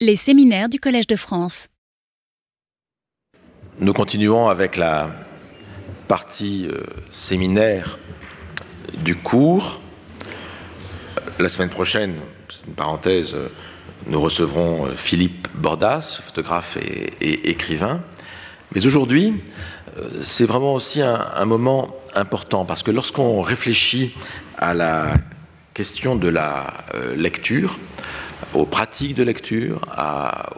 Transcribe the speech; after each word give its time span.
Les 0.00 0.14
séminaires 0.14 0.68
du 0.68 0.78
Collège 0.78 1.08
de 1.08 1.16
France. 1.16 1.66
Nous 3.80 3.92
continuons 3.92 4.48
avec 4.48 4.76
la 4.76 5.10
partie 6.06 6.68
euh, 6.68 6.84
séminaire 7.10 7.98
du 8.98 9.16
cours. 9.16 9.80
La 11.40 11.48
semaine 11.48 11.68
prochaine, 11.68 12.14
une 12.68 12.74
parenthèse, 12.74 13.34
euh, 13.34 13.48
nous 14.06 14.20
recevrons 14.20 14.86
euh, 14.86 14.90
Philippe 14.90 15.48
Bordas, 15.54 16.20
photographe 16.22 16.76
et, 16.76 17.50
écrivain. 17.50 18.00
Mais 18.72 18.86
aujourd'hui, 18.86 19.42
c'est 20.20 20.46
vraiment 20.46 20.74
aussi 20.74 21.02
un, 21.02 21.44
moment 21.44 21.92
important 22.14 22.64
parce 22.64 22.84
que 22.84 22.92
lorsqu'on 22.92 23.42
réfléchit 23.42 24.14
à 24.58 24.74
la 24.74 25.14
question 25.74 26.14
de 26.14 26.28
la 26.28 26.72
lecture, 27.16 27.80
aux 28.54 28.64
pratiques 28.64 29.16
de 29.16 29.22
lecture, 29.22 29.80
à, 29.90 30.50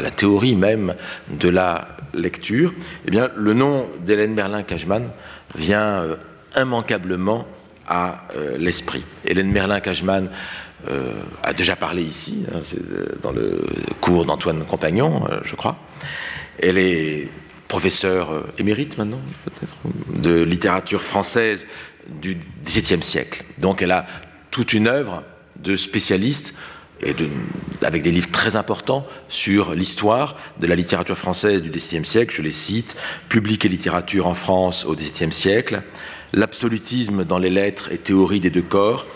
la 0.00 0.10
théorie 0.10 0.54
même 0.54 0.94
de 1.30 1.48
la 1.48 1.88
lecture, 2.14 2.72
eh 3.06 3.10
bien, 3.10 3.30
le 3.36 3.54
nom 3.54 3.88
d'Hélène 4.00 4.34
Merlin-Cajman 4.34 5.10
vient 5.56 6.02
euh, 6.02 6.16
immanquablement 6.56 7.46
à 7.86 8.24
euh, 8.36 8.56
l'esprit. 8.58 9.04
Hélène 9.24 9.50
Merlin-Cajman 9.50 10.28
euh, 10.88 11.14
a 11.42 11.52
déjà 11.52 11.76
parlé 11.76 12.02
ici, 12.02 12.44
hein, 12.54 12.60
dans 13.22 13.32
le 13.32 13.60
cours 14.00 14.24
d'Antoine 14.24 14.64
Compagnon, 14.64 15.24
je 15.42 15.54
crois. 15.54 15.76
Elle 16.62 16.78
est 16.78 17.28
professeure 17.66 18.44
émérite 18.58 18.96
maintenant, 18.96 19.20
peut-être, 19.44 19.74
de 20.20 20.42
littérature 20.42 21.02
française 21.02 21.66
du 22.08 22.38
XVIIe 22.64 23.02
siècle. 23.02 23.44
Donc 23.58 23.82
elle 23.82 23.90
a 23.90 24.06
toute 24.50 24.72
une 24.72 24.86
œuvre 24.86 25.22
de 25.56 25.76
spécialiste 25.76 26.54
et 27.02 27.14
avec 27.82 28.02
des 28.02 28.10
livres 28.10 28.30
très 28.30 28.56
importants 28.56 29.06
sur 29.28 29.74
l'histoire 29.74 30.36
de 30.60 30.66
la 30.66 30.74
littérature 30.74 31.16
française 31.16 31.62
du 31.62 31.70
XVIIe 31.70 32.04
siècle, 32.04 32.34
je 32.34 32.42
les 32.42 32.52
cite, 32.52 32.96
Public 33.28 33.64
et 33.64 33.68
littérature 33.68 34.26
en 34.26 34.34
France 34.34 34.84
au 34.84 34.94
XVIIe 34.94 35.32
siècle, 35.32 35.82
L'absolutisme 36.34 37.24
dans 37.24 37.38
les 37.38 37.48
lettres 37.48 37.90
et 37.90 37.96
théories 37.96 38.40
des 38.40 38.50
deux 38.50 38.62
corps, 38.62 39.06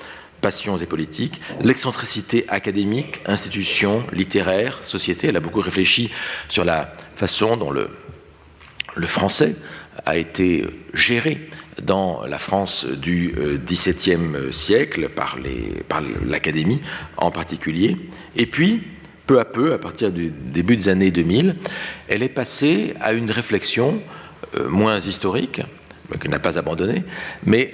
Passions 0.41 0.77
et 0.79 0.87
politiques, 0.87 1.41
l'excentricité 1.61 2.47
académique, 2.49 3.21
institutions, 3.27 4.03
littéraires, 4.13 4.81
société. 4.83 5.29
Elle 5.29 5.37
a 5.37 5.41
beaucoup 5.41 5.61
réfléchi 5.61 6.11
sur 6.49 6.65
la 6.65 6.93
façon 7.15 7.57
dont 7.57 7.71
le, 7.71 7.91
le 8.97 9.07
français 9.07 9.55
a 10.05 10.17
été 10.17 10.65
géré 10.95 11.49
dans 11.81 12.25
la 12.27 12.39
France 12.39 12.85
du 12.85 13.35
XVIIe 13.67 14.35
euh, 14.35 14.53
siècle, 14.53 15.09
par 15.09 15.39
l'Académie 16.27 16.81
en 17.17 17.31
particulier. 17.31 17.97
Et 18.37 18.47
puis, 18.47 18.83
peu 19.27 19.41
à 19.41 19.45
peu, 19.45 19.73
à 19.73 19.79
partir 19.79 20.11
du 20.13 20.31
début 20.31 20.77
des 20.77 20.89
années 20.89 21.11
2000, 21.11 21.57
elle 22.09 22.23
est 22.23 22.29
passée 22.29 22.95
à 23.01 23.13
une 23.13 23.31
réflexion 23.31 24.03
euh, 24.57 24.69
moins 24.69 24.99
historique, 24.99 25.63
qu'elle 26.21 26.31
n'a 26.31 26.39
pas 26.39 26.59
abandonnée, 26.59 27.05
mais 27.47 27.73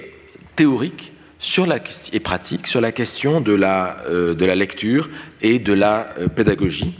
théorique 0.55 1.13
sur 1.39 1.65
la, 1.65 1.77
et 2.13 2.19
pratique 2.19 2.67
sur 2.67 2.81
la 2.81 2.91
question 2.91 3.41
de 3.41 3.53
la, 3.53 3.97
euh, 4.09 4.35
de 4.35 4.45
la 4.45 4.55
lecture 4.55 5.09
et 5.41 5.57
de 5.59 5.73
la 5.73 6.13
pédagogie 6.35 6.93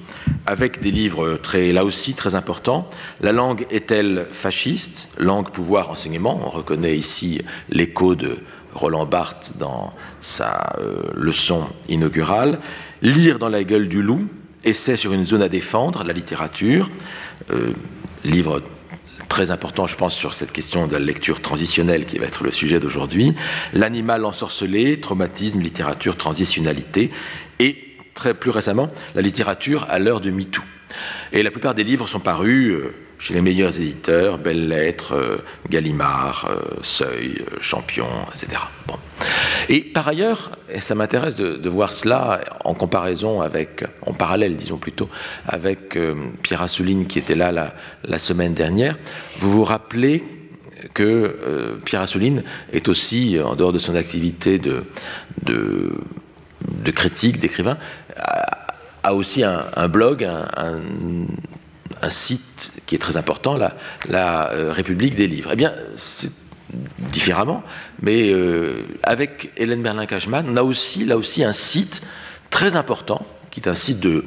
avec 0.46 0.80
des 0.80 0.92
livres 0.92 1.38
très, 1.44 1.72
là 1.72 1.86
aussi 1.86 2.14
très 2.14 2.34
importants. 2.36 2.90
La 3.22 3.32
langue 3.32 3.68
est-elle 3.70 4.26
fasciste? 4.32 5.10
Langue, 5.18 5.52
pouvoir, 5.52 5.92
enseignement. 5.92 6.40
On 6.44 6.50
reconnaît 6.50 6.98
ici 6.98 7.42
l'écho 7.70 8.16
de 8.16 8.40
Roland 8.74 9.06
Barthes 9.06 9.54
dans 9.60 9.94
sa 10.22 10.76
euh, 10.80 11.04
leçon 11.14 11.68
inaugurale. 11.88 12.60
Lire 13.02 13.40
dans 13.40 13.50
la 13.50 13.64
gueule 13.64 13.90
du 13.90 14.02
loup, 14.02 14.28
essai 14.64 14.98
sur 14.98 15.14
une 15.14 15.26
zone 15.26 15.42
à 15.42 15.50
défendre, 15.50 16.04
la 16.04 16.14
littérature. 16.14 16.90
Euh, 17.52 17.74
livre 18.24 18.62
très 19.30 19.52
important, 19.52 19.88
je 19.88 19.96
pense, 19.96 20.14
sur 20.14 20.34
cette 20.34 20.52
question 20.52 20.88
de 20.88 20.94
la 20.94 21.00
lecture 21.00 21.42
transitionnelle 21.42 22.06
qui 22.06 22.18
va 22.18 22.26
être 22.26 22.44
le 22.44 22.52
sujet 22.52 22.80
d'aujourd'hui. 22.80 23.36
L'animal 23.74 24.26
ensorcelé, 24.26 25.00
traumatisme, 25.00 25.62
littérature, 25.62 26.18
transitionnalité. 26.18 27.12
Et 27.60 27.90
plus 28.40 28.52
récemment 28.52 28.90
la 29.16 29.22
littérature 29.22 29.88
à 29.90 30.00
l'heure 30.00 30.22
de 30.22 30.30
MeToo. 30.30 30.62
Et 31.32 31.44
la 31.44 31.52
plupart 31.52 31.76
des 31.76 31.84
livres 31.84 32.08
sont 32.08 32.20
parus 32.20 32.72
euh, 32.72 32.94
chez 33.20 33.34
les 33.34 33.42
meilleurs 33.42 33.80
éditeurs, 33.80 34.38
Belles 34.38 34.68
Lettres, 34.68 35.14
euh, 35.14 35.38
Gallimard, 35.70 36.50
euh, 36.50 36.80
Seuil, 36.82 37.44
Champion, 37.62 38.08
etc. 38.34 38.62
Et 39.68 39.82
par 39.82 40.08
ailleurs, 40.08 40.52
et 40.74 40.80
ça 40.80 40.96
m'intéresse 40.96 41.36
de, 41.36 41.70
voir 41.70 41.94
cela 41.94 42.42
en 42.64 42.74
comparaison 42.74 43.42
avec, 43.42 43.84
en 44.06 44.14
parallèle, 44.14 44.56
disons 44.56 44.78
plutôt, 44.78 45.10
avec 45.48 46.00
Pierre 46.42 46.64
Assouline 46.64 47.06
qui 47.06 47.20
était 47.20 47.36
là 47.36 47.52
la, 48.04 48.20
semaine 48.20 48.54
dernière, 48.54 48.98
vous 49.38 49.52
vous 49.52 49.64
rappelez 49.64 50.24
que 50.94 51.78
Pierre 51.86 52.02
Assouline 52.02 52.44
est 52.74 52.88
aussi, 52.88 53.38
en 53.44 53.56
dehors 53.56 53.74
de 53.74 53.80
son 53.80 53.96
activité 53.96 54.58
de 54.58 54.82
critique, 56.92 57.40
d'écrivain, 57.40 57.78
a 59.04 59.14
aussi 59.14 59.44
un, 59.44 59.88
blog, 59.88 60.24
un, 60.24 60.80
site 62.10 62.72
qui 62.86 62.96
est 62.96 63.00
très 63.00 63.18
important, 63.18 63.58
la, 64.08 64.52
euh, 64.52 64.72
République 64.72 65.16
des 65.16 65.28
livres. 65.28 65.50
Eh 65.54 65.56
bien, 65.56 65.74
c'est 65.96 66.32
différemment, 67.00 67.64
mais 68.02 68.32
euh, 68.32 68.84
avec 69.04 69.52
Hélène 69.58 69.82
Berlin-Cashman, 69.82 70.46
on 70.50 70.56
a 70.56 70.64
aussi 70.64 71.04
là 71.04 71.18
aussi 71.18 71.44
un 71.44 71.54
site 71.54 72.02
très 72.50 72.76
important, 72.76 73.26
qui 73.52 73.60
est 73.60 73.68
un 73.68 73.76
site 73.76 74.00
de, 74.00 74.24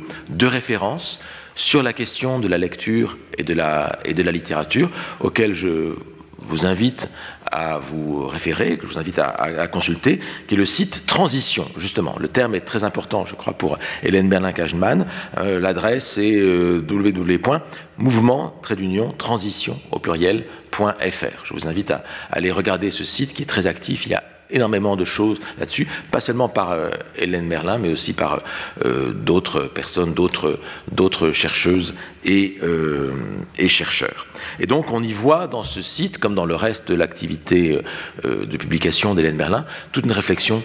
référence 0.46 1.20
sur 1.54 1.82
la 1.82 1.92
question 1.92 2.40
de 2.40 2.48
la 2.48 2.58
lecture 2.58 3.16
et 3.38 3.44
de 3.44 3.54
la 3.54 4.32
littérature, 4.32 4.90
auquel 5.20 5.54
je 5.54 5.94
vous 6.38 6.66
invite 6.66 7.08
à 7.52 7.78
vous 7.78 8.26
référer, 8.26 8.76
que 8.78 8.86
je 8.86 8.92
vous 8.92 8.98
invite 8.98 9.18
à, 9.18 9.66
consulter, 9.68 10.18
qui 10.48 10.54
est 10.54 10.58
le 10.58 10.66
site 10.66 11.04
Transition, 11.06 11.66
justement. 11.76 12.16
Le 12.18 12.28
terme 12.28 12.54
est 12.54 12.60
très 12.60 12.82
important, 12.84 13.26
je 13.26 13.34
crois, 13.34 13.52
pour 13.52 13.78
Hélène 14.02 14.28
Berlin-Cajman. 14.28 15.06
Euh, 15.38 15.60
l'adresse 15.60 16.18
est 16.18 16.40
euh, 16.40 16.84
www.mouvement, 16.88 18.58
trait 18.62 18.76
d'union, 18.76 19.12
transition, 19.12 19.78
au 19.90 19.98
pluriel.fr. 19.98 21.44
Je 21.44 21.54
vous 21.54 21.68
invite 21.68 21.90
à, 21.90 22.04
à 22.30 22.36
aller 22.36 22.50
regarder 22.50 22.90
ce 22.90 23.04
site 23.04 23.34
qui 23.34 23.42
est 23.42 23.46
très 23.46 23.66
actif. 23.66 24.06
Il 24.06 24.12
y 24.12 24.14
a 24.14 24.22
énormément 24.52 24.96
de 24.96 25.04
choses 25.04 25.38
là-dessus, 25.58 25.88
pas 26.10 26.20
seulement 26.20 26.48
par 26.48 26.72
euh, 26.72 26.90
Hélène 27.18 27.46
Merlin, 27.46 27.78
mais 27.78 27.90
aussi 27.90 28.12
par 28.12 28.40
euh, 28.84 29.12
d'autres 29.12 29.62
personnes, 29.62 30.14
d'autres, 30.14 31.32
chercheuses 31.32 31.94
et, 32.24 32.58
euh, 32.62 33.12
et, 33.58 33.68
chercheurs. 33.68 34.26
Et 34.60 34.66
donc 34.66 34.92
on 34.92 35.02
y 35.02 35.12
voit 35.12 35.46
dans 35.46 35.64
ce 35.64 35.82
site, 35.82 36.18
comme 36.18 36.34
dans 36.34 36.44
le 36.44 36.54
reste 36.54 36.88
de 36.88 36.94
l'activité 36.94 37.78
de 38.24 38.56
publication 38.56 39.14
d'Hélène 39.14 39.36
Merlin, 39.36 39.64
toute 39.92 40.04
une 40.04 40.12
réflexion 40.12 40.62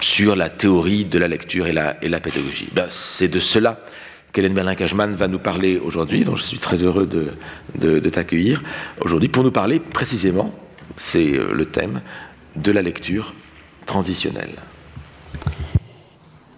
sur 0.00 0.36
la 0.36 0.48
théorie 0.48 1.04
de 1.04 1.18
la 1.18 1.28
lecture 1.28 1.66
et 1.66 1.72
la, 1.72 2.20
pédagogie. 2.20 2.68
Ben, 2.72 2.86
c'est 2.88 3.28
de 3.28 3.40
cela 3.40 3.80
qu'Hélène 4.32 4.54
Merlin-Cajman 4.54 5.14
va 5.14 5.28
nous 5.28 5.38
parler 5.38 5.78
aujourd'hui, 5.78 6.24
donc 6.24 6.38
je 6.38 6.42
suis 6.42 6.58
très 6.58 6.82
heureux 6.82 7.06
de 7.06 8.08
t'accueillir 8.08 8.62
aujourd'hui 9.00 9.28
pour 9.28 9.44
nous 9.44 9.52
parler 9.52 9.80
précisément, 9.80 10.54
c'est 10.96 11.32
le 11.52 11.64
thème, 11.66 12.00
de 12.56 12.72
la 12.72 12.82
lecture 12.82 13.34
transitionnelle. 13.86 14.56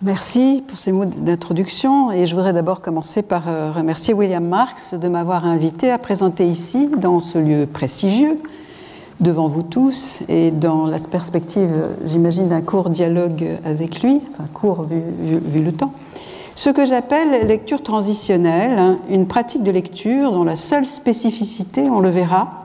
Merci 0.03 0.63
pour 0.67 0.77
ces 0.77 0.93
mots 0.93 1.07
d'introduction 1.07 2.13
et 2.13 2.27
je 2.27 2.35
voudrais 2.35 2.53
d'abord 2.53 2.83
commencer 2.83 3.23
par 3.23 3.49
euh, 3.49 3.73
remercier 3.73 4.13
William 4.13 4.47
Marx 4.47 4.93
de 4.93 5.09
m'avoir 5.09 5.47
invité 5.47 5.91
à 5.91 5.99
présenter 5.99 6.47
ici, 6.47 6.91
dans 6.99 7.21
ce 7.21 7.39
lieu 7.39 7.67
prestigieux, 7.67 8.39
devant 9.21 9.49
vous 9.49 9.63
tous 9.63 10.23
et 10.29 10.51
dans 10.51 10.87
la 10.87 10.99
perspective, 10.99 11.71
j'imagine, 12.05 12.49
d'un 12.49 12.61
court 12.61 12.91
dialogue 12.91 13.47
avec 13.65 14.03
lui, 14.03 14.21
enfin 14.33 14.45
court 14.53 14.83
vu, 14.83 15.01
vu 15.39 15.63
le 15.63 15.73
temps, 15.73 15.95
ce 16.55 16.71
que 16.71 16.87
j'appelle 16.87 17.47
lecture 17.47 17.83
transitionnelle, 17.83 18.79
hein, 18.79 18.99
une 19.09 19.27
pratique 19.27 19.63
de 19.63 19.71
lecture 19.71 20.33
dont 20.33 20.45
la 20.45 20.57
seule 20.57 20.87
spécificité, 20.87 21.89
on 21.91 22.01
le 22.01 22.11
verra, 22.11 22.64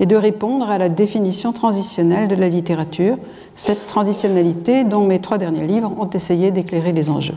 et 0.00 0.06
de 0.06 0.16
répondre 0.16 0.68
à 0.70 0.78
la 0.78 0.88
définition 0.88 1.52
transitionnelle 1.52 2.26
de 2.26 2.34
la 2.34 2.48
littérature, 2.48 3.18
cette 3.54 3.86
transitionnalité 3.86 4.84
dont 4.84 5.04
mes 5.04 5.20
trois 5.20 5.38
derniers 5.38 5.66
livres 5.66 5.92
ont 6.00 6.08
essayé 6.08 6.50
d'éclairer 6.50 6.92
les 6.92 7.10
enjeux. 7.10 7.36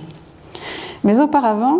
Mais 1.04 1.20
auparavant, 1.20 1.80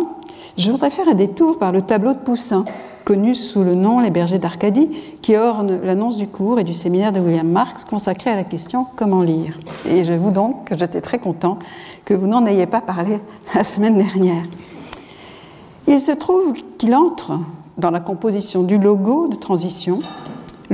je 0.58 0.70
voudrais 0.70 0.90
faire 0.90 1.08
un 1.08 1.14
détour 1.14 1.58
par 1.58 1.72
le 1.72 1.82
tableau 1.82 2.12
de 2.12 2.18
Poussin, 2.18 2.66
connu 3.04 3.34
sous 3.34 3.62
le 3.62 3.74
nom 3.74 4.00
Les 4.00 4.10
bergers 4.10 4.38
d'Arcadie, 4.38 4.90
qui 5.22 5.36
orne 5.36 5.80
l'annonce 5.82 6.18
du 6.18 6.26
cours 6.26 6.58
et 6.58 6.64
du 6.64 6.74
séminaire 6.74 7.12
de 7.12 7.20
William 7.20 7.48
Marx 7.48 7.84
consacré 7.84 8.30
à 8.30 8.36
la 8.36 8.44
question 8.44 8.86
comment 8.96 9.22
lire? 9.22 9.58
Et 9.86 10.04
j'avoue 10.04 10.30
donc 10.30 10.64
que 10.64 10.78
j'étais 10.78 11.00
très 11.00 11.18
content 11.18 11.58
que 12.04 12.12
vous 12.12 12.26
n'en 12.26 12.44
ayez 12.46 12.66
pas 12.66 12.82
parlé 12.82 13.18
la 13.54 13.64
semaine 13.64 13.96
dernière. 13.96 14.44
Il 15.86 16.00
se 16.00 16.12
trouve 16.12 16.54
qu'il 16.78 16.94
entre 16.94 17.38
dans 17.78 17.90
la 17.90 18.00
composition 18.00 18.62
du 18.62 18.78
logo 18.78 19.28
de 19.28 19.36
transition 19.36 19.98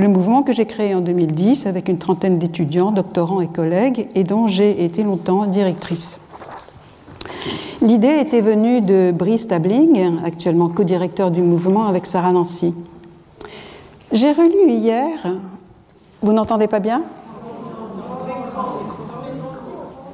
le 0.01 0.07
mouvement 0.07 0.41
que 0.41 0.51
j'ai 0.51 0.65
créé 0.65 0.95
en 0.95 1.01
2010 1.01 1.67
avec 1.67 1.87
une 1.87 1.99
trentaine 1.99 2.39
d'étudiants, 2.39 2.91
doctorants 2.91 3.39
et 3.39 3.47
collègues, 3.47 4.07
et 4.15 4.23
dont 4.23 4.47
j'ai 4.47 4.83
été 4.83 5.03
longtemps 5.03 5.45
directrice. 5.45 6.27
L'idée 7.81 8.19
était 8.19 8.41
venue 8.41 8.81
de 8.81 9.11
Brice 9.11 9.47
Tabling, 9.47 10.19
actuellement 10.25 10.69
co-directeur 10.69 11.29
du 11.29 11.41
mouvement 11.41 11.85
avec 11.85 12.05
Sarah 12.07 12.31
Nancy. 12.31 12.73
J'ai 14.11 14.31
relu 14.31 14.71
hier. 14.71 15.07
Vous 16.21 16.33
n'entendez 16.33 16.67
pas 16.67 16.79
bien? 16.79 17.03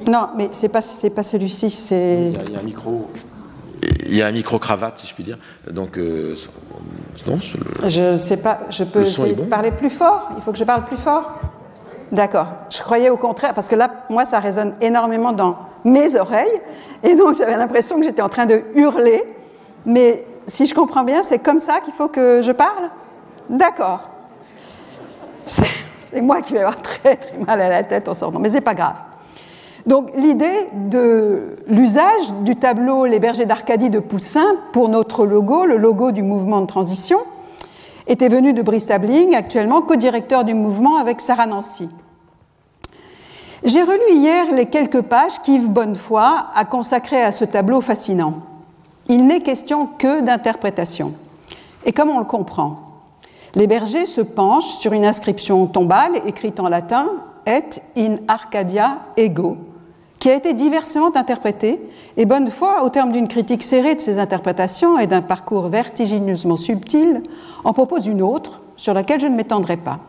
Non, 0.06 0.28
mais 0.36 0.48
c'est 0.52 0.68
pas 0.68 0.80
pas 1.14 1.22
celui-ci. 1.22 1.70
C'est. 1.70 2.32
Il 2.46 2.52
y 2.52 2.56
a 2.56 2.60
un 2.60 2.62
micro. 2.62 3.06
Il 4.06 4.16
y 4.16 4.22
a 4.22 4.26
un 4.26 4.32
micro 4.32 4.58
cravate, 4.58 4.98
si 4.98 5.06
je 5.06 5.14
puis 5.14 5.24
dire. 5.24 5.38
Donc 5.70 5.98
euh, 5.98 6.34
non. 7.26 7.38
Je 7.86 8.12
ne 8.12 8.16
sais 8.16 8.38
pas. 8.38 8.60
Je 8.70 8.84
peux 8.84 9.02
essayer 9.02 9.34
de 9.34 9.42
parler 9.42 9.70
plus 9.70 9.90
fort? 9.90 10.30
Il 10.36 10.42
faut 10.42 10.52
que 10.52 10.58
je 10.58 10.64
parle 10.64 10.84
plus 10.84 10.96
fort? 10.96 11.32
D'accord. 12.10 12.46
Je 12.70 12.80
croyais 12.80 13.10
au 13.10 13.16
contraire, 13.16 13.54
parce 13.54 13.68
que 13.68 13.74
là, 13.74 13.90
moi, 14.08 14.24
ça 14.24 14.40
résonne 14.40 14.74
énormément 14.80 15.32
dans 15.32 15.58
mes 15.84 16.16
oreilles, 16.16 16.60
et 17.02 17.14
donc 17.14 17.36
j'avais 17.36 17.56
l'impression 17.56 17.98
que 17.98 18.04
j'étais 18.04 18.22
en 18.22 18.28
train 18.28 18.46
de 18.46 18.62
hurler. 18.74 19.22
Mais 19.84 20.24
si 20.46 20.66
je 20.66 20.74
comprends 20.74 21.04
bien, 21.04 21.22
c'est 21.22 21.38
comme 21.38 21.60
ça 21.60 21.80
qu'il 21.80 21.94
faut 21.94 22.08
que 22.08 22.40
je 22.42 22.52
parle? 22.52 22.90
D'accord. 23.48 24.08
C'est 25.44 26.20
moi 26.20 26.40
qui 26.40 26.54
vais 26.54 26.60
avoir 26.60 26.80
très 26.82 27.16
très 27.16 27.36
mal 27.38 27.60
à 27.60 27.68
la 27.68 27.82
tête 27.82 28.08
en 28.08 28.14
sortant, 28.14 28.38
mais 28.38 28.50
c'est 28.50 28.60
pas 28.60 28.74
grave. 28.74 28.96
Donc 29.88 30.10
l'idée 30.14 30.68
de 30.74 31.56
l'usage 31.66 32.34
du 32.42 32.56
tableau 32.56 33.06
Les 33.06 33.18
bergers 33.18 33.46
d'Arcadie 33.46 33.88
de 33.88 34.00
Poussin 34.00 34.44
pour 34.74 34.90
notre 34.90 35.24
logo, 35.24 35.64
le 35.64 35.78
logo 35.78 36.12
du 36.12 36.22
mouvement 36.22 36.60
de 36.60 36.66
transition, 36.66 37.16
était 38.06 38.28
venue 38.28 38.52
de 38.52 38.60
Brice 38.60 38.84
Tabling, 38.84 39.34
actuellement 39.34 39.80
co-directeur 39.80 40.44
du 40.44 40.52
mouvement 40.52 40.98
avec 40.98 41.22
Sarah 41.22 41.46
Nancy. 41.46 41.88
J'ai 43.64 43.82
relu 43.82 44.12
hier 44.12 44.52
les 44.52 44.66
quelques 44.66 45.00
pages 45.00 45.40
qu'Yves 45.42 45.70
Bonnefoy 45.70 46.20
a 46.54 46.64
consacrées 46.66 47.22
à 47.22 47.32
ce 47.32 47.46
tableau 47.46 47.80
fascinant. 47.80 48.40
Il 49.08 49.26
n'est 49.26 49.40
question 49.40 49.86
que 49.86 50.20
d'interprétation. 50.20 51.14
Et 51.86 51.92
comme 51.92 52.10
on 52.10 52.18
le 52.18 52.26
comprend, 52.26 52.76
les 53.54 53.66
bergers 53.66 54.04
se 54.04 54.20
penchent 54.20 54.76
sur 54.76 54.92
une 54.92 55.06
inscription 55.06 55.66
tombale 55.66 56.12
écrite 56.26 56.60
en 56.60 56.68
latin 56.68 57.06
Et 57.46 57.62
in 57.96 58.18
Arcadia 58.28 58.98
ego, 59.16 59.56
qui 60.18 60.30
a 60.30 60.34
été 60.34 60.52
diversement 60.54 61.14
interprétée, 61.14 61.80
et 62.16 62.24
Bonnefoy, 62.24 62.82
au 62.82 62.88
terme 62.88 63.12
d'une 63.12 63.28
critique 63.28 63.62
serrée 63.62 63.94
de 63.94 64.00
ces 64.00 64.18
interprétations 64.18 64.98
et 64.98 65.06
d'un 65.06 65.22
parcours 65.22 65.68
vertigineusement 65.68 66.56
subtil, 66.56 67.22
en 67.64 67.72
propose 67.72 68.06
une 68.06 68.22
autre, 68.22 68.60
sur 68.76 68.94
laquelle 68.94 69.20
je 69.20 69.26
ne 69.26 69.36
m'étendrai 69.36 69.76
pas. 69.76 70.00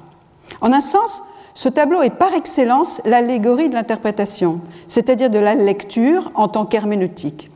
En 0.62 0.74
un 0.74 0.82
sens, 0.82 1.22
ce 1.54 1.70
tableau 1.70 2.02
est 2.02 2.10
par 2.10 2.34
excellence 2.34 3.02
l'allégorie 3.06 3.70
de 3.70 3.74
l'interprétation, 3.76 4.62
c'est-à-dire 4.88 5.30
de 5.30 5.40
la 5.40 5.56
lecture 5.56 6.32
en 6.36 6.48
tant 6.48 6.66
qu'herméneutique. 6.66 7.52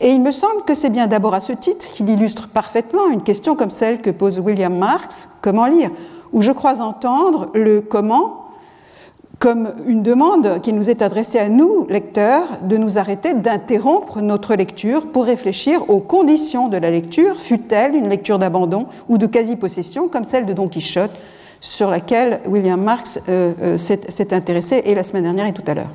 Et 0.00 0.10
il 0.10 0.22
me 0.22 0.32
semble 0.32 0.64
que 0.64 0.74
c'est 0.74 0.90
bien 0.90 1.06
d'abord 1.06 1.34
à 1.34 1.40
ce 1.40 1.52
titre 1.52 1.86
qu'il 1.88 2.08
illustre 2.08 2.48
parfaitement 2.48 3.08
une 3.10 3.22
question 3.22 3.54
comme 3.56 3.70
celle 3.70 4.00
que 4.00 4.10
pose 4.10 4.38
William 4.38 4.76
Marx, 4.76 5.28
comment 5.40 5.66
lire, 5.66 5.90
où 6.32 6.42
je 6.42 6.52
crois 6.52 6.80
entendre 6.80 7.48
le 7.54 7.80
comment 7.80 8.43
comme 9.44 9.74
une 9.86 10.02
demande 10.02 10.62
qui 10.62 10.72
nous 10.72 10.88
est 10.88 11.02
adressée 11.02 11.38
à 11.38 11.50
nous, 11.50 11.86
lecteurs, 11.90 12.46
de 12.62 12.78
nous 12.78 12.96
arrêter 12.96 13.34
d'interrompre 13.34 14.22
notre 14.22 14.54
lecture 14.54 15.06
pour 15.08 15.26
réfléchir 15.26 15.90
aux 15.90 16.00
conditions 16.00 16.68
de 16.68 16.78
la 16.78 16.90
lecture, 16.90 17.38
fut-elle 17.38 17.94
une 17.94 18.08
lecture 18.08 18.38
d'abandon 18.38 18.86
ou 19.10 19.18
de 19.18 19.26
quasi-possession, 19.26 20.08
comme 20.08 20.24
celle 20.24 20.46
de 20.46 20.54
Don 20.54 20.68
Quichotte, 20.68 21.10
sur 21.60 21.90
laquelle 21.90 22.40
William 22.46 22.80
Marx 22.80 23.20
euh, 23.28 23.52
euh, 23.62 23.76
s'est 23.76 24.32
intéressé 24.32 24.80
et 24.86 24.94
la 24.94 25.04
semaine 25.04 25.24
dernière 25.24 25.46
et 25.46 25.52
tout 25.52 25.64
à 25.66 25.74
l'heure. 25.74 25.92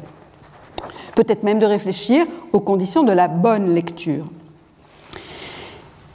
Peut-être 1.15 1.41
même 1.41 1.57
de 1.57 1.65
réfléchir 1.65 2.27
aux 2.53 2.59
conditions 2.59 3.01
de 3.01 3.13
la 3.13 3.27
bonne 3.27 3.73
lecture. 3.73 4.25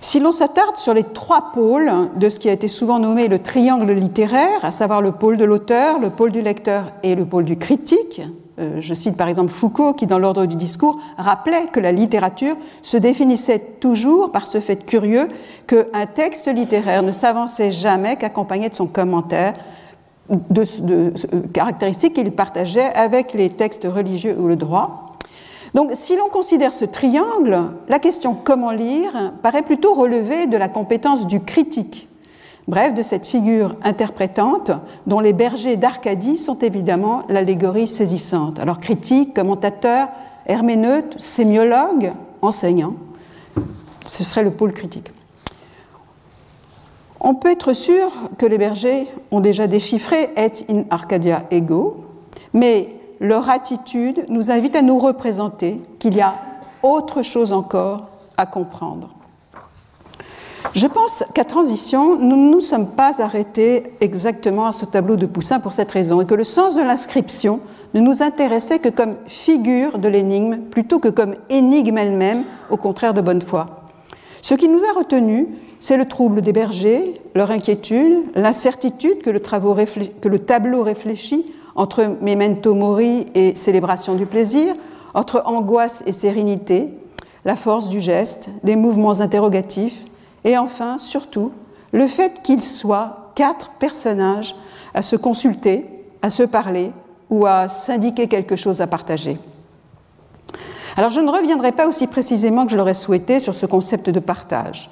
Si 0.05 0.21
l'on 0.21 0.33
s'attarde 0.33 0.77
sur 0.77 0.93
les 0.93 1.03
trois 1.03 1.51
pôles 1.53 1.91
de 2.17 2.29
ce 2.29 2.39
qui 2.39 2.51
a 2.51 2.53
été 2.53 2.69
souvent 2.69 2.99
nommé 2.99 3.27
le 3.27 3.39
triangle 3.39 3.91
littéraire, 3.93 4.63
à 4.63 4.71
savoir 4.71 5.01
le 5.01 5.13
pôle 5.13 5.39
de 5.39 5.45
l'auteur, 5.45 5.99
le 5.99 6.11
pôle 6.11 6.31
du 6.31 6.43
lecteur 6.43 6.93
et 7.03 7.15
le 7.15 7.25
pôle 7.25 7.47
du 7.47 7.57
critique, 7.57 8.21
euh, 8.59 8.83
je 8.83 8.93
cite 8.93 9.17
par 9.17 9.29
exemple 9.29 9.51
Foucault 9.51 9.95
qui, 9.95 10.05
dans 10.05 10.19
l'ordre 10.19 10.45
du 10.45 10.57
discours, 10.57 10.99
rappelait 11.17 11.69
que 11.73 11.81
la 11.81 11.91
littérature 11.91 12.55
se 12.83 12.99
définissait 12.99 13.59
toujours 13.81 14.31
par 14.31 14.47
ce 14.47 14.61
fait 14.61 14.85
curieux 14.85 15.27
qu'un 15.67 16.07
texte 16.15 16.53
littéraire 16.53 17.03
ne 17.03 17.11
s'avançait 17.11 17.73
jamais 17.73 18.17
qu'accompagné 18.17 18.69
de 18.69 18.75
son 18.75 18.87
commentaire 18.87 19.55
de, 20.29 20.65
de, 20.83 21.13
caractéristiques 21.55 22.13
qu'il 22.13 22.31
partageait 22.31 22.93
avec 22.95 23.33
les 23.33 23.49
textes 23.49 23.87
religieux 23.87 24.37
ou 24.39 24.49
le 24.49 24.57
droit. 24.57 25.14
Donc, 25.75 25.91
si 25.95 26.17
l'on 26.17 26.29
considère 26.29 26.73
ce 26.73 26.85
triangle, 26.85 27.59
la 27.89 27.99
question 27.99 28.35
comment 28.35 28.71
lire 28.71 29.33
paraît 29.43 29.63
plutôt 29.63 29.93
relever 29.93 30.47
de 30.47 30.57
la 30.57 30.69
compétence 30.69 31.27
du 31.27 31.41
critique, 31.41 32.09
Bref, 32.67 32.95
de 32.95 33.03
cette 33.03 33.27
figure 33.27 33.75
interprétante 33.83 34.71
dont 35.07 35.21
les 35.21 35.35
bergers 35.35 35.77
d'Arcadie 35.77 36.39
sont 36.39 36.59
évidemment 36.61 37.25
l'allégorie 37.29 37.87
saisissante. 37.87 38.59
Alors 38.59 38.81
critique, 38.81 39.35
commentateur, 39.35 40.09
herméneute, 40.47 41.21
sémiologue, 41.21 42.13
enseignant, 42.41 42.95
ce 44.07 44.25
serait 44.25 44.43
le 44.43 44.51
pôle 44.51 44.73
critique. 44.73 45.11
On 47.21 47.35
peut 47.35 47.51
être 47.51 47.75
sûr 47.75 48.11
que 48.39 48.47
les 48.47 48.59
bergers 48.59 49.09
ont 49.31 49.41
déjà 49.41 49.67
déchiffré 49.67 50.31
Et 50.37 50.53
in 50.71 50.85
Arcadia 50.91 51.45
ego, 51.51 52.05
mais 52.55 52.89
leur 53.25 53.49
attitude 53.49 54.27
nous 54.29 54.51
invite 54.51 54.77
à 54.77 54.83
nous 54.83 54.99
représenter 54.99 55.81
qu'il 55.99 56.15
y 56.15 56.21
a 56.21 56.35
autre 56.83 57.23
chose 57.23 57.53
encore 57.53 58.09
à 58.37 58.47
comprendre. 58.47 59.09
Je 60.75 60.87
pense 60.87 61.25
qu'à 61.35 61.45
transition, 61.45 62.19
nous 62.19 62.37
ne 62.37 62.51
nous 62.51 62.61
sommes 62.61 62.89
pas 62.89 63.23
arrêtés 63.23 63.95
exactement 64.01 64.67
à 64.67 64.73
ce 64.73 64.85
tableau 64.85 65.17
de 65.17 65.27
Poussin 65.27 65.61
pour 65.61 65.73
cette 65.73 65.91
raison, 65.91 66.21
et 66.21 66.27
que 66.27 66.35
le 66.35 66.45
sens 66.45 66.75
de 66.75 66.83
l'inscription 66.83 67.61
ne 67.95 68.01
nous 68.01 68.23
intéressait 68.23 68.79
que 68.79 68.89
comme 68.89 69.17
figure 69.27 69.99
de 69.99 70.09
l'énigme 70.09 70.59
plutôt 70.59 70.99
que 70.99 71.09
comme 71.09 71.35
énigme 71.49 71.99
elle-même, 71.99 72.43
au 72.71 72.77
contraire 72.77 73.15
de 73.15 73.21
bonne 73.21 73.43
foi. 73.43 73.67
Ce 74.43 74.55
qui 74.55 74.69
nous 74.69 74.81
a 74.85 74.99
retenus, 74.99 75.47
c'est 75.79 75.97
le 75.97 76.07
trouble 76.07 76.43
des 76.43 76.53
bergers, 76.53 77.21
leur 77.35 77.51
inquiétude, 77.51 78.25
l'incertitude 78.35 79.23
que, 79.23 79.31
le 79.31 80.39
tableau 80.39 80.83
réfléchit 80.83 81.54
entre 81.77 82.17
memento 82.21 82.75
mori 82.75 83.27
et 83.35 83.55
célébration 83.57 84.15
du 84.15 84.27
plaisir, 84.27 84.75
entre 85.15 85.43
angoisse 85.47 86.03
et 86.07 86.13
sérénité, 86.13 86.91
la 87.45 87.57
force 87.57 87.89
du 87.89 88.01
geste, 88.01 88.49
des 88.63 88.77
mouvements 88.77 89.21
interrogatifs, 89.21 90.05
et 90.45 90.59
enfin, 90.59 90.99
surtout, 90.99 91.53
le 91.93 92.07
fait 92.07 92.43
qu'ils 92.43 92.63
soient 92.63 93.31
quatre 93.35 93.71
personnages 93.79 94.57
à 94.95 95.03
se 95.03 95.17
consulter, 95.17 95.87
à 96.23 96.31
se 96.31 96.43
parler 96.43 96.93
ou 97.31 97.47
à 97.47 97.69
s'indiquer 97.69 98.29
quelque 98.29 98.57
chose 98.57 98.81
à 98.81 98.87
partager. 98.87 99.37
Alors 100.97 101.11
je 101.11 101.21
ne 101.21 101.31
reviendrai 101.31 101.73
pas 101.73 101.89
aussi 101.89 102.07
précisément 102.07 102.65
que 102.65 102.73
je 102.73 102.77
l'aurais 102.77 102.95
souhaité 102.95 103.41
sur 103.41 103.55
ce 103.55 103.67
concept 103.67 104.11
de 104.11 104.21
partage. 104.21 104.91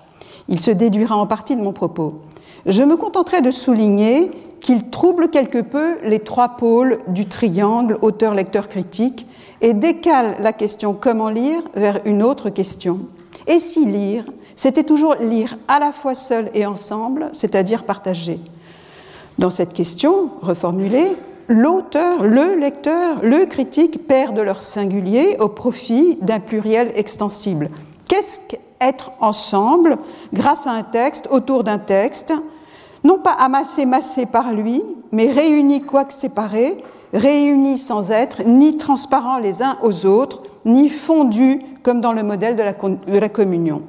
Il 0.49 0.61
se 0.61 0.73
déduira 0.73 1.17
en 1.17 1.27
partie 1.27 1.55
de 1.55 1.63
mon 1.63 1.73
propos. 1.73 2.23
Je 2.67 2.83
me 2.83 2.97
contenterai 2.97 3.41
de 3.41 3.51
souligner 3.51 4.31
qu'il 4.63 4.91
trouble 4.91 5.29
quelque 5.29 5.59
peu 5.59 5.97
les 6.05 6.21
trois 6.21 6.51
pôles 6.51 6.99
du 7.09 7.27
triangle 7.27 7.99
auteur-lecteur-critique 8.01 9.27
et 9.61 9.75
décale 9.75 10.37
la 10.39 10.53
question 10.53 10.95
comment 10.95 11.29
lire 11.29 11.63
vers 11.75 12.01
une 12.05 12.23
autre 12.23 12.51
question. 12.51 13.01
Et 13.47 13.59
si 13.59 13.85
lire 13.85 14.25
c'était 14.55 14.85
toujours 14.85 15.17
lire 15.17 15.57
à 15.69 15.79
la 15.79 15.93
fois 15.93 16.15
seul 16.15 16.51
et 16.55 16.67
ensemble, 16.67 17.31
c'est-à-dire 17.33 17.85
partager. 17.85 18.39
Dans 19.39 19.51
cette 19.51 19.73
question 19.73 20.31
reformulée, 20.43 21.17
l'auteur, 21.49 22.23
le 22.23 22.59
lecteur, 22.59 23.19
le 23.23 23.47
critique 23.47 24.07
perdent 24.07 24.41
leur 24.41 24.63
singulier 24.63 25.37
au 25.41 25.49
profit 25.49 26.19
d'un 26.21 26.41
pluriel 26.41 26.93
extensible. 26.95 27.71
Qu'est-ce 28.09 28.39
qu'être 28.47 29.13
ensemble 29.21 29.97
grâce 30.33 30.67
à 30.67 30.73
un 30.73 30.83
texte, 30.83 31.29
autour 31.31 31.65
d'un 31.65 31.79
texte, 31.79 32.35
non 33.05 33.19
pas 33.19 33.33
amassé, 33.33 33.87
massé 33.87 34.27
par 34.27 34.53
lui, 34.53 34.83
mais 35.11 35.31
réunis 35.31 35.83
quoique 35.83 36.13
séparés, 36.13 36.83
réunis 37.13 37.79
sans 37.79 38.11
être 38.11 38.43
ni 38.45 38.77
transparents 38.77 39.39
les 39.39 39.63
uns 39.63 39.77
aux 39.83 40.07
autres, 40.07 40.43
ni 40.65 40.89
fondus 40.89 41.61
comme 41.83 42.01
dans 42.01 42.13
le 42.13 42.23
modèle 42.23 42.57
de 42.57 42.63
la, 42.63 42.73
de 42.73 43.19
la 43.19 43.29
communion. 43.29 43.83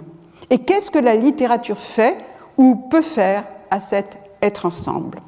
Et 0.49 0.59
qu'est-ce 0.59 0.91
que 0.91 0.99
la 0.99 1.15
littérature 1.15 1.77
fait 1.77 2.17
ou 2.57 2.75
peut 2.75 3.01
faire 3.01 3.43
à 3.71 3.79
cet 3.79 4.17
être 4.41 4.65
ensemble? 4.65 5.21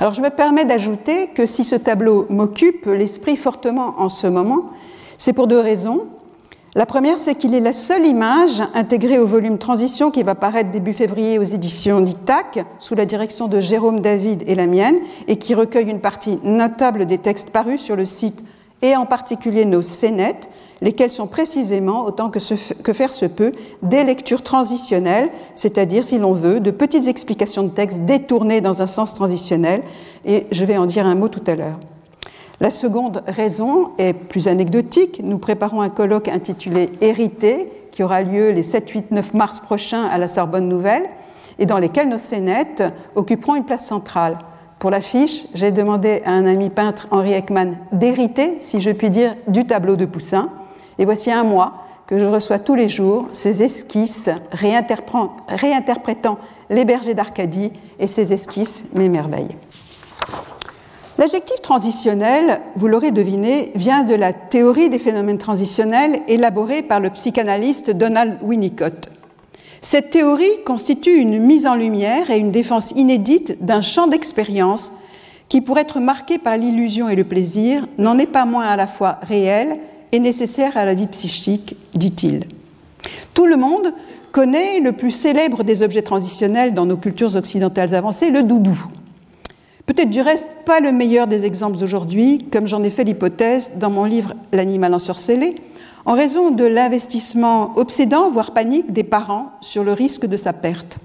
Alors 0.00 0.14
je 0.14 0.22
me 0.22 0.30
permets 0.30 0.64
d'ajouter 0.64 1.28
que 1.28 1.46
si 1.46 1.64
ce 1.64 1.74
tableau 1.74 2.26
m'occupe 2.30 2.86
l'esprit 2.86 3.36
fortement 3.36 3.94
en 3.98 4.08
ce 4.08 4.26
moment, 4.26 4.70
c'est 5.16 5.32
pour 5.32 5.48
deux 5.48 5.58
raisons. 5.58 6.06
La 6.78 6.86
première, 6.86 7.18
c'est 7.18 7.34
qu'il 7.34 7.56
est 7.56 7.60
la 7.60 7.72
seule 7.72 8.06
image 8.06 8.62
intégrée 8.72 9.18
au 9.18 9.26
volume 9.26 9.58
Transition 9.58 10.12
qui 10.12 10.22
va 10.22 10.36
paraître 10.36 10.70
début 10.70 10.92
février 10.92 11.36
aux 11.40 11.42
éditions 11.42 12.00
d'ITAC, 12.00 12.64
sous 12.78 12.94
la 12.94 13.04
direction 13.04 13.48
de 13.48 13.60
Jérôme 13.60 14.00
David 14.00 14.44
et 14.46 14.54
la 14.54 14.68
mienne, 14.68 14.94
et 15.26 15.38
qui 15.38 15.56
recueille 15.56 15.90
une 15.90 15.98
partie 15.98 16.38
notable 16.44 17.06
des 17.06 17.18
textes 17.18 17.50
parus 17.50 17.80
sur 17.80 17.96
le 17.96 18.06
site, 18.06 18.44
et 18.80 18.94
en 18.94 19.06
particulier 19.06 19.64
nos 19.64 19.82
scénettes, 19.82 20.48
lesquelles 20.80 21.10
sont 21.10 21.26
précisément, 21.26 22.04
autant 22.04 22.30
que, 22.30 22.38
faire 22.92 23.12
se 23.12 23.26
peut, 23.26 23.50
des 23.82 24.04
lectures 24.04 24.44
transitionnelles, 24.44 25.30
c'est-à-dire, 25.56 26.04
si 26.04 26.20
l'on 26.20 26.32
veut, 26.32 26.60
de 26.60 26.70
petites 26.70 27.08
explications 27.08 27.64
de 27.64 27.70
texte 27.70 28.02
détournées 28.02 28.60
dans 28.60 28.82
un 28.82 28.86
sens 28.86 29.14
transitionnel, 29.14 29.82
et 30.24 30.46
je 30.52 30.64
vais 30.64 30.76
en 30.76 30.86
dire 30.86 31.06
un 31.06 31.16
mot 31.16 31.26
tout 31.26 31.42
à 31.48 31.56
l'heure. 31.56 31.80
La 32.60 32.70
seconde 32.70 33.22
raison 33.28 33.90
est 33.98 34.12
plus 34.12 34.48
anecdotique. 34.48 35.20
Nous 35.22 35.38
préparons 35.38 35.80
un 35.80 35.90
colloque 35.90 36.26
intitulé 36.26 36.90
Hérité, 37.00 37.72
qui 37.92 38.02
aura 38.02 38.22
lieu 38.22 38.50
les 38.50 38.64
7, 38.64 38.90
8, 38.90 39.10
9 39.12 39.34
mars 39.34 39.60
prochains 39.60 40.04
à 40.06 40.18
la 40.18 40.26
Sorbonne 40.26 40.68
Nouvelle, 40.68 41.04
et 41.60 41.66
dans 41.66 41.78
lesquels 41.78 42.08
nos 42.08 42.18
scénettes 42.18 42.82
occuperont 43.14 43.54
une 43.54 43.64
place 43.64 43.86
centrale. 43.86 44.38
Pour 44.80 44.90
l'affiche, 44.90 45.44
j'ai 45.54 45.70
demandé 45.70 46.20
à 46.24 46.32
un 46.32 46.46
ami 46.46 46.68
peintre, 46.68 47.06
Henri 47.12 47.32
Ekman, 47.32 47.76
d'hériter, 47.92 48.58
si 48.60 48.80
je 48.80 48.90
puis 48.90 49.10
dire, 49.10 49.36
du 49.46 49.64
tableau 49.64 49.94
de 49.94 50.04
Poussin. 50.04 50.50
Et 50.98 51.04
voici 51.04 51.30
un 51.30 51.44
mois 51.44 51.84
que 52.08 52.18
je 52.18 52.24
reçois 52.24 52.58
tous 52.58 52.74
les 52.74 52.88
jours 52.88 53.28
ces 53.32 53.62
esquisses 53.62 54.30
réinterprétant 54.50 56.38
les 56.70 56.84
bergers 56.84 57.14
d'Arcadie, 57.14 57.70
et 58.00 58.08
ces 58.08 58.32
esquisses 58.32 58.90
m'émerveillent. 58.94 59.56
L'adjectif 61.18 61.60
transitionnel, 61.62 62.60
vous 62.76 62.86
l'aurez 62.86 63.10
deviné, 63.10 63.72
vient 63.74 64.04
de 64.04 64.14
la 64.14 64.32
théorie 64.32 64.88
des 64.88 65.00
phénomènes 65.00 65.36
transitionnels 65.36 66.20
élaborée 66.28 66.82
par 66.82 67.00
le 67.00 67.10
psychanalyste 67.10 67.90
Donald 67.90 68.38
Winnicott. 68.40 69.08
Cette 69.80 70.10
théorie 70.10 70.62
constitue 70.64 71.18
une 71.18 71.40
mise 71.40 71.66
en 71.66 71.74
lumière 71.74 72.30
et 72.30 72.38
une 72.38 72.52
défense 72.52 72.92
inédite 72.92 73.64
d'un 73.64 73.80
champ 73.80 74.06
d'expérience 74.06 74.92
qui, 75.48 75.60
pour 75.60 75.78
être 75.78 75.98
marqué 75.98 76.38
par 76.38 76.56
l'illusion 76.56 77.08
et 77.08 77.16
le 77.16 77.24
plaisir, 77.24 77.88
n'en 77.98 78.16
est 78.16 78.26
pas 78.26 78.44
moins 78.44 78.68
à 78.68 78.76
la 78.76 78.86
fois 78.86 79.18
réel 79.22 79.76
et 80.12 80.20
nécessaire 80.20 80.76
à 80.76 80.84
la 80.84 80.94
vie 80.94 81.08
psychique, 81.08 81.74
dit-il. 81.94 82.44
Tout 83.34 83.46
le 83.46 83.56
monde 83.56 83.92
connaît 84.30 84.78
le 84.78 84.92
plus 84.92 85.10
célèbre 85.10 85.64
des 85.64 85.82
objets 85.82 86.02
transitionnels 86.02 86.74
dans 86.74 86.86
nos 86.86 86.96
cultures 86.96 87.34
occidentales 87.34 87.96
avancées, 87.96 88.30
le 88.30 88.44
doudou. 88.44 88.78
Peut-être 89.88 90.10
du 90.10 90.20
reste 90.20 90.44
pas 90.66 90.80
le 90.80 90.92
meilleur 90.92 91.26
des 91.26 91.46
exemples 91.46 91.82
aujourd'hui, 91.82 92.46
comme 92.52 92.66
j'en 92.66 92.84
ai 92.84 92.90
fait 92.90 93.04
l'hypothèse 93.04 93.72
dans 93.76 93.88
mon 93.88 94.04
livre 94.04 94.34
L'animal 94.52 94.92
ensorcelé, 94.92 95.54
en 96.04 96.12
raison 96.12 96.50
de 96.50 96.64
l'investissement 96.64 97.72
obsédant, 97.74 98.30
voire 98.30 98.52
panique, 98.52 98.92
des 98.92 99.02
parents 99.02 99.50
sur 99.62 99.84
le 99.84 99.94
risque 99.94 100.26
de 100.26 100.36
sa 100.36 100.52
perte. 100.52 100.98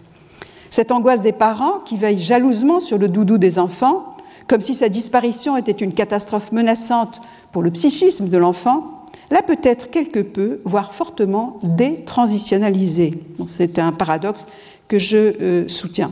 Cette 0.70 0.92
angoisse 0.92 1.22
des 1.22 1.32
parents 1.32 1.80
qui 1.86 1.96
veillent 1.96 2.20
jalousement 2.20 2.82
sur 2.82 2.98
le 2.98 3.08
doudou 3.08 3.38
des 3.38 3.58
enfants, 3.58 4.18
comme 4.48 4.60
si 4.60 4.75
sa 4.75 4.90
disparition 4.90 5.56
était 5.56 5.72
une 5.72 5.94
catastrophe 5.94 6.52
menaçante 6.52 7.22
pour 7.54 7.63
le 7.63 7.72
psychisme 7.72 8.28
de 8.28 8.38
l'enfant, 8.38 9.06
l'a 9.32 9.44
peut-être 9.44 9.92
quelque 9.92 10.20
peu, 10.20 10.60
voire 10.66 10.94
fortement 10.94 11.58
détransitionnalisé. 11.63 13.13
C'est 13.48 13.80
un 13.80 13.94
paradoxe 13.94 14.46
que 14.90 15.00
je 15.00 15.18
euh, 15.18 15.68
soutiens 15.70 16.12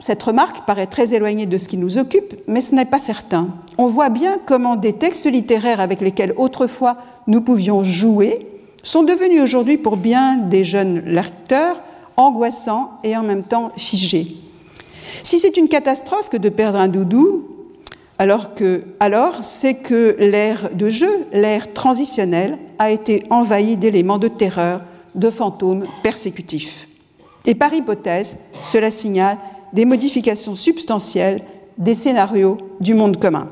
cette 0.00 0.22
remarque 0.22 0.66
paraît 0.66 0.86
très 0.86 1.14
éloignée 1.14 1.46
de 1.46 1.58
ce 1.58 1.68
qui 1.68 1.78
nous 1.78 1.98
occupe, 1.98 2.34
mais 2.46 2.60
ce 2.60 2.74
n'est 2.74 2.84
pas 2.84 2.98
certain. 2.98 3.48
On 3.78 3.86
voit 3.86 4.10
bien 4.10 4.38
comment 4.44 4.76
des 4.76 4.92
textes 4.92 5.26
littéraires 5.26 5.80
avec 5.80 6.00
lesquels 6.00 6.34
autrefois 6.36 6.96
nous 7.26 7.40
pouvions 7.40 7.82
jouer 7.82 8.46
sont 8.82 9.02
devenus 9.02 9.42
aujourd'hui 9.42 9.78
pour 9.78 9.96
bien 9.96 10.36
des 10.36 10.62
jeunes 10.62 11.02
lecteurs 11.06 11.80
angoissants 12.16 12.92
et 13.02 13.16
en 13.16 13.22
même 13.22 13.42
temps 13.42 13.72
figés. 13.76 14.36
Si 15.22 15.38
c'est 15.38 15.56
une 15.56 15.68
catastrophe 15.68 16.28
que 16.28 16.36
de 16.36 16.50
perdre 16.50 16.78
un 16.78 16.88
doudou, 16.88 17.48
alors, 18.18 18.50
alors 19.00 19.42
c'est 19.42 19.74
que 19.74 20.16
l'ère 20.18 20.70
de 20.74 20.90
jeu, 20.90 21.26
l'ère 21.32 21.72
transitionnelle, 21.72 22.58
a 22.78 22.90
été 22.90 23.24
envahie 23.30 23.76
d'éléments 23.76 24.18
de 24.18 24.28
terreur, 24.28 24.82
de 25.14 25.30
fantômes 25.30 25.84
persécutifs. 26.02 26.86
Et 27.46 27.54
par 27.54 27.72
hypothèse, 27.72 28.38
cela 28.62 28.90
signale 28.90 29.38
des 29.72 29.84
modifications 29.84 30.54
substantielles 30.54 31.42
des 31.78 31.94
scénarios 31.94 32.58
du 32.80 32.94
monde 32.94 33.18
commun. 33.18 33.48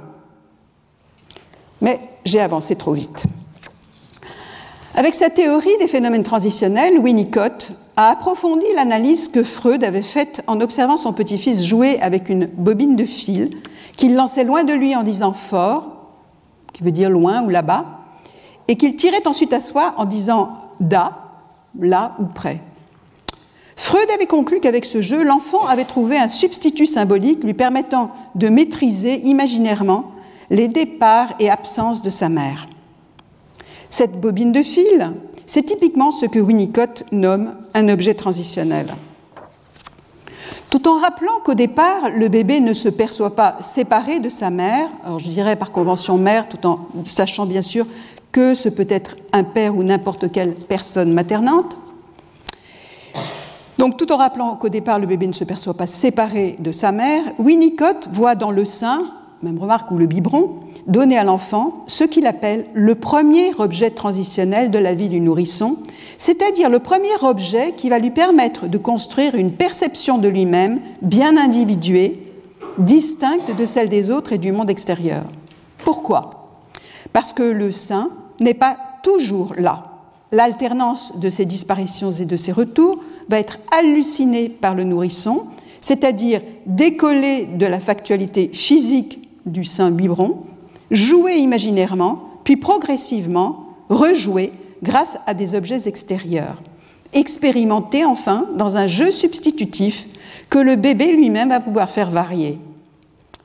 Mais 1.81 2.01
j'ai 2.25 2.41
avancé 2.41 2.77
trop 2.77 2.93
vite. 2.93 3.25
Avec 4.95 5.15
sa 5.15 5.31
théorie 5.31 5.77
des 5.81 5.89
phénomènes 5.89 6.23
transitionnels, 6.23 6.99
Winnicott 6.99 7.73
a 7.97 8.11
approfondi 8.11 8.67
l'analyse 8.75 9.29
que 9.29 9.43
Freud 9.43 9.83
avait 9.85 10.03
faite 10.03 10.43
en 10.47 10.61
observant 10.61 10.97
son 10.97 11.13
petit-fils 11.13 11.65
jouer 11.65 12.01
avec 12.01 12.29
une 12.29 12.47
bobine 12.47 12.97
de 12.97 13.05
fil 13.05 13.51
qu'il 13.97 14.15
lançait 14.15 14.45
loin 14.45 14.65
de 14.65 14.73
lui 14.73 14.95
en 14.95 15.03
disant 15.03 15.33
fort, 15.33 15.89
qui 16.73 16.83
veut 16.83 16.91
dire 16.91 17.11
loin 17.11 17.43
ou 17.43 17.49
là-bas, 17.49 17.85
et 18.69 18.77
qu'il 18.77 18.97
tirait 18.97 19.27
ensuite 19.27 19.53
à 19.53 19.61
soi 19.61 19.95
en 19.97 20.05
disant 20.05 20.57
da, 20.81 21.19
là 21.79 22.15
ou 22.19 22.27
près. 22.27 22.61
Freud 23.77 24.09
avait 24.15 24.27
conclu 24.27 24.61
qu'avec 24.61 24.85
ce 24.85 25.01
jeu, 25.01 25.25
l'enfant 25.25 25.67
avait 25.67 25.85
trouvé 25.85 26.19
un 26.19 26.29
substitut 26.29 26.87
symbolique 26.87 27.45
lui 27.45 27.55
permettant 27.55 28.11
de 28.35 28.49
maîtriser 28.49 29.21
imaginairement 29.21 30.13
les 30.51 30.69
départs 30.69 31.35
et 31.39 31.51
absences 31.51 32.03
de 32.03 32.11
sa 32.11 32.29
mère. 32.29 32.69
Cette 33.89 34.21
bobine 34.21 34.53
de 34.53 34.63
fil, 34.63 35.13
c'est 35.47 35.63
typiquement 35.63 36.11
ce 36.11 36.27
que 36.27 36.39
Winnicott 36.39 37.05
nomme 37.13 37.55
un 37.75 37.89
objet 37.89 38.15
transitionnel. 38.15 38.87
Tout 40.71 40.89
en 40.89 40.99
rappelant 40.99 41.41
qu'au 41.45 41.53
départ, 41.53 42.09
le 42.09 42.29
bébé 42.29 42.61
ne 42.61 42.73
se 42.73 42.89
perçoit 42.89 43.37
pas 43.37 43.59
séparé 43.61 44.21
de 44.21 44.31
sa 44.31 44.49
mère, 44.49 44.89
alors 45.05 45.19
je 45.19 45.29
dirais 45.29 45.57
par 45.57 45.71
convention 45.71 46.17
mère, 46.17 46.49
tout 46.49 46.67
en 46.67 46.89
sachant 47.05 47.45
bien 47.45 47.61
sûr 47.61 47.87
que 48.33 48.55
ce 48.55 48.71
peut 48.71 48.87
être 48.89 49.17
un 49.35 49.45
père 49.45 49.77
ou 49.77 49.83
n'importe 49.83 50.33
quelle 50.33 50.55
personne 50.55 51.13
maternante, 51.13 51.77
donc, 53.83 53.97
tout 53.97 54.13
en 54.13 54.17
rappelant 54.17 54.55
qu'au 54.55 54.69
départ, 54.69 55.01
le 55.01 55.09
bébé 55.09 55.27
ne 55.27 55.33
se 55.33 55.43
perçoit 55.43 55.75
pas 55.75 55.89
séparé 55.89 56.55
de 56.61 56.71
sa 56.71 56.93
mère, 56.93 57.25
Winnicott 57.41 58.09
voit 58.13 58.37
dans 58.37 58.53
le 58.53 58.65
sein, 58.65 59.03
même 59.43 59.59
remarque, 59.59 59.91
ou 59.91 59.99
le 59.99 60.07
biberon, 60.07 60.61
donné 60.87 61.19
à 61.19 61.25
l'enfant 61.25 61.83
ce 61.89 62.05
qu'il 62.05 62.29
appelle 62.29 62.65
le 62.75 62.95
premier 62.95 63.51
objet 63.59 63.91
transitionnel 63.91 64.71
de 64.71 64.79
la 64.79 64.95
vie 64.95 65.09
du 65.09 65.19
nourrisson, 65.19 65.79
c'est-à-dire 66.17 66.71
le 66.71 66.79
premier 66.79 67.09
objet 67.23 67.75
qui 67.77 67.89
va 67.91 67.99
lui 67.99 68.13
permettre 68.13 68.69
de 68.69 68.79
construire 68.79 69.35
une 69.35 69.51
perception 69.51 70.19
de 70.19 70.29
lui-même 70.29 70.79
bien 71.01 71.37
individuée, 71.37 72.33
distincte 72.79 73.53
de 73.57 73.65
celle 73.65 73.89
des 73.89 74.11
autres 74.11 74.33
et 74.33 74.39
du 74.39 74.53
monde 74.53 74.71
extérieur. 74.71 75.25
Pourquoi? 75.85 76.31
Parce 77.13 77.33
que 77.33 77.43
le 77.43 77.73
sein 77.73 78.11
n'est 78.39 78.55
pas 78.55 78.77
toujours 79.03 79.55
là. 79.59 79.87
L'alternance 80.31 81.15
de 81.19 81.29
ces 81.29 81.47
disparitions 81.47 82.13
et 82.13 82.27
de 82.27 82.37
ces 82.37 82.53
retours 82.53 83.01
va 83.29 83.39
être 83.39 83.59
halluciné 83.71 84.49
par 84.49 84.75
le 84.75 84.85
nourrisson, 84.85 85.45
c'est-à-dire 85.81 86.41
décoller 86.67 87.47
de 87.47 87.67
la 87.67 87.81
factualité 87.81 88.51
physique 88.53 89.19
du 89.47 89.65
sein 89.65 89.91
biberon, 89.91 90.45
jouer 90.91 91.37
imaginairement, 91.37 92.31
puis 92.45 92.57
progressivement 92.57 93.67
rejouer 93.89 94.53
grâce 94.83 95.19
à 95.27 95.35
des 95.35 95.55
objets 95.55 95.89
extérieurs. 95.89 96.63
Expérimenter 97.13 98.05
enfin 98.05 98.47
dans 98.57 98.77
un 98.77 98.87
jeu 98.87 99.11
substitutif 99.11 100.07
que 100.49 100.59
le 100.59 100.77
bébé 100.77 101.13
lui-même 101.13 101.51
va 101.51 101.61
pouvoir 101.61 101.91
faire 101.91 102.11
varier. 102.11 102.59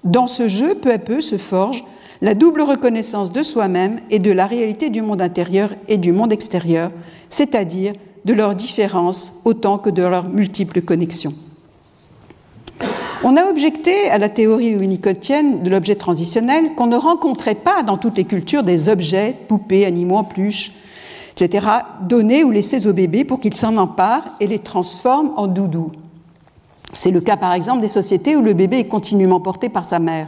Dans 0.03 0.27
ce 0.27 0.47
jeu, 0.47 0.75
peu 0.75 0.91
à 0.91 0.99
peu, 0.99 1.21
se 1.21 1.37
forge 1.37 1.83
la 2.21 2.33
double 2.33 2.61
reconnaissance 2.61 3.31
de 3.31 3.43
soi-même 3.43 3.99
et 4.09 4.19
de 4.19 4.31
la 4.31 4.47
réalité 4.47 4.89
du 4.89 5.01
monde 5.01 5.21
intérieur 5.21 5.69
et 5.87 5.97
du 5.97 6.11
monde 6.11 6.31
extérieur, 6.31 6.91
c'est-à-dire 7.29 7.93
de 8.27 8.33
leurs 8.33 8.55
différences 8.55 9.35
autant 9.45 9.77
que 9.77 9.89
de 9.89 10.03
leurs 10.03 10.27
multiples 10.27 10.81
connexions. 10.81 11.33
On 13.23 13.37
a 13.37 13.45
objecté 13.45 14.09
à 14.09 14.17
la 14.17 14.27
théorie 14.27 14.75
winnicottienne 14.75 15.63
de 15.63 15.69
l'objet 15.69 15.95
transitionnel 15.95 16.75
qu'on 16.75 16.87
ne 16.87 16.97
rencontrait 16.97 17.55
pas 17.55 17.83
dans 17.83 17.97
toutes 17.97 18.17
les 18.17 18.25
cultures 18.25 18.63
des 18.63 18.89
objets, 18.89 19.33
poupées, 19.47 19.85
animaux 19.85 20.17
en 20.17 20.27
etc., 20.35 21.67
donnés 22.01 22.43
ou 22.43 22.51
laissés 22.51 22.85
au 22.85 22.93
bébé 22.93 23.23
pour 23.23 23.39
qu'il 23.39 23.53
s'en 23.53 23.77
empare 23.77 24.23
et 24.41 24.47
les 24.47 24.59
transforme 24.59 25.31
en 25.37 25.47
doudou. 25.47 25.91
C'est 26.93 27.11
le 27.11 27.21
cas 27.21 27.37
par 27.37 27.53
exemple 27.53 27.81
des 27.81 27.87
sociétés 27.87 28.35
où 28.35 28.41
le 28.41 28.53
bébé 28.53 28.79
est 28.79 28.87
continuellement 28.87 29.39
porté 29.39 29.69
par 29.69 29.85
sa 29.85 29.99
mère. 29.99 30.27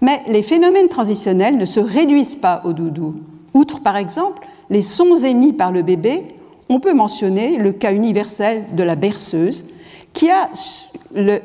Mais 0.00 0.22
les 0.28 0.42
phénomènes 0.42 0.88
transitionnels 0.88 1.56
ne 1.56 1.66
se 1.66 1.80
réduisent 1.80 2.36
pas 2.36 2.62
au 2.64 2.72
doudou. 2.72 3.16
Outre 3.52 3.80
par 3.80 3.96
exemple 3.96 4.46
les 4.70 4.82
sons 4.82 5.16
émis 5.16 5.52
par 5.52 5.72
le 5.72 5.82
bébé 5.82 6.35
on 6.68 6.80
peut 6.80 6.94
mentionner 6.94 7.58
le 7.58 7.72
cas 7.72 7.92
universel 7.92 8.64
de 8.72 8.82
la 8.82 8.96
berceuse, 8.96 9.66
qui 10.12 10.30
a 10.30 10.50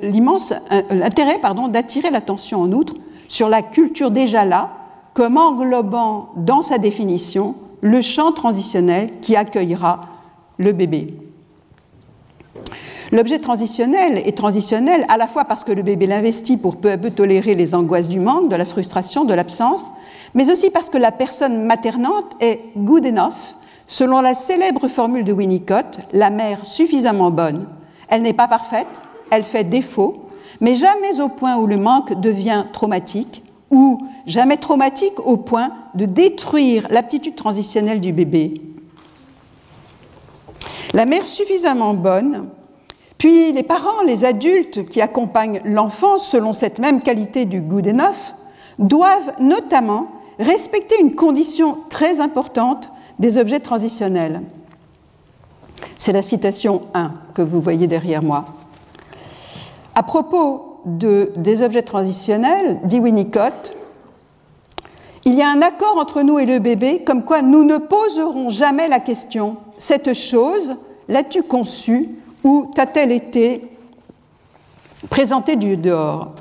l'immense 0.01 0.53
intérêt 0.89 1.39
d'attirer 1.69 2.09
l'attention 2.09 2.61
en 2.61 2.71
outre 2.71 2.95
sur 3.27 3.49
la 3.49 3.61
culture 3.61 4.11
déjà 4.11 4.45
là, 4.45 4.69
comme 5.13 5.37
englobant 5.37 6.29
dans 6.37 6.61
sa 6.61 6.77
définition 6.77 7.55
le 7.81 8.01
champ 8.01 8.31
transitionnel 8.31 9.09
qui 9.21 9.35
accueillera 9.35 10.01
le 10.57 10.71
bébé. 10.71 11.13
L'objet 13.11 13.39
transitionnel 13.39 14.19
est 14.19 14.37
transitionnel 14.37 15.05
à 15.09 15.17
la 15.17 15.27
fois 15.27 15.43
parce 15.43 15.65
que 15.65 15.73
le 15.73 15.81
bébé 15.81 16.07
l'investit 16.07 16.55
pour 16.55 16.77
peu 16.77 16.91
à 16.91 16.97
peu 16.97 17.11
tolérer 17.11 17.55
les 17.55 17.75
angoisses 17.75 18.07
du 18.07 18.21
manque, 18.21 18.49
de 18.49 18.55
la 18.55 18.63
frustration, 18.63 19.25
de 19.25 19.33
l'absence, 19.33 19.87
mais 20.33 20.49
aussi 20.49 20.69
parce 20.69 20.89
que 20.89 20.97
la 20.97 21.11
personne 21.11 21.65
maternante 21.65 22.37
est 22.39 22.59
good 22.77 23.05
enough, 23.05 23.55
selon 23.91 24.21
la 24.21 24.35
célèbre 24.35 24.87
formule 24.87 25.25
de 25.25 25.33
Winnicott, 25.33 25.99
la 26.13 26.29
mère 26.29 26.65
suffisamment 26.65 27.29
bonne. 27.29 27.67
Elle 28.07 28.21
n'est 28.21 28.31
pas 28.31 28.47
parfaite, 28.47 28.87
elle 29.29 29.43
fait 29.43 29.65
défaut, 29.65 30.29
mais 30.61 30.75
jamais 30.75 31.19
au 31.19 31.27
point 31.27 31.57
où 31.57 31.67
le 31.67 31.75
manque 31.75 32.13
devient 32.21 32.63
traumatique, 32.71 33.43
ou 33.69 34.01
jamais 34.25 34.55
traumatique 34.55 35.19
au 35.25 35.35
point 35.35 35.71
de 35.93 36.05
détruire 36.05 36.87
l'aptitude 36.89 37.35
transitionnelle 37.35 37.99
du 37.99 38.13
bébé. 38.13 38.61
La 40.93 41.05
mère 41.05 41.27
suffisamment 41.27 41.93
bonne, 41.93 42.47
puis 43.17 43.51
les 43.51 43.63
parents, 43.63 44.03
les 44.07 44.23
adultes 44.23 44.87
qui 44.87 45.01
accompagnent 45.01 45.59
l'enfant 45.65 46.17
selon 46.17 46.53
cette 46.53 46.79
même 46.79 47.01
qualité 47.01 47.43
du 47.43 47.59
good 47.59 47.87
enough, 47.87 48.35
doivent 48.79 49.33
notamment 49.41 50.07
respecter 50.39 50.95
une 51.01 51.13
condition 51.13 51.77
très 51.89 52.21
importante 52.21 52.89
des 53.19 53.37
objets 53.37 53.59
transitionnels. 53.59 54.41
C'est 55.97 56.13
la 56.13 56.21
citation 56.21 56.83
1 56.93 57.13
que 57.33 57.41
vous 57.41 57.61
voyez 57.61 57.87
derrière 57.87 58.23
moi. 58.23 58.45
À 59.95 60.03
propos 60.03 60.79
de, 60.85 61.31
des 61.35 61.61
objets 61.61 61.83
transitionnels, 61.83 62.79
dit 62.83 62.99
Winnicott, 62.99 63.73
il 65.25 65.35
y 65.35 65.41
a 65.41 65.49
un 65.49 65.61
accord 65.61 65.97
entre 65.97 66.23
nous 66.23 66.39
et 66.39 66.45
le 66.45 66.59
bébé 66.59 67.03
comme 67.05 67.23
quoi 67.23 67.41
nous 67.41 67.63
ne 67.63 67.77
poserons 67.77 68.49
jamais 68.49 68.87
la 68.87 68.99
question 68.99 69.57
cette 69.81 70.13
chose, 70.13 70.75
l'as-tu 71.07 71.41
conçue 71.41 72.09
ou 72.43 72.69
t'a-t-elle 72.75 73.11
été 73.11 73.67
présentée 75.09 75.55
du 75.55 75.75
dehors? 75.75 76.33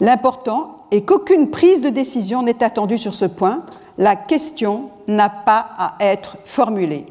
L'important 0.00 0.86
est 0.90 1.02
qu'aucune 1.02 1.50
prise 1.50 1.82
de 1.82 1.90
décision 1.90 2.42
n'est 2.42 2.62
attendue 2.62 2.96
sur 2.96 3.12
ce 3.12 3.26
point. 3.26 3.64
La 3.98 4.16
question 4.16 4.88
n'a 5.08 5.28
pas 5.28 5.70
à 5.78 5.94
être 6.00 6.36
formulée. 6.44 7.06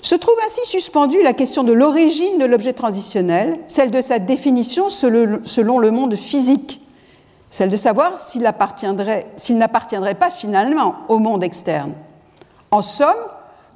Se 0.00 0.14
trouve 0.14 0.36
ainsi 0.44 0.60
suspendue 0.64 1.22
la 1.22 1.32
question 1.32 1.64
de 1.64 1.72
l'origine 1.72 2.38
de 2.38 2.44
l'objet 2.44 2.74
transitionnel, 2.74 3.58
celle 3.68 3.90
de 3.90 4.02
sa 4.02 4.18
définition 4.18 4.90
selon 4.90 5.78
le 5.78 5.90
monde 5.90 6.14
physique, 6.14 6.80
celle 7.48 7.70
de 7.70 7.76
savoir 7.78 8.18
s'il 8.18 8.42
n'appartiendrait 8.42 10.14
pas 10.14 10.30
finalement 10.30 10.96
au 11.08 11.18
monde 11.18 11.42
externe. 11.42 11.94
En 12.70 12.82
somme, 12.82 13.14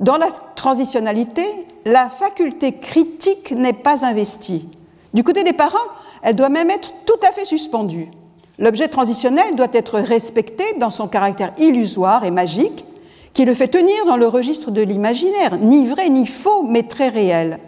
dans 0.01 0.19
la 0.19 0.29
transitionnalité, 0.55 1.47
la 1.87 2.11
faculté 2.11 2.73
critique 2.77 3.53
n'est 3.53 3.73
pas 3.73 4.05
investie. 4.05 4.69
Du 5.15 5.25
côté 5.25 5.45
des 5.45 5.55
parents, 5.55 5.79
elle 6.23 6.37
doit 6.37 6.51
même 6.51 6.71
être 6.71 6.93
tout 7.07 7.19
à 7.27 7.33
fait 7.33 7.47
suspendue. 7.47 8.11
L'objet 8.59 8.89
transitionnel 8.89 9.55
doit 9.55 9.69
être 9.73 10.01
respecté 10.01 10.65
dans 10.79 10.91
son 10.91 11.07
caractère 11.07 11.53
illusoire 11.59 12.25
et 12.25 12.31
magique, 12.31 12.85
qui 13.33 13.45
le 13.45 13.55
fait 13.55 13.69
tenir 13.69 14.05
dans 14.07 14.17
le 14.17 14.27
registre 14.27 14.73
de 14.73 14.83
l'imaginaire, 14.83 15.59
ni 15.59 15.87
vrai 15.87 16.09
ni 16.11 16.27
faux, 16.27 16.65
mais 16.65 16.83
très 16.83 17.09
réel. 17.09 17.61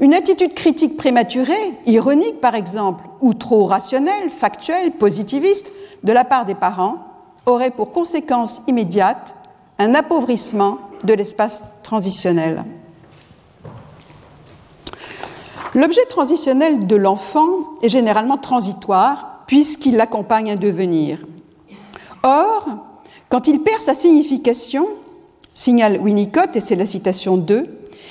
Une 0.00 0.14
attitude 0.14 0.54
critique 0.54 0.96
prématurée, 0.96 1.74
ironique 1.86 2.40
par 2.40 2.54
exemple, 2.54 3.04
ou 3.20 3.34
trop 3.34 3.66
rationnelle, 3.66 4.30
factuelle, 4.30 4.92
positiviste, 4.92 5.72
de 6.02 6.12
la 6.12 6.24
part 6.24 6.44
des 6.44 6.54
parents, 6.54 6.96
aurait 7.46 7.70
pour 7.70 7.92
conséquence 7.92 8.62
immédiate 8.66 9.34
un 9.78 9.94
appauvrissement 9.94 10.78
de 11.04 11.14
l'espace 11.14 11.64
transitionnel. 11.82 12.64
L'objet 15.74 16.04
transitionnel 16.06 16.86
de 16.86 16.96
l'enfant 16.96 17.46
est 17.82 17.88
généralement 17.88 18.38
transitoire 18.38 19.39
puisqu'il 19.50 19.96
l'accompagne 19.96 20.52
à 20.52 20.54
devenir. 20.54 21.18
Or, 22.22 22.68
quand 23.28 23.48
il 23.48 23.58
perd 23.64 23.80
sa 23.80 23.94
signification, 23.94 24.86
signale 25.52 25.98
Winnicott, 26.00 26.54
et 26.54 26.60
c'est 26.60 26.76
la 26.76 26.86
citation 26.86 27.36
2, 27.36 27.66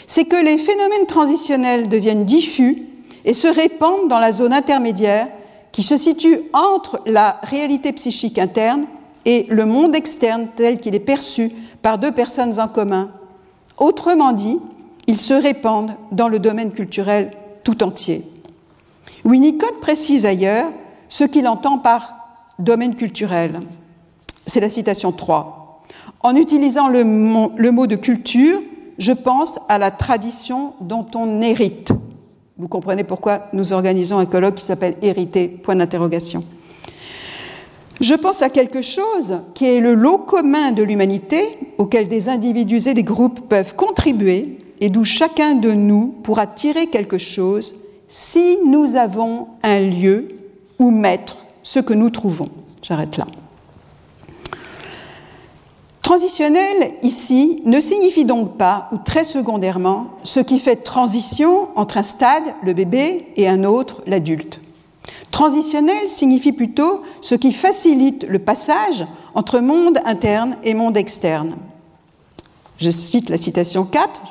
c'est 0.05 0.25
que 0.25 0.35
les 0.35 0.57
phénomènes 0.57 1.05
transitionnels 1.07 1.87
deviennent 1.87 2.25
diffus 2.25 2.83
et 3.23 3.33
se 3.33 3.47
répandent 3.47 4.09
dans 4.09 4.19
la 4.19 4.33
zone 4.33 4.51
intermédiaire 4.51 5.29
qui 5.71 5.81
se 5.81 5.95
situe 5.95 6.41
entre 6.51 6.99
la 7.05 7.39
réalité 7.43 7.93
psychique 7.93 8.37
interne 8.37 8.83
et 9.23 9.45
le 9.47 9.65
monde 9.65 9.95
externe 9.95 10.47
tel 10.57 10.81
qu'il 10.81 10.93
est 10.93 10.99
perçu 10.99 11.51
par 11.81 11.99
deux 11.99 12.11
personnes 12.11 12.59
en 12.59 12.67
commun. 12.67 13.11
Autrement 13.77 14.33
dit, 14.33 14.59
ils 15.07 15.17
se 15.17 15.35
répandent 15.35 15.95
dans 16.11 16.27
le 16.27 16.39
domaine 16.39 16.71
culturel 16.71 17.31
tout 17.63 17.81
entier. 17.81 18.23
Winnicott 19.23 19.79
précise 19.79 20.25
ailleurs 20.25 20.69
ce 21.09 21.23
qu'il 21.23 21.47
entend 21.47 21.79
par 21.79 22.15
domaine 22.59 22.95
culturel. 22.95 23.59
C'est 24.45 24.59
la 24.59 24.69
citation 24.69 25.11
3. 25.11 25.83
En 26.21 26.35
utilisant 26.35 26.87
le 26.87 27.03
mot, 27.03 27.87
de 27.87 27.95
culture, 27.95 28.59
je 28.97 29.11
pense 29.11 29.59
à 29.69 29.77
la 29.77 29.91
tradition 29.91 30.73
dont 30.81 31.05
on 31.15 31.41
hérite. 31.41 31.91
Vous 32.57 32.67
comprenez 32.67 33.03
pourquoi 33.03 33.47
nous 33.53 33.73
organisons 33.73 34.17
un 34.17 34.25
colloque 34.25 34.55
qui 34.55 34.65
s'appelle 34.65 34.95
Hériter, 35.01 35.47
point 35.47 35.75
d'interrogation. 35.75 36.43
Je 38.01 38.13
pense 38.13 38.41
à 38.41 38.49
quelque 38.49 38.81
chose 38.81 39.39
qui 39.53 39.65
est 39.65 39.79
le 39.79 39.93
lot 39.93 40.19
commun 40.19 40.71
de 40.71 40.83
l'humanité 40.83 41.41
auquel 41.77 42.07
des 42.07 42.29
individus 42.29 42.87
et 42.87 42.93
des 42.93 43.03
groupes 43.03 43.47
peuvent 43.49 43.75
contribuer 43.75 44.59
et 44.81 44.89
d'où 44.89 45.03
chacun 45.03 45.55
de 45.55 45.71
nous 45.71 46.15
pourra 46.23 46.47
tirer 46.47 46.87
quelque 46.87 47.17
chose 47.17 47.75
si 48.07 48.57
nous 48.65 48.95
avons 48.95 49.47
un 49.63 49.81
lieu 49.81 50.38
où 50.79 50.89
mettre 50.89 51.37
ce 51.61 51.79
que 51.79 51.93
nous 51.93 52.09
trouvons. 52.09 52.49
J'arrête 52.81 53.17
là. 53.17 53.27
Transitionnel, 56.01 56.93
ici, 57.03 57.61
ne 57.65 57.79
signifie 57.79 58.25
donc 58.25 58.57
pas, 58.57 58.89
ou 58.91 58.97
très 58.97 59.23
secondairement, 59.23 60.07
ce 60.23 60.39
qui 60.39 60.57
fait 60.57 60.77
transition 60.77 61.67
entre 61.75 61.97
un 61.97 62.03
stade, 62.03 62.55
le 62.63 62.73
bébé, 62.73 63.27
et 63.35 63.47
un 63.47 63.63
autre, 63.63 64.01
l'adulte. 64.07 64.59
Transitionnel 65.29 66.07
signifie 66.09 66.51
plutôt 66.51 67.03
ce 67.21 67.35
qui 67.35 67.51
facilite 67.51 68.23
le 68.23 68.39
passage 68.39 69.05
entre 69.35 69.59
monde 69.59 69.99
interne 70.03 70.57
et 70.63 70.73
monde 70.73 70.97
externe. 70.97 71.55
Je 72.77 72.89
cite 72.89 73.29
la 73.29 73.37
citation 73.37 73.85
4, 73.85 74.21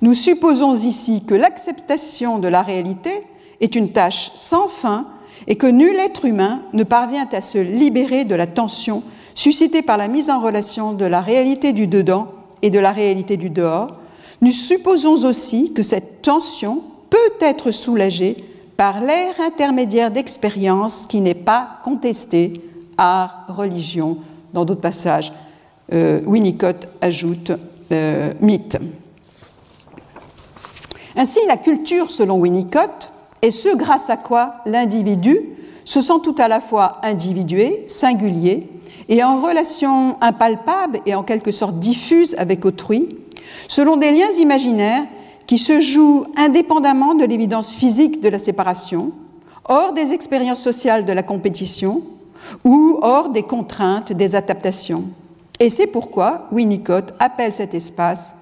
nous 0.00 0.14
supposons 0.14 0.74
ici 0.74 1.24
que 1.26 1.34
l'acceptation 1.34 2.38
de 2.38 2.48
la 2.48 2.62
réalité 2.62 3.10
est 3.60 3.74
une 3.74 3.90
tâche 3.92 4.30
sans 4.34 4.68
fin 4.68 5.08
et 5.46 5.56
que 5.56 5.66
nul 5.66 5.96
être 5.96 6.24
humain 6.24 6.62
ne 6.72 6.84
parvient 6.84 7.28
à 7.32 7.40
se 7.40 7.58
libérer 7.58 8.24
de 8.24 8.34
la 8.34 8.46
tension 8.46 9.02
suscitée 9.34 9.82
par 9.82 9.96
la 9.96 10.08
mise 10.08 10.30
en 10.30 10.40
relation 10.40 10.92
de 10.92 11.04
la 11.04 11.20
réalité 11.20 11.72
du 11.72 11.86
dedans 11.86 12.32
et 12.62 12.70
de 12.70 12.78
la 12.78 12.92
réalité 12.92 13.36
du 13.36 13.50
dehors. 13.50 13.94
Nous 14.40 14.52
supposons 14.52 15.24
aussi 15.24 15.72
que 15.72 15.82
cette 15.82 16.22
tension 16.22 16.82
peut 17.10 17.16
être 17.40 17.70
soulagée 17.70 18.36
par 18.76 19.00
l'air 19.00 19.34
intermédiaire 19.40 20.10
d'expérience 20.10 21.06
qui 21.06 21.20
n'est 21.20 21.34
pas 21.34 21.80
contesté, 21.84 22.60
art, 22.96 23.44
religion. 23.48 24.18
Dans 24.52 24.64
d'autres 24.64 24.80
passages, 24.80 25.32
euh, 25.92 26.20
Winnicott 26.24 26.88
ajoute 27.00 27.52
euh, 27.92 28.32
mythe. 28.40 28.78
Ainsi, 31.16 31.40
la 31.48 31.56
culture, 31.56 32.10
selon 32.10 32.38
Winnicott, 32.38 33.10
est 33.42 33.50
ce 33.50 33.76
grâce 33.76 34.10
à 34.10 34.16
quoi 34.16 34.56
l'individu 34.66 35.38
se 35.84 36.00
sent 36.00 36.20
tout 36.22 36.34
à 36.38 36.48
la 36.48 36.60
fois 36.60 36.98
individué, 37.02 37.84
singulier, 37.88 38.68
et 39.08 39.24
en 39.24 39.40
relation 39.40 40.16
impalpable 40.20 41.00
et 41.06 41.14
en 41.14 41.22
quelque 41.22 41.52
sorte 41.52 41.78
diffuse 41.78 42.34
avec 42.38 42.64
autrui, 42.64 43.08
selon 43.68 43.96
des 43.96 44.12
liens 44.12 44.30
imaginaires 44.38 45.04
qui 45.46 45.56
se 45.56 45.80
jouent 45.80 46.26
indépendamment 46.36 47.14
de 47.14 47.24
l'évidence 47.24 47.74
physique 47.74 48.20
de 48.20 48.28
la 48.28 48.38
séparation, 48.38 49.12
hors 49.64 49.94
des 49.94 50.12
expériences 50.12 50.60
sociales 50.60 51.06
de 51.06 51.12
la 51.12 51.22
compétition 51.22 52.02
ou 52.64 52.98
hors 53.00 53.30
des 53.30 53.42
contraintes 53.42 54.12
des 54.12 54.34
adaptations. 54.34 55.04
Et 55.58 55.70
c'est 55.70 55.86
pourquoi 55.86 56.46
Winnicott 56.52 57.14
appelle 57.18 57.54
cet 57.54 57.74
espace 57.74 58.34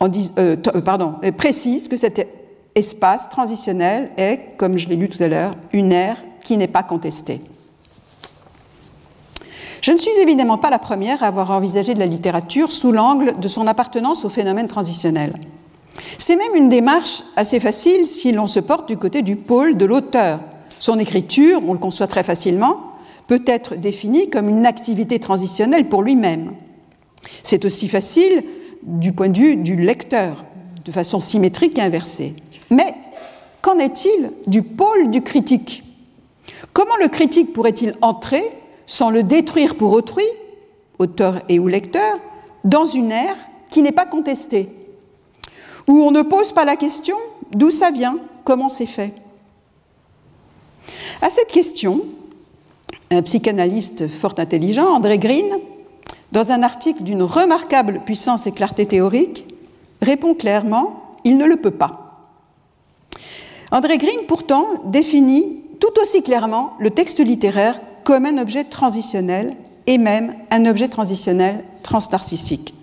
euh, 0.00 0.08
euh, 0.38 0.56
pardon, 0.84 1.14
précise 1.36 1.88
que 1.88 1.96
cet 1.96 2.37
espace 2.78 3.28
transitionnel 3.28 4.10
est, 4.16 4.56
comme 4.56 4.78
je 4.78 4.88
l'ai 4.88 4.96
lu 4.96 5.08
tout 5.08 5.22
à 5.22 5.28
l'heure, 5.28 5.52
une 5.72 5.92
ère 5.92 6.16
qui 6.44 6.56
n'est 6.56 6.68
pas 6.68 6.82
contestée. 6.82 7.40
Je 9.80 9.92
ne 9.92 9.98
suis 9.98 10.18
évidemment 10.20 10.58
pas 10.58 10.70
la 10.70 10.78
première 10.78 11.22
à 11.22 11.26
avoir 11.26 11.50
envisagé 11.50 11.94
de 11.94 11.98
la 11.98 12.06
littérature 12.06 12.72
sous 12.72 12.92
l'angle 12.92 13.34
de 13.38 13.48
son 13.48 13.66
appartenance 13.66 14.24
au 14.24 14.28
phénomène 14.28 14.66
transitionnel. 14.66 15.32
C'est 16.18 16.36
même 16.36 16.54
une 16.54 16.68
démarche 16.68 17.22
assez 17.36 17.60
facile 17.60 18.06
si 18.06 18.32
l'on 18.32 18.46
se 18.46 18.60
porte 18.60 18.88
du 18.88 18.96
côté 18.96 19.22
du 19.22 19.36
pôle 19.36 19.76
de 19.76 19.84
l'auteur. 19.84 20.40
Son 20.78 20.98
écriture, 20.98 21.60
on 21.66 21.72
le 21.72 21.78
conçoit 21.78 22.06
très 22.06 22.22
facilement, 22.22 22.92
peut 23.26 23.42
être 23.46 23.76
définie 23.76 24.30
comme 24.30 24.48
une 24.48 24.66
activité 24.66 25.18
transitionnelle 25.18 25.88
pour 25.88 26.02
lui-même. 26.02 26.52
C'est 27.42 27.64
aussi 27.64 27.88
facile 27.88 28.42
du 28.82 29.12
point 29.12 29.28
de 29.28 29.38
vue 29.38 29.56
du 29.56 29.76
lecteur, 29.76 30.44
de 30.84 30.92
façon 30.92 31.20
symétrique 31.20 31.78
et 31.78 31.82
inversée. 31.82 32.34
Mais 32.70 32.94
qu'en 33.62 33.78
est-il 33.78 34.32
du 34.46 34.62
pôle 34.62 35.10
du 35.10 35.22
critique? 35.22 35.82
Comment 36.72 36.96
le 37.00 37.08
critique 37.08 37.52
pourrait-il 37.52 37.94
entrer 38.02 38.44
sans 38.86 39.10
le 39.10 39.22
détruire 39.22 39.74
pour 39.74 39.92
autrui, 39.92 40.24
auteur 40.98 41.42
et 41.48 41.58
ou 41.58 41.68
lecteur, 41.68 42.18
dans 42.64 42.84
une 42.84 43.12
ère 43.12 43.36
qui 43.70 43.82
n'est 43.82 43.92
pas 43.92 44.06
contestée, 44.06 44.68
où 45.86 46.02
on 46.02 46.10
ne 46.10 46.22
pose 46.22 46.52
pas 46.52 46.64
la 46.64 46.76
question 46.76 47.16
d'où 47.52 47.70
ça 47.70 47.90
vient, 47.90 48.18
comment 48.44 48.68
c'est 48.68 48.86
fait? 48.86 49.12
À 51.20 51.30
cette 51.30 51.48
question, 51.48 52.04
un 53.10 53.22
psychanalyste 53.22 54.08
fort 54.08 54.34
intelligent, 54.38 54.86
André 54.86 55.18
Green, 55.18 55.58
dans 56.32 56.52
un 56.52 56.62
article 56.62 57.02
d'une 57.02 57.22
remarquable 57.22 58.02
puissance 58.04 58.46
et 58.46 58.52
clarté 58.52 58.86
théorique, 58.86 59.46
répond 60.02 60.34
clairement 60.34 61.16
il 61.24 61.36
ne 61.38 61.46
le 61.46 61.56
peut 61.56 61.70
pas. 61.70 62.07
André 63.70 63.98
Green, 63.98 64.20
pourtant, 64.26 64.66
définit 64.84 65.62
tout 65.80 66.00
aussi 66.00 66.22
clairement 66.22 66.70
le 66.78 66.90
texte 66.90 67.20
littéraire 67.20 67.80
comme 68.04 68.26
un 68.26 68.38
objet 68.38 68.64
transitionnel 68.64 69.54
et 69.86 69.98
même 69.98 70.34
un 70.50 70.66
objet 70.66 70.88
transitionnel 70.88 71.64
transnarcissique. 71.82 72.74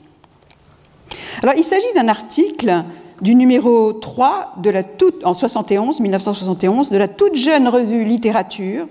Alors, 1.42 1.56
il 1.58 1.64
s'agit 1.64 1.92
d'un 1.96 2.08
article 2.08 2.84
du 3.22 3.36
numéro 3.36 3.94
3 3.94 4.56
de 4.58 4.70
la 4.70 4.84
toute, 4.84 5.26
en 5.26 5.34
71, 5.34 6.00
1971 6.00 6.90
de 6.90 6.98
la 6.98 7.08
toute 7.08 7.36
jeune 7.36 7.68
revue 7.68 8.04
Littérature, 8.04 8.88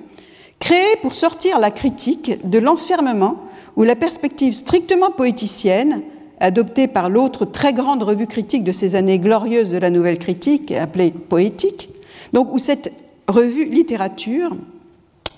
créée 0.59 0.97
pour 1.03 1.15
sortir 1.15 1.59
la 1.59 1.71
critique 1.71 2.49
de 2.49 2.59
l'enfermement 2.59 3.37
ou 3.77 3.83
la 3.83 3.97
perspective 3.97 4.55
strictement 4.55 5.11
poéticienne, 5.11 6.03
adoptée 6.41 6.89
par 6.89 7.09
l'autre 7.09 7.45
très 7.45 7.73
grande 7.73 8.03
revue 8.03 8.27
critique 8.27 8.65
de 8.65 8.73
ces 8.73 8.95
années 8.95 9.19
glorieuses 9.19 9.71
de 9.71 9.79
la 9.79 9.91
nouvelle 9.91 10.19
critique, 10.19 10.73
appelée 10.73 11.11
Poétique, 11.11 11.89
donc 12.33 12.53
où 12.53 12.59
cette 12.59 12.93
revue 13.29 13.65
Littérature 13.67 14.51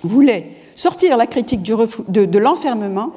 voulait 0.03 0.51
sortir 0.75 1.17
la 1.17 1.27
critique 1.27 1.63
de, 1.63 2.25
de 2.25 2.39
l'enfermement 2.39 3.13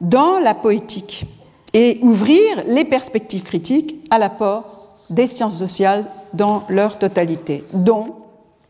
dans 0.00 0.38
la 0.38 0.54
poétique 0.54 1.26
et 1.72 1.98
ouvrir 2.02 2.64
les 2.66 2.84
perspectives 2.84 3.42
critiques 3.42 3.96
à 4.10 4.18
l'apport 4.18 4.96
des 5.10 5.26
sciences 5.26 5.58
sociales 5.58 6.04
dans 6.32 6.64
leur 6.68 6.98
totalité, 6.98 7.64
dont 7.72 8.06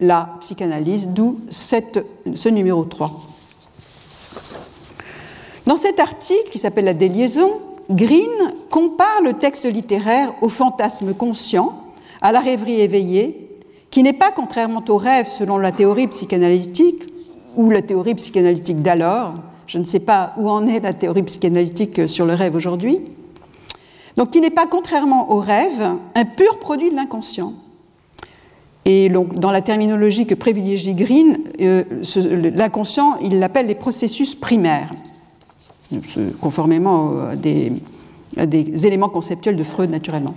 la 0.01 0.31
psychanalyse, 0.41 1.09
d'où 1.09 1.41
ce 1.51 2.49
numéro 2.49 2.85
3. 2.85 3.11
Dans 5.67 5.77
cet 5.77 5.99
article 6.01 6.51
qui 6.51 6.59
s'appelle 6.59 6.85
La 6.85 6.95
déliaison, 6.95 7.53
Green 7.91 8.53
compare 8.71 9.21
le 9.23 9.35
texte 9.35 9.71
littéraire 9.71 10.33
au 10.41 10.49
fantasme 10.49 11.15
conscient, 11.15 11.81
à 12.23 12.33
la 12.33 12.41
rêverie 12.41 12.81
éveillée, 12.81 13.49
qui 13.91 14.03
n'est 14.03 14.15
pas, 14.15 14.33
contrairement 14.35 14.83
au 14.89 14.97
rêve 14.97 15.29
selon 15.29 15.59
la 15.59 15.71
théorie 15.71 16.09
psychanalytique 16.09 17.05
ou 17.57 17.71
la 17.71 17.83
théorie 17.83 18.15
psychanalytique 18.15 18.83
d'alors, 18.83 19.35
je 19.67 19.79
ne 19.79 19.85
sais 19.85 20.01
pas 20.01 20.33
où 20.37 20.49
en 20.49 20.67
est 20.67 20.81
la 20.81 20.93
théorie 20.93 21.23
psychanalytique 21.23 22.09
sur 22.09 22.27
le 22.27 22.35
rêve 22.35 22.55
aujourd'hui, 22.55 23.01
donc 24.17 24.31
qui 24.31 24.41
n'est 24.41 24.51
pas, 24.51 24.67
contrairement 24.67 25.33
au 25.33 25.41
rêve, 25.41 25.97
un 26.15 26.25
pur 26.25 26.59
produit 26.59 26.91
de 26.91 26.97
l'inconscient. 26.97 27.53
Et 28.85 29.09
donc, 29.09 29.35
dans 29.35 29.51
la 29.51 29.63
terminologie 29.63 30.27
que 30.27 30.35
privilégie 30.35 30.95
Green, 30.95 31.39
euh, 31.61 31.85
l'inconscient, 32.55 33.19
il 33.23 33.39
l'appelle 33.39 33.67
les 33.67 33.75
processus 33.75 34.35
primaires 34.35 34.91
conformément 36.41 37.13
à 37.31 37.37
des, 37.37 37.73
éléments 38.87 39.09
conceptuels 39.09 39.57
de 39.57 39.65
Freud 39.65 39.91
naturellement. 39.91 40.35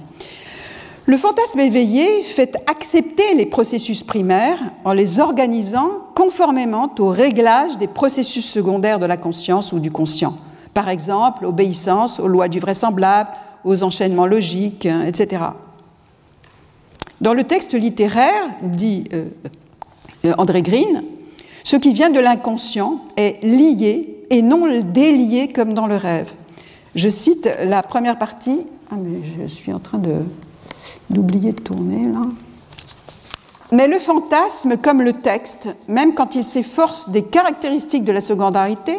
Le 1.05 1.15
fantasme 1.15 1.61
éveillé 1.61 2.21
fait 2.21 2.57
accepter 2.69 3.33
les 3.35 3.45
processus 3.45 4.03
primaires 4.03 4.59
en 4.83 4.91
les 4.91 5.19
organisant 5.19 5.89
conformément 6.15 6.91
au 6.99 7.07
réglage 7.07 7.77
des 7.77 7.87
processus 7.87 8.45
secondaires 8.45 8.99
de 8.99 9.05
la 9.05 9.15
conscience 9.15 9.71
ou 9.71 9.79
du 9.79 9.89
conscient. 9.89 10.35
Par 10.73 10.89
exemple, 10.89 11.45
obéissance 11.45 12.19
aux 12.19 12.27
lois 12.27 12.49
du 12.49 12.59
vraisemblable, 12.59 13.29
aux 13.63 13.83
enchaînements 13.83 14.25
logiques, 14.25 14.85
etc. 14.85 15.43
Dans 17.21 17.33
le 17.33 17.43
texte 17.43 17.73
littéraire, 17.73 18.49
dit 18.61 19.05
euh, 19.13 19.25
euh, 20.25 20.33
André 20.37 20.61
Green, 20.61 21.03
ce 21.63 21.77
qui 21.77 21.93
vient 21.93 22.09
de 22.09 22.19
l'inconscient 22.19 23.01
est 23.15 23.43
lié 23.43 24.16
et 24.29 24.41
non 24.41 24.67
délié 24.81 25.51
comme 25.51 25.73
dans 25.73 25.87
le 25.87 25.95
rêve. 25.95 26.31
Je 26.95 27.09
cite 27.09 27.49
la 27.63 27.83
première 27.83 28.17
partie. 28.17 28.61
Ah, 28.91 28.95
mais 28.95 29.19
je 29.41 29.47
suis 29.47 29.73
en 29.73 29.79
train 29.79 30.01
d'oublier 31.09 31.51
de 31.51 31.61
tourner 31.61 32.05
là. 32.05 32.21
Mais 33.71 33.87
le 33.87 33.99
fantasme, 33.99 34.77
comme 34.77 35.01
le 35.01 35.13
texte, 35.13 35.75
même 35.87 36.13
quand 36.13 36.35
il 36.35 36.45
s'efforce 36.45 37.09
des 37.09 37.23
caractéristiques 37.23 38.05
de 38.05 38.13
la 38.13 38.21
secondarité, 38.21 38.97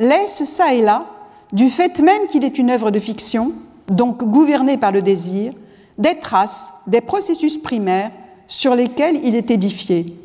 laisse 0.00 0.42
ça 0.44 0.74
et 0.74 0.82
là, 0.82 1.06
du 1.52 1.70
fait 1.70 2.00
même 2.00 2.26
qu'il 2.26 2.44
est 2.44 2.58
une 2.58 2.70
œuvre 2.70 2.90
de 2.90 2.98
fiction, 2.98 3.52
donc 3.88 4.24
gouvernée 4.24 4.76
par 4.76 4.90
le 4.90 5.02
désir, 5.02 5.52
des 5.98 6.18
traces, 6.18 6.72
des 6.86 7.00
processus 7.00 7.56
primaires 7.56 8.10
sur 8.48 8.74
lesquels 8.74 9.20
il 9.22 9.36
est 9.36 9.50
édifié. 9.50 10.16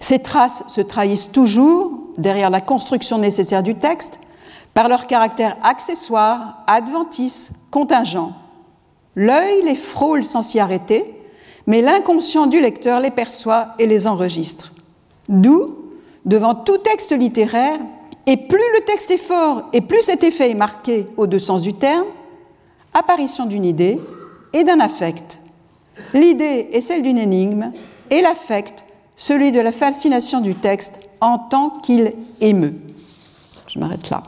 Ces 0.00 0.20
traces 0.20 0.64
se 0.68 0.80
trahissent 0.80 1.32
toujours 1.32 1.95
derrière 2.18 2.50
la 2.50 2.60
construction 2.60 3.18
nécessaire 3.18 3.62
du 3.62 3.74
texte 3.74 4.20
par 4.74 4.88
leur 4.88 5.06
caractère 5.06 5.56
accessoire, 5.62 6.64
adventice, 6.66 7.52
contingent. 7.70 8.32
L'œil 9.14 9.62
les 9.62 9.74
frôle 9.74 10.24
sans 10.24 10.42
s'y 10.42 10.60
arrêter, 10.60 11.04
mais 11.66 11.80
l'inconscient 11.80 12.46
du 12.46 12.60
lecteur 12.60 13.00
les 13.00 13.10
perçoit 13.10 13.68
et 13.78 13.86
les 13.86 14.06
enregistre. 14.06 14.72
D'où, 15.28 15.76
devant 16.24 16.54
tout 16.54 16.78
texte 16.78 17.12
littéraire, 17.12 17.78
et 18.26 18.36
plus 18.36 18.58
le 18.74 18.84
texte 18.84 19.10
est 19.12 19.18
fort 19.18 19.62
et 19.72 19.80
plus 19.80 20.02
cet 20.02 20.24
effet 20.24 20.50
est 20.50 20.54
marqué 20.54 21.06
aux 21.16 21.26
deux 21.26 21.38
sens 21.38 21.62
du 21.62 21.74
terme, 21.74 22.06
apparition 22.92 23.46
d'une 23.46 23.64
idée 23.64 24.00
et 24.52 24.64
d'un 24.64 24.80
affect. 24.80 25.38
L'idée 26.12 26.68
est 26.72 26.80
celle 26.80 27.02
d'une 27.02 27.18
énigme 27.18 27.72
et 28.10 28.20
l'affect 28.20 28.84
celui 29.16 29.50
de 29.50 29.60
la 29.60 29.72
fascination 29.72 30.40
du 30.40 30.54
texte 30.54 31.00
en 31.20 31.38
tant 31.38 31.70
qu'il 31.70 32.12
émeut. 32.40 32.74
Je 33.66 33.78
m'arrête 33.78 34.10
là. 34.10 34.22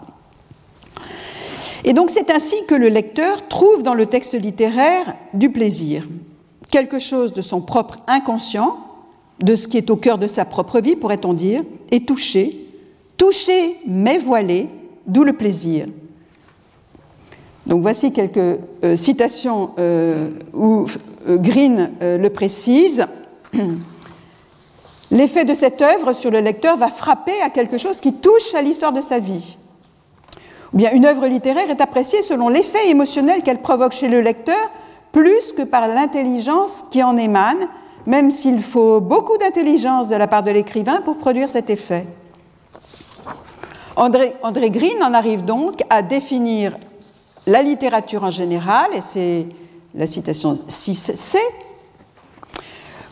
Et 1.85 1.93
donc 1.93 2.11
c'est 2.11 2.31
ainsi 2.31 2.57
que 2.67 2.75
le 2.75 2.89
lecteur 2.89 3.47
trouve 3.49 3.83
dans 3.83 3.95
le 3.95 4.07
texte 4.07 4.35
littéraire 4.35 5.15
du 5.35 5.51
plaisir, 5.51 6.09
quelque 6.71 6.99
chose 6.99 7.33
de 7.33 7.43
son 7.43 7.61
propre 7.61 7.99
inconscient, 8.09 8.79
de 9.41 9.55
ce 9.55 9.69
qui 9.69 9.77
est 9.77 9.91
au 9.91 9.97
cœur 9.97 10.19
de 10.19 10.27
sa 10.27 10.45
propre 10.45 10.81
vie, 10.81 10.97
pourrait-on 10.97 11.33
dire, 11.33 11.61
et 11.93 12.05
touché, 12.05 12.67
touché 13.17 13.77
mais 13.87 14.19
voilé, 14.19 14.67
d'où 15.07 15.23
le 15.23 15.35
plaisir. 15.35 15.87
Donc 17.67 17.83
voici 17.83 18.13
quelques 18.13 18.39
euh, 18.39 18.97
citations 18.97 19.71
euh, 19.79 20.31
où 20.55 20.87
euh, 21.29 21.37
Green 21.37 21.91
le 22.01 22.29
précise. 22.29 23.07
L'effet 25.11 25.45
de 25.45 25.55
cette 25.55 25.81
œuvre 25.81 26.13
sur 26.13 26.31
le 26.31 26.41
lecteur 26.41 26.77
va 26.77 26.89
frapper 26.89 27.41
à 27.43 27.51
quelque 27.51 27.79
chose 27.79 28.01
qui 28.01 28.15
touche 28.15 28.55
à 28.55 28.63
l'histoire 28.63 28.93
de 28.93 29.01
sa 29.01 29.19
vie. 29.19 29.57
Ou 30.75 30.77
bien 30.77 30.93
une 30.93 31.07
œuvre 31.07 31.27
littéraire 31.27 31.71
est 31.71 31.81
appréciée 31.81 32.23
selon 32.23 32.49
l'effet 32.49 32.91
émotionnel 32.91 33.43
qu'elle 33.43 33.63
provoque 33.63 33.93
chez 33.93 34.09
le 34.09 34.21
lecteur, 34.21 34.71
plus 35.13 35.53
que 35.53 35.63
par 35.63 35.89
l'intelligence 35.89 36.85
qui 36.91 37.03
en 37.03 37.17
émane, 37.17 37.69
même 38.07 38.31
s'il 38.31 38.63
faut 38.63 39.01
beaucoup 39.01 39.39
d'intelligence 39.39 40.09
de 40.09 40.17
la 40.17 40.27
part 40.27 40.43
de 40.43 40.51
l'écrivain 40.51 41.01
pour 41.01 41.17
produire 41.17 41.49
cet 41.49 41.71
effet. 41.71 42.05
André, 43.97 44.35
André 44.43 44.71
Green 44.71 45.03
en 45.03 45.15
arrive 45.15 45.45
donc 45.45 45.83
à 45.91 46.03
définir 46.03 46.77
la 47.47 47.63
littérature 47.63 48.25
en 48.25 48.31
général, 48.31 48.87
et 48.95 49.01
c'est 49.01 49.47
la 49.95 50.07
citation 50.07 50.53
6c, 50.53 51.39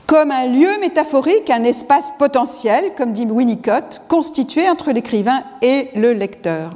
comme 0.06 0.30
un 0.30 0.46
lieu 0.46 0.78
métaphorique, 0.80 1.50
un 1.50 1.64
espace 1.64 2.12
potentiel, 2.18 2.92
comme 2.96 3.12
dit 3.12 3.26
Winnicott, 3.26 4.02
constitué 4.08 4.68
entre 4.68 4.92
l'écrivain 4.92 5.42
et 5.62 5.88
le 5.94 6.12
lecteur. 6.12 6.70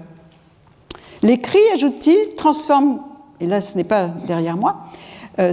L'écrit, 1.23 1.61
ajoute-t-il, 1.75 2.35
transforme, 2.35 3.01
et 3.41 3.47
là 3.47 3.61
ce 3.61 3.77
n'est 3.77 3.85
pas 3.85 4.07
derrière 4.27 4.57
moi, 4.57 4.77
euh, 5.39 5.53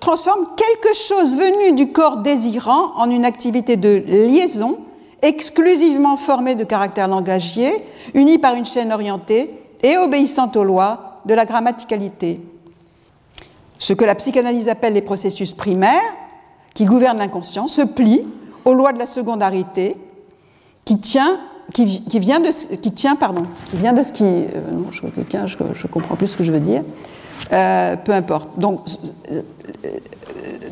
transforme 0.00 0.46
quelque 0.56 0.94
chose 0.94 1.36
venu 1.36 1.72
du 1.74 1.90
corps 1.90 2.18
désirant 2.18 2.92
en 2.96 3.10
une 3.10 3.24
activité 3.24 3.76
de 3.76 4.02
liaison 4.06 4.78
exclusivement 5.22 6.16
formée 6.16 6.54
de 6.54 6.64
caractères 6.64 7.08
langagiers, 7.08 7.74
unie 8.14 8.38
par 8.38 8.54
une 8.54 8.64
chaîne 8.64 8.92
orientée 8.92 9.50
et 9.82 9.96
obéissante 9.96 10.56
aux 10.56 10.64
lois 10.64 11.20
de 11.24 11.34
la 11.34 11.44
grammaticalité. 11.44 12.40
Ce 13.78 13.92
que 13.92 14.04
la 14.04 14.14
psychanalyse 14.14 14.68
appelle 14.68 14.94
les 14.94 15.02
processus 15.02 15.52
primaires, 15.52 16.12
qui 16.74 16.84
gouvernent 16.84 17.18
l'inconscient, 17.18 17.66
se 17.66 17.82
plient 17.82 18.26
aux 18.64 18.74
lois 18.74 18.92
de 18.92 18.98
la 18.98 19.06
secondarité, 19.06 19.96
qui 20.84 20.98
tient, 20.98 21.38
qui, 21.72 21.84
vient 22.18 22.40
de, 22.40 22.76
qui 22.76 22.92
tient, 22.92 23.16
pardon, 23.16 23.44
qui 23.70 23.76
vient 23.76 23.92
de 23.92 24.02
ce 24.02 24.12
qui, 24.12 24.24
euh, 24.24 24.70
non, 24.72 24.90
je, 24.90 25.02
je, 25.46 25.74
je, 25.74 25.86
comprends 25.86 26.16
plus 26.16 26.28
ce 26.28 26.36
que 26.36 26.44
je 26.44 26.52
veux 26.52 26.60
dire. 26.60 26.82
Euh, 27.52 27.96
peu 27.96 28.12
importe. 28.12 28.58
Donc, 28.58 28.80
euh, 29.30 29.42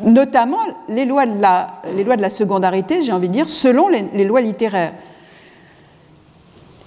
notamment 0.03 0.57
les 0.89 1.05
lois 1.05 1.25
de 1.25 1.41
la, 1.41 1.81
les 1.95 2.03
lois 2.03 2.17
de 2.17 2.21
la 2.21 2.29
secondarité, 2.29 3.01
j'ai 3.01 3.11
envie 3.11 3.29
de 3.29 3.33
dire, 3.33 3.49
selon 3.49 3.87
les, 3.87 4.25
lois 4.25 4.41
littéraires. 4.41 4.93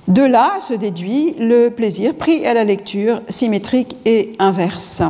De 0.09 0.23
là 0.23 0.55
se 0.61 0.75
déduit 0.75 1.35
le 1.39 1.69
plaisir 1.69 2.15
pris 2.15 2.45
à 2.45 2.55
la 2.55 2.65
lecture 2.65 3.21
symétrique 3.29 3.97
et 4.05 4.35
inverse. 4.39 5.03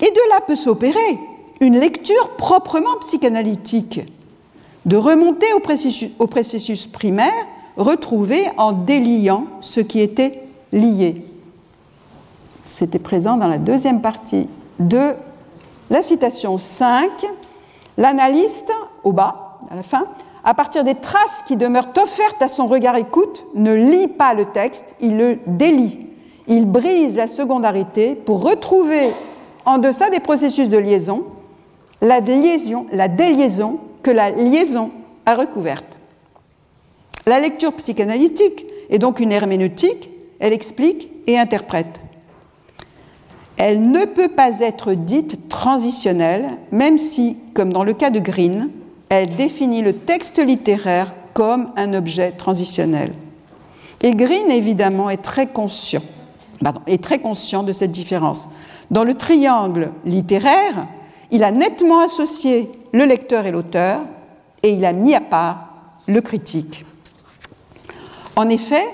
Et 0.00 0.10
de 0.10 0.30
là 0.30 0.40
peut 0.46 0.56
s'opérer 0.56 1.18
une 1.60 1.78
lecture 1.78 2.30
proprement 2.36 2.96
psychanalytique, 3.00 4.00
de 4.84 4.96
remonter 4.96 5.46
au 5.54 5.60
processus, 6.26 6.86
primaire 6.86 7.32
retrouvé 7.76 8.48
en 8.56 8.72
déliant 8.72 9.46
ce 9.60 9.80
qui 9.80 10.00
était 10.00 10.42
lié. 10.72 11.24
C'était 12.64 12.98
présent 12.98 13.36
dans 13.36 13.48
la 13.48 13.58
deuxième 13.58 14.00
partie 14.00 14.48
de 14.78 15.14
la 15.90 16.02
citation 16.02 16.58
5. 16.58 17.10
L'analyste, 17.96 18.72
au 19.04 19.12
bas, 19.12 19.60
à 19.70 19.76
la 19.76 19.82
fin, 19.82 20.06
à 20.44 20.54
partir 20.54 20.84
des 20.84 20.94
traces 20.94 21.42
qui 21.46 21.56
demeurent 21.56 21.92
offertes 21.96 22.42
à 22.42 22.48
son 22.48 22.66
regard 22.66 22.96
écoute, 22.96 23.44
ne 23.54 23.74
lit 23.74 24.08
pas 24.08 24.34
le 24.34 24.44
texte, 24.46 24.94
il 25.00 25.16
le 25.16 25.38
délie. 25.46 26.06
Il 26.48 26.66
brise 26.66 27.16
la 27.16 27.26
secondarité 27.26 28.14
pour 28.14 28.42
retrouver 28.42 29.12
en 29.66 29.78
deçà 29.78 30.08
des 30.08 30.20
processus 30.20 30.68
de 30.68 30.78
liaison 30.78 31.24
la, 32.00 32.20
liaison, 32.20 32.86
la 32.92 33.08
déliaison 33.08 33.80
que 34.02 34.10
la 34.10 34.30
liaison 34.30 34.90
a 35.24 35.34
recouverte. 35.34 35.98
La 37.26 37.40
lecture 37.40 37.72
psychanalytique 37.74 38.66
est 38.90 38.98
donc 38.98 39.20
une 39.20 39.32
herméneutique, 39.32 40.10
elle 40.38 40.52
explique 40.52 41.08
et 41.26 41.38
interprète. 41.38 42.00
Elle 43.56 43.90
ne 43.90 44.04
peut 44.04 44.28
pas 44.28 44.60
être 44.60 44.92
dite 44.92 45.48
transitionnelle, 45.48 46.44
même 46.70 46.98
si, 46.98 47.38
comme 47.54 47.72
dans 47.72 47.84
le 47.84 47.94
cas 47.94 48.10
de 48.10 48.20
Green, 48.20 48.68
elle 49.08 49.34
définit 49.34 49.82
le 49.82 49.94
texte 49.94 50.44
littéraire 50.44 51.14
comme 51.32 51.70
un 51.76 51.94
objet 51.94 52.32
transitionnel. 52.32 53.12
Et 54.02 54.12
Green, 54.12 54.50
évidemment, 54.50 55.08
est 55.08 55.22
très 55.22 55.46
conscient, 55.46 56.02
est 56.86 57.02
très 57.02 57.18
conscient 57.18 57.62
de 57.62 57.72
cette 57.72 57.92
différence. 57.92 58.50
Dans 58.90 59.04
le 59.04 59.14
triangle 59.14 59.92
littéraire, 60.04 60.86
il 61.30 61.44
a 61.44 61.50
nettement 61.50 62.00
associé 62.00 62.70
le 62.92 63.04
lecteur 63.04 63.46
et 63.46 63.50
l'auteur, 63.50 64.00
et 64.62 64.70
il 64.70 64.84
a 64.84 64.92
mis 64.92 65.14
à 65.14 65.20
part 65.20 65.68
le 66.06 66.20
critique. 66.20 66.84
En 68.36 68.48
effet, 68.48 68.84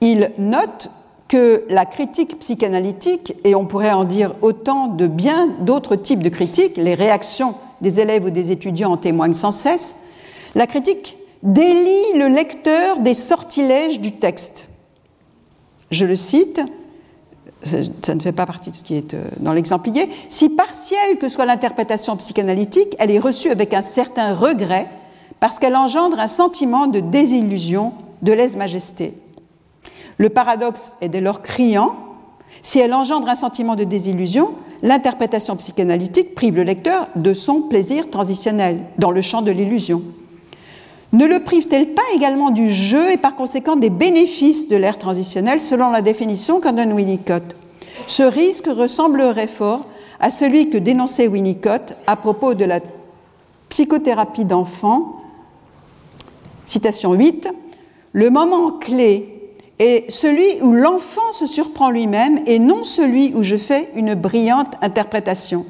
il 0.00 0.32
note 0.38 0.90
que 1.28 1.64
la 1.68 1.86
critique 1.86 2.38
psychanalytique, 2.38 3.34
et 3.44 3.54
on 3.54 3.66
pourrait 3.66 3.92
en 3.92 4.04
dire 4.04 4.32
autant 4.42 4.88
de 4.88 5.06
bien 5.06 5.48
d'autres 5.60 5.96
types 5.96 6.22
de 6.22 6.28
critiques, 6.28 6.76
les 6.76 6.94
réactions 6.94 7.54
des 7.80 8.00
élèves 8.00 8.24
ou 8.24 8.30
des 8.30 8.52
étudiants 8.52 8.92
en 8.92 8.96
témoignent 8.96 9.34
sans 9.34 9.50
cesse, 9.50 9.96
la 10.54 10.66
critique 10.66 11.16
délie 11.42 12.12
le 12.16 12.28
lecteur 12.28 12.98
des 12.98 13.14
sortilèges 13.14 14.00
du 14.00 14.12
texte. 14.12 14.68
Je 15.90 16.06
le 16.06 16.16
cite, 16.16 16.60
ça 17.64 18.14
ne 18.14 18.20
fait 18.20 18.32
pas 18.32 18.46
partie 18.46 18.70
de 18.70 18.76
ce 18.76 18.82
qui 18.82 18.94
est 18.94 19.14
euh, 19.14 19.22
dans 19.40 19.52
l'exemplier, 19.52 20.08
si 20.28 20.50
partielle 20.50 21.18
que 21.18 21.28
soit 21.28 21.46
l'interprétation 21.46 22.16
psychanalytique, 22.16 22.94
elle 22.98 23.10
est 23.10 23.18
reçue 23.18 23.50
avec 23.50 23.74
un 23.74 23.82
certain 23.82 24.34
regret 24.34 24.86
parce 25.40 25.58
qu'elle 25.58 25.76
engendre 25.76 26.18
un 26.18 26.28
sentiment 26.28 26.86
de 26.86 27.00
désillusion, 27.00 27.92
de 28.22 28.32
lèse-majesté. 28.32 29.14
Le 30.18 30.28
paradoxe 30.28 30.94
est 31.00 31.08
dès 31.08 31.20
lors 31.20 31.42
criant. 31.42 31.96
Si 32.62 32.78
elle 32.78 32.94
engendre 32.94 33.28
un 33.28 33.34
sentiment 33.34 33.74
de 33.74 33.84
désillusion, 33.84 34.52
l'interprétation 34.82 35.56
psychanalytique 35.56 36.34
prive 36.34 36.56
le 36.56 36.62
lecteur 36.62 37.08
de 37.16 37.34
son 37.34 37.62
plaisir 37.62 38.10
transitionnel 38.10 38.78
dans 38.98 39.10
le 39.10 39.22
champ 39.22 39.42
de 39.42 39.50
l'illusion. 39.50 40.02
Ne 41.14 41.26
le 41.26 41.38
prive-t-elle 41.38 41.94
pas 41.94 42.02
également 42.12 42.50
du 42.50 42.72
jeu 42.72 43.12
et 43.12 43.16
par 43.16 43.36
conséquent 43.36 43.76
des 43.76 43.88
bénéfices 43.88 44.66
de 44.66 44.74
l'ère 44.74 44.98
transitionnelle 44.98 45.60
selon 45.60 45.90
la 45.92 46.02
définition 46.02 46.60
qu'en 46.60 46.72
donne 46.72 46.92
Winnicott? 46.92 47.54
Ce 48.08 48.24
risque 48.24 48.66
ressemblerait 48.66 49.46
fort 49.46 49.86
à 50.18 50.32
celui 50.32 50.70
que 50.70 50.76
dénonçait 50.76 51.28
Winnicott 51.28 51.94
à 52.08 52.16
propos 52.16 52.54
de 52.54 52.64
la 52.64 52.80
psychothérapie 53.68 54.44
d'enfants. 54.44 55.20
Citation 56.64 57.12
8. 57.12 57.48
Le 58.12 58.30
moment 58.30 58.72
clé 58.72 59.52
est 59.78 60.10
celui 60.10 60.60
où 60.62 60.72
l'enfant 60.72 61.30
se 61.30 61.46
surprend 61.46 61.90
lui-même 61.90 62.40
et 62.46 62.58
non 62.58 62.82
celui 62.82 63.32
où 63.36 63.44
je 63.44 63.56
fais 63.56 63.88
une 63.94 64.14
brillante 64.14 64.74
interprétation. 64.82 65.64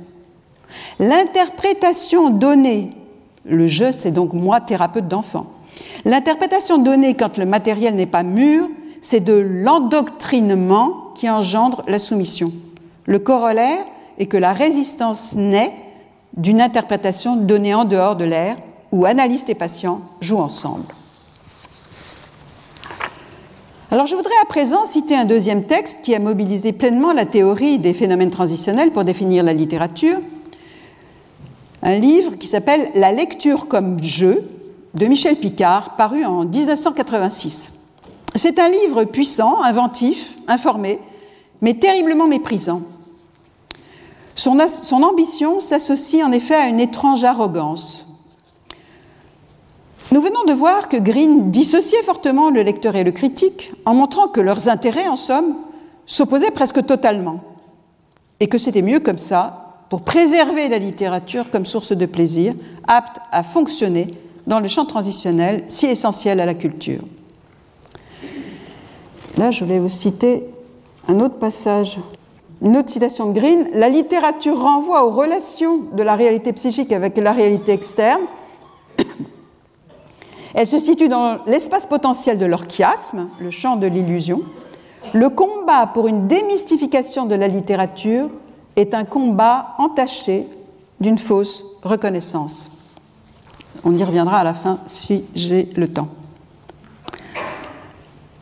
L'interprétation 0.98 2.30
donnée, 2.30 2.92
le 3.44 3.66
je 3.66 3.92
c'est 3.92 4.10
donc 4.10 4.32
moi 4.32 4.60
thérapeute 4.60 5.08
d'enfant, 5.08 5.46
l'interprétation 6.04 6.78
donnée 6.78 7.14
quand 7.14 7.36
le 7.36 7.46
matériel 7.46 7.94
n'est 7.94 8.06
pas 8.06 8.22
mûr, 8.22 8.68
c'est 9.00 9.20
de 9.20 9.34
l'endoctrinement 9.34 11.12
qui 11.14 11.28
engendre 11.28 11.82
la 11.86 11.98
soumission. 11.98 12.52
Le 13.06 13.18
corollaire 13.18 13.84
est 14.18 14.26
que 14.26 14.36
la 14.36 14.52
résistance 14.52 15.34
naît 15.34 15.72
d'une 16.36 16.60
interprétation 16.60 17.36
donnée 17.36 17.74
en 17.74 17.84
dehors 17.84 18.16
de 18.16 18.24
l'air 18.24 18.56
où 18.92 19.04
analystes 19.04 19.50
et 19.50 19.54
patients 19.54 20.00
jouent 20.20 20.38
ensemble. 20.38 20.84
Alors 23.90 24.06
je 24.06 24.16
voudrais 24.16 24.34
à 24.42 24.46
présent 24.46 24.86
citer 24.86 25.14
un 25.14 25.24
deuxième 25.24 25.64
texte 25.64 25.98
qui 26.02 26.14
a 26.14 26.18
mobilisé 26.18 26.72
pleinement 26.72 27.12
la 27.12 27.26
théorie 27.26 27.78
des 27.78 27.94
phénomènes 27.94 28.30
transitionnels 28.30 28.90
pour 28.90 29.04
définir 29.04 29.44
la 29.44 29.52
littérature, 29.52 30.18
un 31.84 31.96
livre 31.96 32.36
qui 32.36 32.46
s'appelle 32.46 32.90
La 32.94 33.12
lecture 33.12 33.68
comme 33.68 34.02
jeu 34.02 34.42
de 34.94 35.06
Michel 35.06 35.36
Picard, 35.36 35.96
paru 35.96 36.24
en 36.24 36.44
1986. 36.44 37.74
C'est 38.34 38.58
un 38.58 38.68
livre 38.68 39.04
puissant, 39.04 39.62
inventif, 39.62 40.34
informé, 40.48 40.98
mais 41.60 41.74
terriblement 41.74 42.26
méprisant. 42.26 42.80
Son, 44.34 45.02
ambition 45.02 45.60
s'associe 45.60 46.24
en 46.24 46.32
effet 46.32 46.54
à 46.54 46.66
une 46.66 46.80
étrange 46.80 47.22
arrogance, 47.22 48.06
nous 50.12 50.20
venons 50.20 50.44
de 50.44 50.52
voir 50.52 50.88
que 50.88 50.96
Green 50.96 51.50
dissociait 51.50 52.02
fortement 52.02 52.50
le 52.50 52.62
lecteur 52.62 52.94
et 52.94 53.04
le 53.04 53.10
critique 53.10 53.72
en 53.84 53.94
montrant 53.94 54.28
que 54.28 54.40
leurs 54.40 54.68
intérêts, 54.68 55.08
en 55.08 55.16
somme, 55.16 55.54
s'opposaient 56.06 56.50
presque 56.50 56.84
totalement 56.86 57.40
et 58.38 58.46
que 58.46 58.58
c'était 58.58 58.82
mieux 58.82 59.00
comme 59.00 59.18
ça 59.18 59.63
pour 59.88 60.02
préserver 60.02 60.68
la 60.68 60.78
littérature 60.78 61.50
comme 61.50 61.66
source 61.66 61.92
de 61.92 62.06
plaisir, 62.06 62.54
apte 62.86 63.18
à 63.32 63.42
fonctionner 63.42 64.08
dans 64.46 64.60
le 64.60 64.68
champ 64.68 64.84
transitionnel 64.84 65.64
si 65.68 65.86
essentiel 65.86 66.40
à 66.40 66.46
la 66.46 66.54
culture. 66.54 67.00
Là, 69.38 69.50
je 69.50 69.64
voulais 69.64 69.78
vous 69.78 69.88
citer 69.88 70.44
un 71.08 71.20
autre 71.20 71.38
passage, 71.38 71.98
une 72.62 72.76
autre 72.76 72.90
citation 72.90 73.30
de 73.30 73.38
Green. 73.38 73.68
La 73.74 73.88
littérature 73.88 74.60
renvoie 74.60 75.04
aux 75.06 75.10
relations 75.10 75.80
de 75.92 76.02
la 76.02 76.14
réalité 76.14 76.52
psychique 76.52 76.92
avec 76.92 77.16
la 77.16 77.32
réalité 77.32 77.72
externe 77.72 78.22
elle 80.54 80.66
se 80.66 80.78
situe 80.78 81.08
dans 81.08 81.38
l'espace 81.46 81.86
potentiel 81.86 82.38
de 82.38 82.46
l'orchiasme, 82.46 83.28
le 83.40 83.50
champ 83.50 83.76
de 83.76 83.86
l'illusion. 83.86 84.42
Le 85.12 85.28
combat 85.28 85.86
pour 85.86 86.08
une 86.08 86.26
démystification 86.26 87.26
de 87.26 87.34
la 87.34 87.48
littérature 87.48 88.30
est 88.76 88.94
un 88.94 89.04
combat 89.04 89.74
entaché 89.78 90.46
d'une 91.00 91.18
fausse 91.18 91.64
reconnaissance. 91.82 92.70
On 93.84 93.96
y 93.96 94.04
reviendra 94.04 94.38
à 94.38 94.44
la 94.44 94.54
fin 94.54 94.78
si 94.86 95.24
j'ai 95.34 95.68
le 95.76 95.88
temps. 95.88 96.08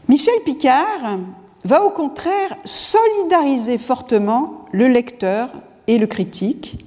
Michel 0.09 0.35
Picard 0.45 1.18
va 1.64 1.85
au 1.85 1.90
contraire 1.90 2.57
solidariser 2.64 3.79
fortement 3.79 4.66
le 4.73 4.88
lecteur 4.88 5.49
et 5.87 5.99
le 5.99 6.07
critique, 6.07 6.85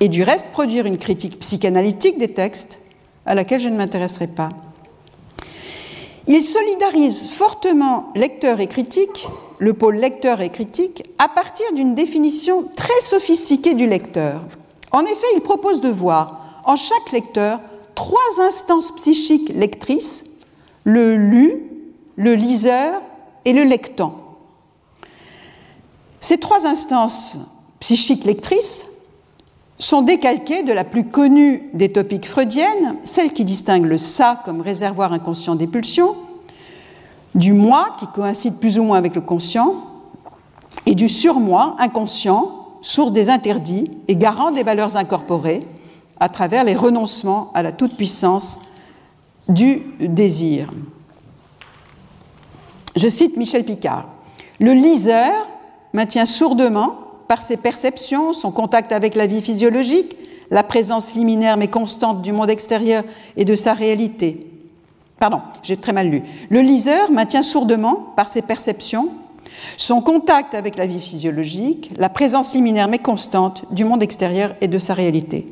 et 0.00 0.08
du 0.08 0.22
reste 0.22 0.48
produire 0.52 0.86
une 0.86 0.98
critique 0.98 1.38
psychanalytique 1.40 2.18
des 2.18 2.32
textes 2.32 2.78
à 3.24 3.34
laquelle 3.34 3.60
je 3.60 3.68
ne 3.68 3.76
m'intéresserai 3.76 4.28
pas. 4.28 4.50
Il 6.26 6.42
solidarise 6.42 7.28
fortement 7.28 8.10
lecteur 8.14 8.60
et 8.60 8.66
critique, 8.66 9.26
le 9.58 9.72
pôle 9.72 9.96
lecteur 9.96 10.40
et 10.40 10.50
critique, 10.50 11.04
à 11.18 11.28
partir 11.28 11.72
d'une 11.72 11.94
définition 11.94 12.64
très 12.76 13.00
sophistiquée 13.00 13.74
du 13.74 13.86
lecteur. 13.86 14.40
En 14.90 15.02
effet, 15.02 15.26
il 15.34 15.40
propose 15.40 15.80
de 15.80 15.88
voir 15.88 16.62
en 16.64 16.76
chaque 16.76 17.12
lecteur 17.12 17.60
trois 17.94 18.40
instances 18.40 18.92
psychiques 18.92 19.50
lectrices, 19.54 20.24
le 20.84 21.16
lu, 21.16 21.62
le 22.16 22.34
liseur 22.34 23.00
et 23.44 23.52
le 23.52 23.64
lectant. 23.64 24.14
Ces 26.20 26.38
trois 26.38 26.66
instances 26.66 27.36
psychiques 27.80 28.24
lectrices 28.24 28.90
sont 29.78 30.02
décalquées 30.02 30.62
de 30.62 30.72
la 30.72 30.84
plus 30.84 31.04
connue 31.04 31.68
des 31.74 31.92
topiques 31.92 32.28
freudiennes, 32.28 32.96
celle 33.04 33.32
qui 33.32 33.44
distingue 33.44 33.84
le 33.84 33.98
ça 33.98 34.42
comme 34.44 34.60
réservoir 34.60 35.12
inconscient 35.12 35.54
des 35.54 35.66
pulsions, 35.66 36.16
du 37.36 37.52
moi 37.52 37.90
qui 37.98 38.06
coïncide 38.08 38.58
plus 38.58 38.78
ou 38.78 38.82
moins 38.82 38.98
avec 38.98 39.14
le 39.14 39.20
conscient, 39.20 39.74
et 40.86 40.94
du 40.94 41.08
surmoi 41.08 41.76
inconscient, 41.78 42.66
source 42.80 43.12
des 43.12 43.28
interdits 43.28 43.90
et 44.08 44.16
garant 44.16 44.50
des 44.50 44.62
valeurs 44.62 44.96
incorporées 44.96 45.66
à 46.20 46.28
travers 46.28 46.64
les 46.64 46.74
renoncements 46.74 47.50
à 47.54 47.62
la 47.62 47.72
toute-puissance 47.72 48.60
du 49.48 49.82
désir. 50.00 50.70
Je 52.94 53.08
cite 53.08 53.36
Michel 53.36 53.64
Picard. 53.64 54.06
Le 54.60 54.72
liseur 54.72 55.32
maintient 55.92 56.24
sourdement, 56.24 56.96
par 57.28 57.42
ses 57.42 57.56
perceptions, 57.56 58.32
son 58.32 58.52
contact 58.52 58.92
avec 58.92 59.14
la 59.16 59.26
vie 59.26 59.42
physiologique, 59.42 60.16
la 60.50 60.62
présence 60.62 61.14
liminaire 61.14 61.56
mais 61.56 61.68
constante 61.68 62.22
du 62.22 62.32
monde 62.32 62.50
extérieur 62.50 63.02
et 63.36 63.44
de 63.44 63.54
sa 63.56 63.74
réalité. 63.74 64.46
Pardon, 65.18 65.40
j'ai 65.62 65.76
très 65.76 65.92
mal 65.92 66.08
lu. 66.08 66.22
Le 66.50 66.60
liseur 66.60 67.10
maintient 67.10 67.42
sourdement, 67.42 68.12
par 68.16 68.28
ses 68.28 68.42
perceptions, 68.42 69.08
son 69.76 70.00
contact 70.00 70.54
avec 70.54 70.76
la 70.76 70.86
vie 70.86 71.00
physiologique, 71.00 71.90
la 71.96 72.08
présence 72.08 72.54
liminaire 72.54 72.88
mais 72.88 72.98
constante 72.98 73.64
du 73.70 73.84
monde 73.84 74.02
extérieur 74.02 74.54
et 74.60 74.68
de 74.68 74.78
sa 74.78 74.94
réalité. 74.94 75.46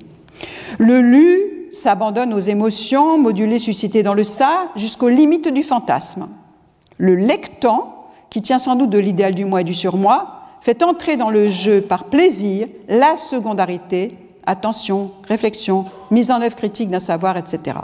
Le 0.78 1.00
lu 1.00 1.40
s'abandonne 1.72 2.34
aux 2.34 2.40
émotions 2.40 3.18
modulées 3.18 3.58
suscitées 3.58 4.02
dans 4.02 4.14
le 4.14 4.24
ça 4.24 4.68
jusqu'aux 4.76 5.08
limites 5.08 5.48
du 5.48 5.62
fantasme. 5.62 6.28
Le 6.98 7.14
lectant, 7.14 8.10
qui 8.30 8.42
tient 8.42 8.58
sans 8.58 8.76
doute 8.76 8.90
de 8.90 8.98
l'idéal 8.98 9.34
du 9.34 9.44
moi 9.44 9.62
et 9.62 9.64
du 9.64 9.74
surmoi, 9.74 10.42
fait 10.60 10.82
entrer 10.82 11.16
dans 11.16 11.30
le 11.30 11.50
jeu 11.50 11.80
par 11.80 12.04
plaisir 12.04 12.66
la 12.88 13.16
secondarité, 13.16 14.16
attention, 14.46 15.10
réflexion, 15.28 15.86
mise 16.10 16.30
en 16.30 16.40
œuvre 16.40 16.56
critique 16.56 16.90
d'un 16.90 17.00
savoir, 17.00 17.36
etc. 17.36 17.76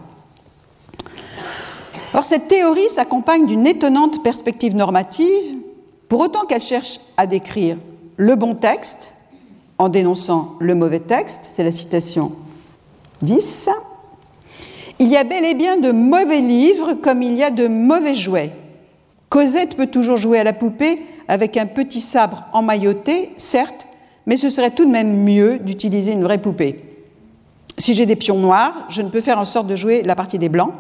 Or, 2.13 2.25
cette 2.25 2.49
théorie 2.49 2.89
s'accompagne 2.89 3.47
d'une 3.47 3.67
étonnante 3.67 4.23
perspective 4.23 4.75
normative 4.75 5.57
pour 6.09 6.21
autant 6.21 6.45
qu'elle 6.45 6.63
cherche 6.63 6.99
à 7.17 7.27
décrire 7.27 7.77
le 8.17 8.35
bon 8.35 8.55
texte 8.55 9.13
en 9.79 9.89
dénonçant 9.89 10.57
le 10.59 10.75
mauvais 10.75 11.01
texte, 11.01 11.41
c'est 11.45 11.65
la 11.65 11.73
citation 11.73 12.33
10, 13.23 13.71
il 14.99 15.09
y 15.09 15.17
a 15.17 15.25
bel 15.25 15.45
et 15.45 15.55
bien 15.55 15.79
de 15.79 15.93
mauvais 15.93 16.41
livres 16.41 16.93
comme 16.95 17.23
il 17.23 17.35
y 17.35 17.43
a 17.43 17.51
de 17.51 17.69
mauvais 17.69 18.15
jouets. 18.15 18.53
Cosette 19.31 19.77
peut 19.77 19.87
toujours 19.87 20.19
jouer 20.19 20.39
à 20.39 20.45
la 20.45 20.53
poupée 20.53 20.99
avec 21.29 21.57
un 21.57 21.65
petit 21.65 22.01
sabre 22.01 22.45
emmailloté, 22.53 23.31
certes, 23.39 23.87
mais 24.27 24.37
ce 24.37 24.51
serait 24.51 24.73
tout 24.73 24.85
de 24.85 24.91
même 24.91 25.23
mieux 25.23 25.59
d'utiliser 25.59 26.13
une 26.13 26.25
vraie 26.25 26.37
poupée. 26.37 26.85
Si 27.79 27.95
j'ai 27.95 28.05
des 28.05 28.17
pions 28.17 28.39
noirs, 28.39 28.85
je 28.91 29.01
ne 29.01 29.09
peux 29.09 29.23
faire 29.23 29.39
en 29.39 29.47
sorte 29.47 29.69
de 29.69 29.77
jouer 29.77 30.03
la 30.03 30.15
partie 30.15 30.39
des 30.39 30.51
blancs, 30.51 30.73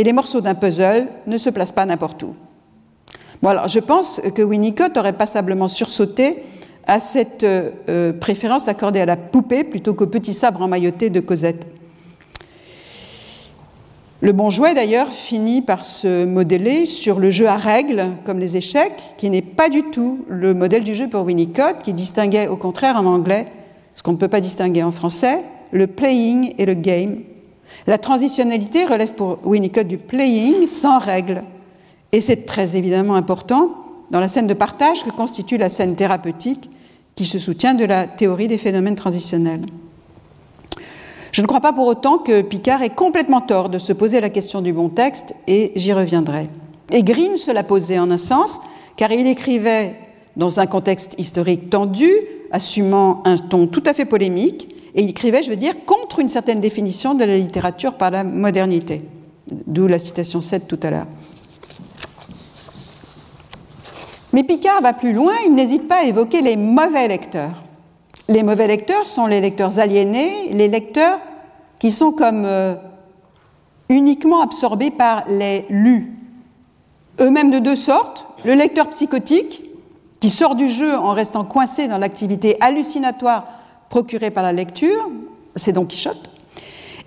et 0.00 0.04
les 0.04 0.14
morceaux 0.14 0.40
d'un 0.40 0.54
puzzle 0.54 1.08
ne 1.26 1.36
se 1.36 1.50
placent 1.50 1.72
pas 1.72 1.84
n'importe 1.84 2.22
où 2.22 2.34
je 3.42 3.78
pense 3.78 4.20
que 4.34 4.42
Winnicott 4.42 4.96
aurait 4.96 5.14
passablement 5.14 5.68
sursauté 5.68 6.42
à 6.86 7.00
cette 7.00 7.44
euh, 7.44 7.70
euh, 7.88 8.12
préférence 8.12 8.68
accordée 8.68 9.00
à 9.00 9.06
la 9.06 9.16
poupée 9.16 9.64
plutôt 9.64 9.94
qu'au 9.94 10.06
petit 10.06 10.34
sabre 10.34 10.62
emmailloté 10.62 11.08
de 11.10 11.20
Cosette. 11.20 11.66
Le 14.22 14.32
bon 14.32 14.50
jouet, 14.50 14.74
d'ailleurs, 14.74 15.08
finit 15.08 15.62
par 15.62 15.86
se 15.86 16.26
modeler 16.26 16.84
sur 16.84 17.18
le 17.18 17.30
jeu 17.30 17.46
à 17.46 17.56
règles, 17.56 18.08
comme 18.26 18.38
les 18.38 18.58
échecs, 18.58 19.14
qui 19.16 19.30
n'est 19.30 19.40
pas 19.40 19.70
du 19.70 19.84
tout 19.84 20.26
le 20.28 20.52
modèle 20.52 20.84
du 20.84 20.94
jeu 20.94 21.08
pour 21.08 21.24
Winnicott, 21.24 21.76
qui 21.82 21.94
distinguait 21.94 22.48
au 22.48 22.56
contraire 22.56 22.96
en 22.96 23.06
anglais, 23.06 23.46
ce 23.94 24.02
qu'on 24.02 24.12
ne 24.12 24.18
peut 24.18 24.28
pas 24.28 24.42
distinguer 24.42 24.82
en 24.82 24.92
français, 24.92 25.38
le 25.72 25.86
playing 25.86 26.52
et 26.58 26.66
le 26.66 26.74
game. 26.74 27.20
La 27.86 27.98
transitionnalité 27.98 28.84
relève 28.84 29.14
pour 29.14 29.38
Winnicott 29.44 29.86
du 29.86 29.98
playing 29.98 30.66
sans 30.66 30.98
règles, 30.98 31.42
et 32.12 32.20
c'est 32.20 32.46
très 32.46 32.76
évidemment 32.76 33.14
important 33.14 33.70
dans 34.10 34.20
la 34.20 34.28
scène 34.28 34.46
de 34.46 34.54
partage 34.54 35.04
que 35.04 35.10
constitue 35.10 35.56
la 35.56 35.68
scène 35.68 35.96
thérapeutique 35.96 36.68
qui 37.14 37.24
se 37.24 37.38
soutient 37.38 37.74
de 37.74 37.84
la 37.84 38.04
théorie 38.04 38.48
des 38.48 38.58
phénomènes 38.58 38.96
transitionnels. 38.96 39.62
Je 41.32 41.42
ne 41.42 41.46
crois 41.46 41.60
pas 41.60 41.72
pour 41.72 41.86
autant 41.86 42.18
que 42.18 42.42
Picard 42.42 42.82
ait 42.82 42.90
complètement 42.90 43.40
tort 43.40 43.68
de 43.68 43.78
se 43.78 43.92
poser 43.92 44.20
la 44.20 44.30
question 44.30 44.62
du 44.62 44.72
bon 44.72 44.88
texte, 44.88 45.34
et 45.46 45.72
j'y 45.76 45.92
reviendrai. 45.92 46.48
Et 46.90 47.02
Green 47.02 47.36
se 47.36 47.52
l'a 47.52 47.62
posé 47.62 47.98
en 47.98 48.10
un 48.10 48.18
sens, 48.18 48.60
car 48.96 49.12
il 49.12 49.26
écrivait 49.26 49.94
dans 50.36 50.58
un 50.60 50.66
contexte 50.66 51.14
historique 51.18 51.70
tendu, 51.70 52.10
assumant 52.50 53.22
un 53.24 53.38
ton 53.38 53.68
tout 53.68 53.82
à 53.86 53.94
fait 53.94 54.04
polémique, 54.04 54.76
et 54.94 55.02
il 55.02 55.10
écrivait, 55.10 55.42
je 55.42 55.50
veux 55.50 55.56
dire, 55.56 55.84
contre 55.86 56.18
une 56.18 56.28
certaine 56.28 56.60
définition 56.60 57.14
de 57.14 57.24
la 57.24 57.36
littérature 57.36 57.94
par 57.94 58.10
la 58.10 58.24
modernité, 58.24 59.02
d'où 59.66 59.86
la 59.86 59.98
citation 59.98 60.40
7 60.40 60.66
tout 60.66 60.80
à 60.82 60.90
l'heure. 60.90 61.06
Mais 64.32 64.44
Picard 64.44 64.80
va 64.80 64.92
plus 64.92 65.12
loin, 65.12 65.32
il 65.46 65.54
n'hésite 65.54 65.88
pas 65.88 66.00
à 66.00 66.04
évoquer 66.04 66.40
les 66.40 66.56
mauvais 66.56 67.08
lecteurs. 67.08 67.62
Les 68.28 68.42
mauvais 68.44 68.68
lecteurs 68.68 69.06
sont 69.06 69.26
les 69.26 69.40
lecteurs 69.40 69.78
aliénés, 69.80 70.50
les 70.52 70.68
lecteurs 70.68 71.18
qui 71.80 71.90
sont 71.90 72.12
comme 72.12 72.44
euh, 72.44 72.74
uniquement 73.88 74.40
absorbés 74.40 74.92
par 74.92 75.24
les 75.28 75.64
lus. 75.68 76.12
Eux-mêmes 77.20 77.50
de 77.50 77.58
deux 77.58 77.76
sortes, 77.76 78.26
le 78.44 78.54
lecteur 78.54 78.88
psychotique, 78.90 79.62
qui 80.20 80.30
sort 80.30 80.54
du 80.54 80.68
jeu 80.68 80.96
en 80.96 81.12
restant 81.12 81.44
coincé 81.44 81.88
dans 81.88 81.98
l'activité 81.98 82.56
hallucinatoire 82.60 83.46
procurée 83.90 84.30
par 84.30 84.42
la 84.42 84.52
lecture, 84.52 85.10
c'est 85.54 85.72
Don 85.72 85.84
Quichotte, 85.84 86.30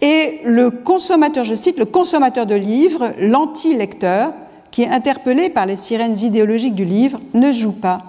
et 0.02 0.42
le 0.44 0.70
consommateur, 0.70 1.46
je 1.46 1.56
cite, 1.56 1.80
le 1.80 1.86
consommateur 1.86 2.46
de 2.46 2.56
livres, 2.56 3.14
l'anti-lecteur, 3.20 4.34
qui 4.70 4.82
est 4.82 4.90
interpellé 4.90 5.50
par 5.50 5.66
les 5.66 5.78
sirènes 5.78 6.20
idéologiques 6.20 6.76
du 6.76 6.84
livre, 6.84 7.20
ne 7.34 7.52
joue 7.52 7.72
pas 7.72 8.02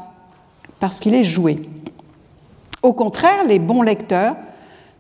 parce 0.80 0.98
qu'il 0.98 1.14
est 1.14 1.24
joué. 1.24 1.62
Au 2.82 2.92
contraire, 2.92 3.44
les 3.46 3.60
bons 3.60 3.82
lecteurs 3.82 4.34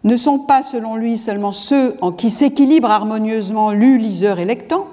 ne 0.04 0.16
sont 0.16 0.38
pas, 0.38 0.62
selon 0.62 0.94
lui, 0.94 1.18
seulement 1.18 1.52
ceux 1.52 1.96
en 2.00 2.12
qui 2.12 2.30
s'équilibre 2.30 2.90
harmonieusement 2.90 3.72
lu, 3.72 3.98
liseur 3.98 4.38
et 4.38 4.44
lectant, 4.44 4.86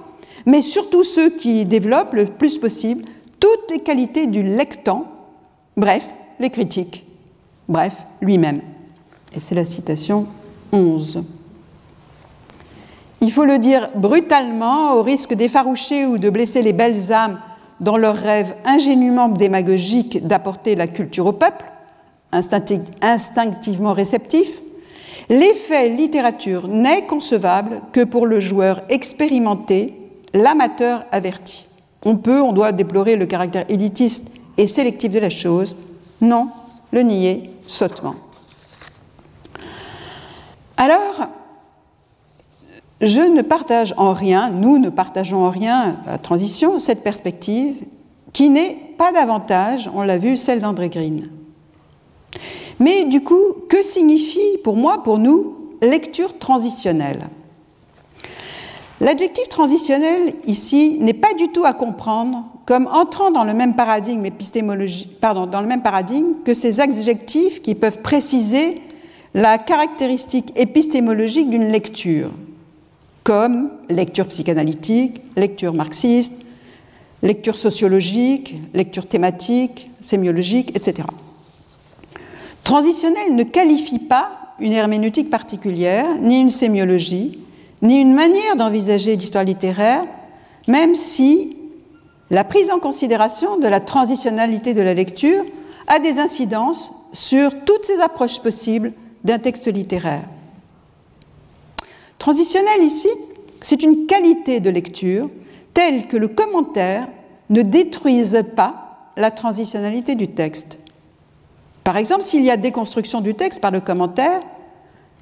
mais 0.46 0.62
surtout 0.62 1.04
ceux 1.04 1.30
qui 1.30 1.65
développent 1.65 2.13
le 2.13 2.26
plus 2.26 2.58
possible 2.58 3.04
toutes 3.39 3.70
les 3.70 3.80
qualités 3.80 4.26
du 4.26 4.41
lectant, 4.41 5.06
bref, 5.78 6.10
les 6.39 6.50
critiques, 6.50 7.06
bref, 7.67 7.96
lui-même. 8.22 8.62
Et 9.36 9.39
c'est 9.39 9.56
la 9.56 9.65
citation 9.65 10.28
11. 10.72 11.24
Il 13.22 13.32
faut 13.32 13.46
le 13.46 13.60
dire 13.60 13.89
brutalement, 13.96 14.96
au 14.96 15.04
risque 15.04 15.36
d'effaroucher 15.36 16.06
ou 16.06 16.17
de 16.17 16.30
blesser 16.30 16.63
les 16.63 16.74
belles 16.74 17.12
âmes 17.12 17.39
dans 17.80 17.98
leur 17.98 18.15
rêve 18.15 18.54
ingénument 18.65 19.28
démagogique 19.30 20.26
d'apporter 20.26 20.76
la 20.76 20.88
culture 20.88 21.28
au 21.28 21.32
peuple, 21.32 21.65
instinctivement 22.32 23.94
réceptif, 23.94 24.62
l'effet 25.30 25.89
littérature 25.89 26.67
n'est 26.67 27.06
concevable 27.06 27.82
que 27.91 28.04
pour 28.04 28.26
le 28.26 28.39
joueur 28.39 28.82
expérimenté, 28.89 29.94
l'amateur 30.34 31.06
averti. 31.12 31.65
On 32.04 32.17
peut, 32.17 32.41
on 32.41 32.54
doit 32.54 32.72
déplorer 32.72 33.15
le 33.15 33.26
caractère 33.26 33.65
élitiste 33.70 34.39
et 34.58 34.67
sélectif 34.67 35.12
de 35.12 35.20
la 35.20 35.30
chose, 35.30 35.78
non, 36.22 36.48
le 36.91 37.02
nier 37.02 37.50
sottement. 37.67 38.15
Alors, 40.82 41.28
je 43.02 43.22
ne 43.22 43.44
partage 43.44 43.94
en 43.98 44.13
rien, 44.13 44.50
nous 44.50 44.80
ne 44.80 44.89
partageons 44.89 45.46
en 45.46 45.52
rien 45.52 45.98
la 46.08 46.17
transition, 46.17 46.80
cette 46.80 47.04
perspective 47.04 47.86
qui 48.34 48.50
n'est 48.50 48.96
pas 48.98 49.12
davantage, 49.12 49.91
on 49.94 50.02
l'a 50.02 50.17
vu, 50.17 50.38
celle 50.38 50.60
d'André 50.60 50.89
Green. 50.89 51.30
Mais 52.80 53.04
du 53.04 53.24
coup, 53.24 53.54
que 53.70 53.84
signifie 53.84 54.58
pour 54.63 54.76
moi, 54.76 55.04
pour 55.04 55.20
nous, 55.20 55.56
lecture 55.84 56.39
transitionnelle? 56.39 57.28
L'adjectif 59.02 59.50
transitionnel 59.50 60.34
ici 60.48 60.98
n'est 61.00 61.13
pas 61.13 61.36
du 61.36 61.50
tout 61.50 61.63
à 61.63 61.74
comprendre 61.74 62.44
comme 62.65 62.88
entrant 62.91 63.30
dans 63.30 63.44
le 63.44 63.54
même 63.54 63.76
paradigme 63.76 64.26
épistémologique, 64.26 65.22
dans 65.22 65.62
le 65.62 65.67
même 65.67 65.84
paradigme 65.84 66.41
que 66.44 66.56
ces 66.56 66.80
adjectifs 66.80 67.62
qui 67.62 67.76
peuvent 67.76 68.02
préciser 68.02 68.82
la 69.34 69.58
caractéristique 69.58 70.52
épistémologique 70.56 71.50
d'une 71.50 71.72
lecture 71.72 72.32
comme 73.24 73.70
lecture 73.89 74.28
psychanalytique, 74.28 75.22
lecture 75.36 75.74
marxiste, 75.74 76.45
lecture 77.22 77.56
sociologique, 77.56 78.56
lecture 78.74 79.08
thématique, 79.08 79.89
sémiologique, 80.01 80.76
etc. 80.76 81.08
Transitionnel 82.64 83.36
ne 83.36 83.43
qualifie 83.43 83.99
pas 83.99 84.56
une 84.60 84.74
herméneutique 84.74 85.30
particulière, 85.30 86.08
ni 86.20 86.39
une 86.39 86.51
sémiologie, 86.51 87.39
ni 87.82 87.99
une 87.99 88.14
manière 88.14 88.56
d'envisager 88.56 89.16
l'histoire 89.16 89.43
littéraire, 89.43 90.03
même 90.68 90.95
si 90.95 91.58
la 92.30 92.43
prise 92.43 92.70
en 92.70 92.80
considération 92.80 93.58
de 93.60 93.68
la 93.68 93.80
transitionnalité 93.80 94.74
de 94.74 94.82
la 94.82 94.93
lecture 94.93 95.43
a 95.88 95.99
des 95.99 96.20
incidences 96.20 96.91
sur 97.14 97.51
toutes 97.66 97.86
ces 97.86 97.99
approches 97.99 98.39
possibles 98.39 98.93
d'un 99.24 99.39
texte 99.39 99.67
littéraire. 99.67 100.26
Transitionnel 102.19 102.84
ici, 102.84 103.09
c'est 103.61 103.84
une 103.84 104.05
qualité 104.05 104.59
de 104.59 104.69
lecture 104.69 105.30
telle 105.74 106.07
que 106.07 106.17
le 106.17 106.28
commentaire 106.28 107.07
ne 107.49 107.61
détruise 107.61 108.43
pas 108.55 109.11
la 109.17 109.32
transitionnalité 109.32 110.15
du 110.15 110.28
texte. 110.28 110.78
Par 111.84 111.97
exemple, 111.97 112.24
s'il 112.24 112.43
y 112.43 112.51
a 112.51 112.57
déconstruction 112.57 113.22
du 113.22 113.34
texte 113.34 113.61
par 113.61 113.72
le 113.72 113.80
commentaire, 113.80 114.39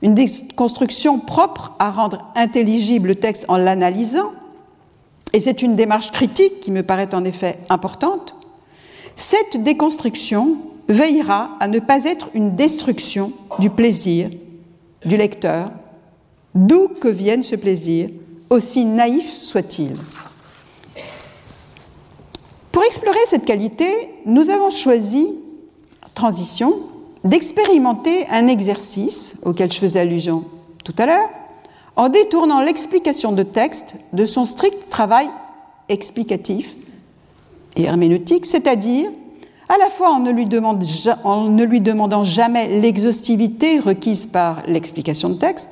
une 0.02 0.16
déconstruction 0.16 1.20
propre 1.20 1.74
à 1.80 1.92
rendre 1.92 2.32
intelligible 2.36 3.10
le 3.10 3.16
texte 3.16 3.46
en 3.48 3.58
l'analysant, 3.58 4.32
et 5.34 5.40
c'est 5.40 5.62
une 5.62 5.76
démarche 5.76 6.12
critique 6.12 6.60
qui 6.62 6.72
me 6.72 6.84
paraît 6.84 7.14
en 7.14 7.24
effet 7.24 7.60
importante, 7.70 8.36
cette 9.16 9.62
déconstruction 9.64 10.58
veillera 10.90 11.52
à 11.60 11.68
ne 11.68 11.80
pas 11.80 12.06
être 12.06 12.30
une 12.34 12.56
destruction 12.56 13.32
du 13.60 13.70
plaisir 13.70 14.30
du 15.06 15.16
lecteur, 15.16 15.72
d'où 16.54 16.88
que 16.88 17.08
vienne 17.08 17.44
ce 17.44 17.56
plaisir, 17.56 18.10
aussi 18.50 18.84
naïf 18.84 19.32
soit-il. 19.32 19.96
Pour 22.72 22.84
explorer 22.84 23.20
cette 23.26 23.46
qualité, 23.46 23.88
nous 24.26 24.50
avons 24.50 24.72
choisi, 24.72 25.36
transition, 26.16 26.80
d'expérimenter 27.24 28.26
un 28.30 28.48
exercice 28.48 29.38
auquel 29.44 29.72
je 29.72 29.78
faisais 29.78 30.00
allusion 30.00 30.46
tout 30.84 30.96
à 30.98 31.06
l'heure, 31.06 31.30
en 31.96 32.10
détournant 32.10 32.62
l'explication 32.62 33.32
de 33.32 33.44
texte 33.44 33.96
de 34.14 34.26
son 34.26 34.46
strict 34.46 34.90
travail 34.90 35.30
explicatif 35.90 36.76
et 37.76 37.84
herméneutique, 37.84 38.46
c'est-à-dire 38.46 39.12
à 39.70 39.78
la 39.78 39.90
fois 39.92 40.10
en 40.12 40.20
ne, 40.20 40.32
lui 41.64 41.82
demandant 41.82 42.24
jamais 42.24 42.80
l'exhaustivité 42.82 43.80
requise 43.80 44.26
par 44.26 44.64
l'explication 44.68 45.30
de 45.30 45.36
texte, 45.36 45.70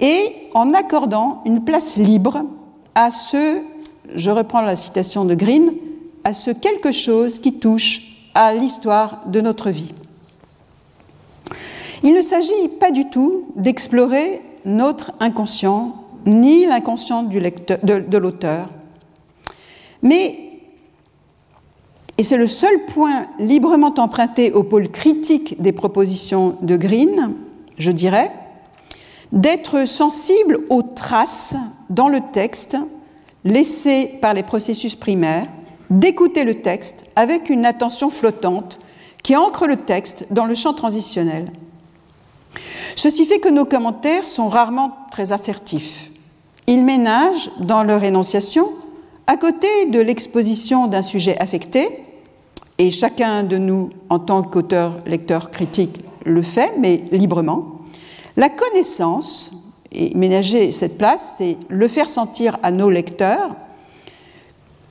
et 0.00 0.48
en 0.54 0.72
accordant 0.72 1.42
une 1.44 1.62
place 1.62 1.96
libre 1.96 2.42
à 2.94 3.10
ce, 3.10 3.58
je 4.14 4.30
reprends 4.30 4.62
la 4.62 4.76
citation 4.76 5.26
de 5.26 5.34
Green, 5.34 5.72
à 6.24 6.32
ce 6.32 6.50
quelque 6.50 6.90
chose 6.90 7.38
qui 7.38 7.58
touche 7.58 8.30
à 8.34 8.54
l'histoire 8.54 9.20
de 9.26 9.42
notre 9.42 9.68
vie. 9.70 9.92
Il 12.02 12.14
ne 12.14 12.22
s'agit 12.22 12.68
pas 12.80 12.90
du 12.90 13.10
tout 13.10 13.44
d'explorer 13.54 14.40
notre 14.64 15.12
inconscient, 15.20 15.96
ni 16.24 16.64
l'inconscient 16.66 17.24
de 17.24 18.16
l'auteur, 18.16 18.68
mais 20.00 20.41
et 22.18 22.24
c'est 22.24 22.36
le 22.36 22.46
seul 22.46 22.78
point 22.86 23.26
librement 23.38 23.94
emprunté 23.96 24.52
au 24.52 24.62
pôle 24.62 24.90
critique 24.90 25.60
des 25.60 25.72
propositions 25.72 26.56
de 26.62 26.76
Green, 26.76 27.32
je 27.78 27.90
dirais, 27.90 28.30
d'être 29.32 29.88
sensible 29.88 30.60
aux 30.68 30.82
traces 30.82 31.54
dans 31.88 32.08
le 32.08 32.20
texte 32.32 32.76
laissées 33.44 34.18
par 34.20 34.34
les 34.34 34.42
processus 34.42 34.94
primaires, 34.94 35.46
d'écouter 35.90 36.44
le 36.44 36.60
texte 36.60 37.06
avec 37.16 37.50
une 37.50 37.64
attention 37.64 38.10
flottante 38.10 38.78
qui 39.22 39.36
ancre 39.36 39.66
le 39.66 39.76
texte 39.76 40.26
dans 40.30 40.44
le 40.44 40.54
champ 40.54 40.74
transitionnel. 40.74 41.50
Ceci 42.94 43.24
fait 43.24 43.38
que 43.38 43.48
nos 43.48 43.64
commentaires 43.64 44.28
sont 44.28 44.48
rarement 44.48 44.96
très 45.10 45.32
assertifs. 45.32 46.10
Ils 46.66 46.84
ménagent 46.84 47.50
dans 47.58 47.82
leur 47.82 48.04
énonciation 48.04 48.68
à 49.26 49.36
côté 49.36 49.86
de 49.86 50.00
l'exposition 50.00 50.86
d'un 50.86 51.02
sujet 51.02 51.38
affecté, 51.38 51.88
et 52.78 52.90
chacun 52.90 53.44
de 53.44 53.58
nous, 53.58 53.90
en 54.08 54.18
tant 54.18 54.42
qu'auteur, 54.42 54.98
lecteur, 55.06 55.50
critique, 55.50 56.00
le 56.24 56.42
fait, 56.42 56.72
mais 56.78 57.02
librement, 57.12 57.80
la 58.36 58.48
connaissance, 58.48 59.52
et 59.92 60.14
ménager 60.14 60.72
cette 60.72 60.96
place, 60.96 61.36
c'est 61.38 61.56
le 61.68 61.88
faire 61.88 62.08
sentir 62.08 62.58
à 62.62 62.70
nos 62.70 62.90
lecteurs, 62.90 63.54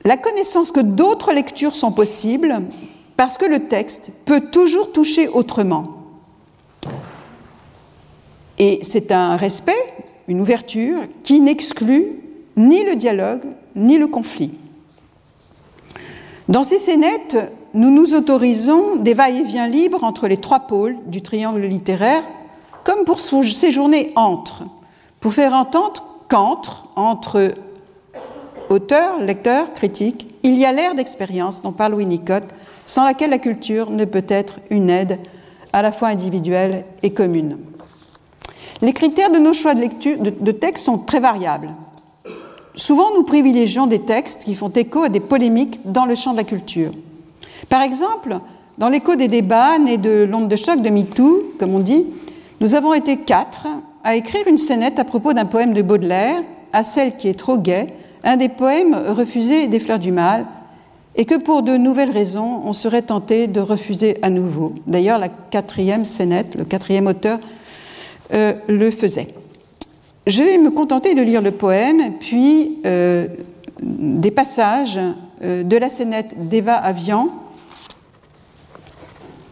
la 0.04 0.16
connaissance 0.16 0.70
que 0.70 0.80
d'autres 0.80 1.32
lectures 1.32 1.74
sont 1.74 1.92
possibles 1.92 2.62
parce 3.16 3.36
que 3.36 3.44
le 3.44 3.68
texte 3.68 4.10
peut 4.24 4.40
toujours 4.40 4.92
toucher 4.92 5.28
autrement. 5.28 5.88
Et 8.58 8.80
c'est 8.82 9.12
un 9.12 9.36
respect, 9.36 9.72
une 10.28 10.40
ouverture 10.40 11.00
qui 11.22 11.40
n'exclut 11.40 12.20
ni 12.56 12.84
le 12.84 12.96
dialogue 12.96 13.42
ni 13.76 13.98
le 13.98 14.06
conflit. 14.06 14.52
Dans 16.48 16.64
ces 16.64 16.78
scénettes, 16.78 17.36
nous 17.74 17.90
nous 17.90 18.14
autorisons 18.14 18.96
des 18.96 19.14
va-et-vient 19.14 19.68
libres 19.68 20.04
entre 20.04 20.28
les 20.28 20.36
trois 20.36 20.60
pôles 20.60 20.96
du 21.06 21.22
triangle 21.22 21.62
littéraire, 21.62 22.22
comme 22.84 23.04
pour 23.04 23.20
séjourner 23.20 24.12
entre, 24.16 24.64
pour 25.20 25.32
faire 25.32 25.54
entendre 25.54 26.04
qu'entre, 26.28 26.88
entre 26.96 27.52
auteur, 28.68 29.20
lecteur, 29.20 29.72
critique, 29.72 30.34
il 30.42 30.56
y 30.56 30.64
a 30.64 30.72
l'ère 30.72 30.94
d'expérience 30.94 31.62
dont 31.62 31.72
parle 31.72 31.94
Winnicott, 31.94 32.44
sans 32.84 33.04
laquelle 33.04 33.30
la 33.30 33.38
culture 33.38 33.90
ne 33.90 34.04
peut 34.04 34.24
être 34.28 34.58
une 34.70 34.90
aide 34.90 35.18
à 35.72 35.82
la 35.82 35.92
fois 35.92 36.08
individuelle 36.08 36.84
et 37.02 37.12
commune. 37.12 37.58
Les 38.80 38.92
critères 38.92 39.30
de 39.30 39.38
nos 39.38 39.52
choix 39.52 39.74
de, 39.74 39.80
lecture, 39.80 40.18
de, 40.18 40.30
de 40.30 40.52
texte 40.52 40.86
sont 40.86 40.98
très 40.98 41.20
variables. 41.20 41.68
Souvent, 42.74 43.14
nous 43.14 43.22
privilégions 43.22 43.86
des 43.86 44.00
textes 44.00 44.44
qui 44.44 44.54
font 44.54 44.70
écho 44.70 45.02
à 45.02 45.08
des 45.08 45.20
polémiques 45.20 45.80
dans 45.84 46.06
le 46.06 46.14
champ 46.14 46.32
de 46.32 46.38
la 46.38 46.44
culture. 46.44 46.90
Par 47.68 47.82
exemple, 47.82 48.38
dans 48.78 48.88
l'écho 48.88 49.14
des 49.14 49.28
débats 49.28 49.78
nés 49.78 49.98
de 49.98 50.26
l'onde 50.28 50.48
de 50.48 50.56
choc 50.56 50.80
de 50.80 50.88
MeToo, 50.88 51.52
comme 51.58 51.74
on 51.74 51.80
dit, 51.80 52.06
nous 52.60 52.74
avons 52.74 52.94
été 52.94 53.18
quatre 53.18 53.66
à 54.04 54.16
écrire 54.16 54.46
une 54.48 54.58
scénette 54.58 54.98
à 54.98 55.04
propos 55.04 55.34
d'un 55.34 55.44
poème 55.44 55.74
de 55.74 55.82
Baudelaire, 55.82 56.42
à 56.72 56.82
celle 56.82 57.16
qui 57.16 57.28
est 57.28 57.38
trop 57.38 57.58
gaie, 57.58 57.92
un 58.24 58.36
des 58.36 58.48
poèmes 58.48 58.94
refusés 59.08 59.66
des 59.66 59.78
Fleurs 59.78 59.98
du 59.98 60.12
Mal, 60.12 60.46
et 61.14 61.26
que 61.26 61.34
pour 61.34 61.62
de 61.62 61.76
nouvelles 61.76 62.10
raisons, 62.10 62.62
on 62.64 62.72
serait 62.72 63.02
tenté 63.02 63.46
de 63.46 63.60
refuser 63.60 64.16
à 64.22 64.30
nouveau. 64.30 64.72
D'ailleurs, 64.86 65.18
la 65.18 65.28
quatrième 65.28 66.06
scénette, 66.06 66.54
le 66.54 66.64
quatrième 66.64 67.06
auteur, 67.06 67.38
euh, 68.32 68.54
le 68.68 68.90
faisait. 68.90 69.28
Je 70.26 70.44
vais 70.44 70.56
me 70.56 70.70
contenter 70.70 71.16
de 71.16 71.22
lire 71.22 71.42
le 71.42 71.50
poème, 71.50 72.14
puis 72.20 72.78
euh, 72.86 73.26
des 73.82 74.30
passages 74.30 75.00
euh, 75.42 75.64
de 75.64 75.76
la 75.76 75.90
scénette 75.90 76.48
d'Eva 76.48 76.74
Avian, 76.74 77.28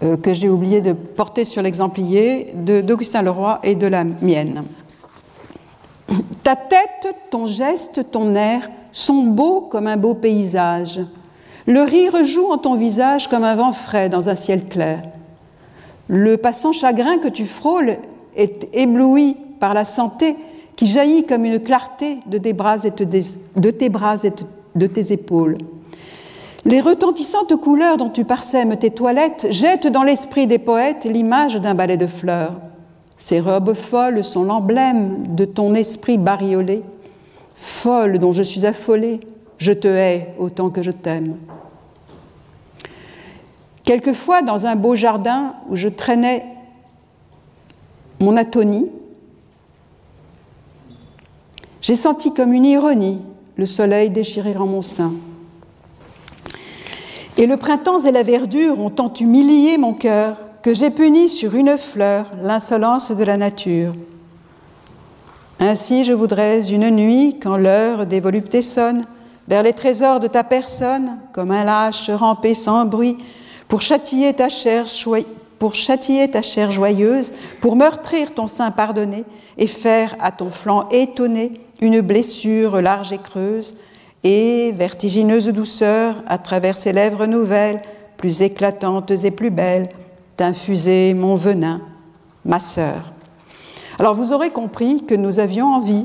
euh, 0.04 0.16
que 0.16 0.32
j'ai 0.32 0.48
oublié 0.48 0.80
de 0.80 0.92
porter 0.92 1.44
sur 1.44 1.60
l'exemplier, 1.60 2.54
d'Augustin 2.54 3.22
Leroy 3.22 3.58
et 3.64 3.74
de 3.74 3.88
la 3.88 4.04
mienne. 4.04 4.62
Ta 6.44 6.54
tête, 6.54 7.16
ton 7.30 7.48
geste, 7.48 8.08
ton 8.12 8.36
air 8.36 8.70
sont 8.92 9.24
beaux 9.24 9.62
comme 9.62 9.88
un 9.88 9.96
beau 9.96 10.14
paysage. 10.14 11.00
Le 11.66 11.82
rire 11.82 12.24
joue 12.24 12.46
en 12.46 12.58
ton 12.58 12.76
visage 12.76 13.26
comme 13.26 13.42
un 13.42 13.56
vent 13.56 13.72
frais 13.72 14.08
dans 14.08 14.28
un 14.28 14.36
ciel 14.36 14.68
clair. 14.68 15.02
Le 16.06 16.36
passant 16.36 16.70
chagrin 16.70 17.18
que 17.18 17.28
tu 17.28 17.44
frôles 17.44 17.98
est 18.36 18.68
ébloui 18.72 19.36
par 19.58 19.74
la 19.74 19.84
santé 19.84 20.36
qui 20.76 20.86
jaillit 20.86 21.24
comme 21.24 21.44
une 21.44 21.60
clarté 21.60 22.18
de 22.26 22.38
tes 22.38 22.52
bras 22.52 22.76
et 22.84 22.90
de 22.90 24.86
tes, 24.86 25.12
épaules. 25.12 25.58
Les 26.64 26.80
retentissantes 26.80 27.56
couleurs 27.56 27.96
dont 27.96 28.10
tu 28.10 28.24
parsèmes 28.24 28.76
tes 28.76 28.90
toilettes 28.90 29.46
jettent 29.50 29.86
dans 29.86 30.02
l'esprit 30.02 30.46
des 30.46 30.58
poètes 30.58 31.04
l'image 31.04 31.56
d'un 31.56 31.74
balai 31.74 31.96
de 31.96 32.06
fleurs. 32.06 32.54
Ces 33.16 33.40
robes 33.40 33.74
folles 33.74 34.24
sont 34.24 34.44
l'emblème 34.44 35.34
de 35.34 35.44
ton 35.44 35.74
esprit 35.74 36.18
bariolé, 36.18 36.82
folle 37.56 38.18
dont 38.18 38.32
je 38.32 38.42
suis 38.42 38.64
affolée, 38.64 39.20
je 39.58 39.72
te 39.72 39.88
hais 39.88 40.34
autant 40.38 40.70
que 40.70 40.82
je 40.82 40.90
t'aime. 40.90 41.36
Quelquefois, 43.84 44.42
dans 44.42 44.66
un 44.66 44.76
beau 44.76 44.96
jardin 44.96 45.54
où 45.68 45.76
je 45.76 45.88
traînais 45.88 46.44
mon 48.20 48.36
atonie, 48.36 48.90
j'ai 51.80 51.94
senti 51.94 52.32
comme 52.32 52.52
une 52.52 52.64
ironie 52.64 53.20
le 53.56 53.66
soleil 53.66 54.10
déchirer 54.10 54.56
en 54.56 54.66
mon 54.66 54.82
sein. 54.82 55.12
Et 57.36 57.46
le 57.46 57.56
printemps 57.56 58.00
et 58.00 58.10
la 58.10 58.22
verdure 58.22 58.80
ont 58.80 58.90
tant 58.90 59.12
humilié 59.12 59.78
mon 59.78 59.94
cœur 59.94 60.36
que 60.62 60.74
j'ai 60.74 60.90
puni 60.90 61.28
sur 61.28 61.54
une 61.54 61.78
fleur 61.78 62.26
l'insolence 62.42 63.10
de 63.10 63.24
la 63.24 63.36
nature. 63.36 63.92
Ainsi 65.58 66.04
je 66.04 66.12
voudrais 66.12 66.70
une 66.70 66.90
nuit, 66.90 67.38
quand 67.40 67.56
l'heure 67.56 68.06
des 68.06 68.20
voluptés 68.20 68.62
sonne, 68.62 69.04
vers 69.48 69.62
les 69.62 69.72
trésors 69.72 70.20
de 70.20 70.26
ta 70.26 70.44
personne, 70.44 71.18
comme 71.32 71.50
un 71.50 71.64
lâche 71.64 72.10
ramper 72.10 72.54
sans 72.54 72.84
bruit, 72.84 73.18
pour 73.68 73.82
châtier 73.82 74.32
ta 74.32 74.48
chair, 74.48 74.86
ta 76.32 76.42
chair 76.42 76.70
joyeuse, 76.70 77.32
pour 77.60 77.76
meurtrir 77.76 78.32
ton 78.34 78.46
sein 78.46 78.70
pardonné, 78.70 79.24
et 79.58 79.66
faire 79.66 80.16
à 80.20 80.30
ton 80.30 80.50
flanc 80.50 80.88
étonné 80.90 81.52
une 81.80 82.00
blessure 82.00 82.80
large 82.80 83.12
et 83.12 83.18
creuse, 83.18 83.76
et 84.22 84.72
vertigineuse 84.72 85.48
douceur, 85.48 86.16
à 86.26 86.38
travers 86.38 86.76
ses 86.76 86.92
lèvres 86.92 87.26
nouvelles, 87.26 87.80
plus 88.16 88.42
éclatantes 88.42 89.10
et 89.10 89.30
plus 89.30 89.50
belles, 89.50 89.88
d'infuser 90.36 91.14
mon 91.14 91.34
venin, 91.34 91.80
ma 92.44 92.58
sœur. 92.58 93.12
Alors 93.98 94.14
vous 94.14 94.32
aurez 94.32 94.50
compris 94.50 95.04
que 95.04 95.14
nous 95.14 95.38
avions 95.38 95.74
envie 95.74 96.04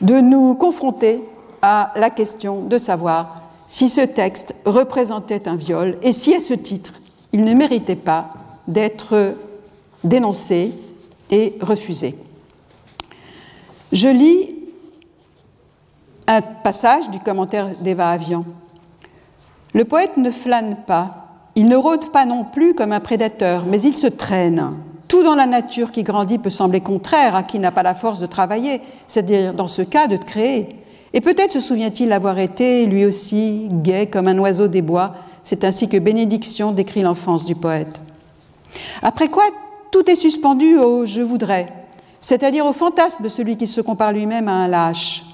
de 0.00 0.20
nous 0.20 0.54
confronter 0.54 1.22
à 1.62 1.92
la 1.96 2.10
question 2.10 2.62
de 2.62 2.78
savoir 2.78 3.42
si 3.66 3.88
ce 3.88 4.00
texte 4.00 4.54
représentait 4.64 5.48
un 5.48 5.56
viol 5.56 5.98
et 6.02 6.12
si 6.12 6.34
à 6.34 6.40
ce 6.40 6.54
titre 6.54 6.94
il 7.32 7.44
ne 7.44 7.54
méritait 7.54 7.96
pas 7.96 8.28
d'être 8.66 9.34
dénoncé 10.02 10.72
et 11.30 11.54
refusé. 11.60 12.14
Je 13.92 14.08
lis 14.08 14.59
Un 16.32 16.42
passage 16.42 17.10
du 17.10 17.18
commentaire 17.18 17.66
d'Eva 17.80 18.08
Avian. 18.08 18.44
Le 19.74 19.84
poète 19.84 20.16
ne 20.16 20.30
flâne 20.30 20.76
pas, 20.86 21.26
il 21.56 21.66
ne 21.66 21.74
rôde 21.74 22.12
pas 22.12 22.24
non 22.24 22.44
plus 22.44 22.72
comme 22.72 22.92
un 22.92 23.00
prédateur, 23.00 23.64
mais 23.66 23.82
il 23.82 23.96
se 23.96 24.06
traîne. 24.06 24.74
Tout 25.08 25.24
dans 25.24 25.34
la 25.34 25.46
nature 25.46 25.90
qui 25.90 26.04
grandit 26.04 26.38
peut 26.38 26.48
sembler 26.48 26.82
contraire 26.82 27.34
à 27.34 27.42
qui 27.42 27.58
n'a 27.58 27.72
pas 27.72 27.82
la 27.82 27.96
force 27.96 28.20
de 28.20 28.26
travailler, 28.26 28.80
c'est-à-dire 29.08 29.54
dans 29.54 29.66
ce 29.66 29.82
cas 29.82 30.06
de 30.06 30.18
créer. 30.18 30.68
Et 31.14 31.20
peut-être 31.20 31.50
se 31.50 31.58
souvient-il 31.58 32.12
avoir 32.12 32.38
été, 32.38 32.86
lui 32.86 33.04
aussi, 33.06 33.66
gai 33.68 34.06
comme 34.06 34.28
un 34.28 34.38
oiseau 34.38 34.68
des 34.68 34.82
bois. 34.82 35.16
C'est 35.42 35.64
ainsi 35.64 35.88
que 35.88 35.96
Bénédiction 35.96 36.70
décrit 36.70 37.02
l'enfance 37.02 37.44
du 37.44 37.56
poète. 37.56 38.00
Après 39.02 39.26
quoi, 39.26 39.46
tout 39.90 40.08
est 40.08 40.14
suspendu 40.14 40.78
au 40.78 41.06
je 41.06 41.22
voudrais, 41.22 41.72
c'est-à-dire 42.20 42.66
au 42.66 42.72
fantasme 42.72 43.24
de 43.24 43.28
celui 43.28 43.56
qui 43.56 43.66
se 43.66 43.80
compare 43.80 44.12
lui-même 44.12 44.46
à 44.46 44.52
un 44.52 44.68
lâche. 44.68 45.24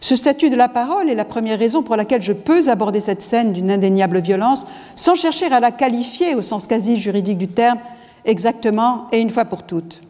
Ce 0.00 0.16
statut 0.16 0.50
de 0.50 0.56
la 0.56 0.68
parole 0.68 1.08
est 1.08 1.14
la 1.14 1.24
première 1.24 1.58
raison 1.58 1.82
pour 1.82 1.96
laquelle 1.96 2.22
je 2.22 2.32
peux 2.32 2.68
aborder 2.68 3.00
cette 3.00 3.22
scène 3.22 3.52
d'une 3.52 3.70
indéniable 3.70 4.20
violence 4.20 4.66
sans 4.94 5.14
chercher 5.14 5.46
à 5.46 5.60
la 5.60 5.70
qualifier 5.70 6.34
au 6.34 6.42
sens 6.42 6.66
quasi 6.66 6.96
juridique 6.96 7.38
du 7.38 7.48
terme 7.48 7.78
exactement 8.24 9.06
et 9.12 9.20
une 9.20 9.30
fois 9.30 9.44
pour 9.44 9.62
toutes. 9.62 10.00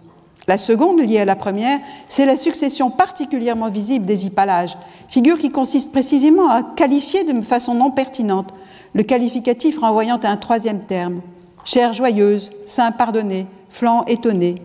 La 0.46 0.58
seconde, 0.58 1.00
liée 1.00 1.20
à 1.20 1.24
la 1.24 1.36
première, 1.36 1.78
c'est 2.08 2.26
la 2.26 2.36
succession 2.36 2.90
particulièrement 2.90 3.70
visible 3.70 4.04
des 4.04 4.26
hypalages, 4.26 4.76
figure 5.08 5.38
qui 5.38 5.50
consiste 5.50 5.90
précisément 5.92 6.50
à 6.50 6.62
qualifier 6.62 7.24
de 7.24 7.40
façon 7.40 7.74
non 7.74 7.90
pertinente 7.90 8.52
le 8.94 9.02
qualificatif 9.02 9.78
renvoyant 9.78 10.18
à 10.22 10.28
un 10.28 10.36
troisième 10.36 10.80
terme. 10.80 11.20
Chair 11.64 11.92
joyeuse, 11.92 12.52
sein 12.66 12.92
pardonné, 12.92 13.46
flanc 13.70 14.04
étonné, 14.06 14.56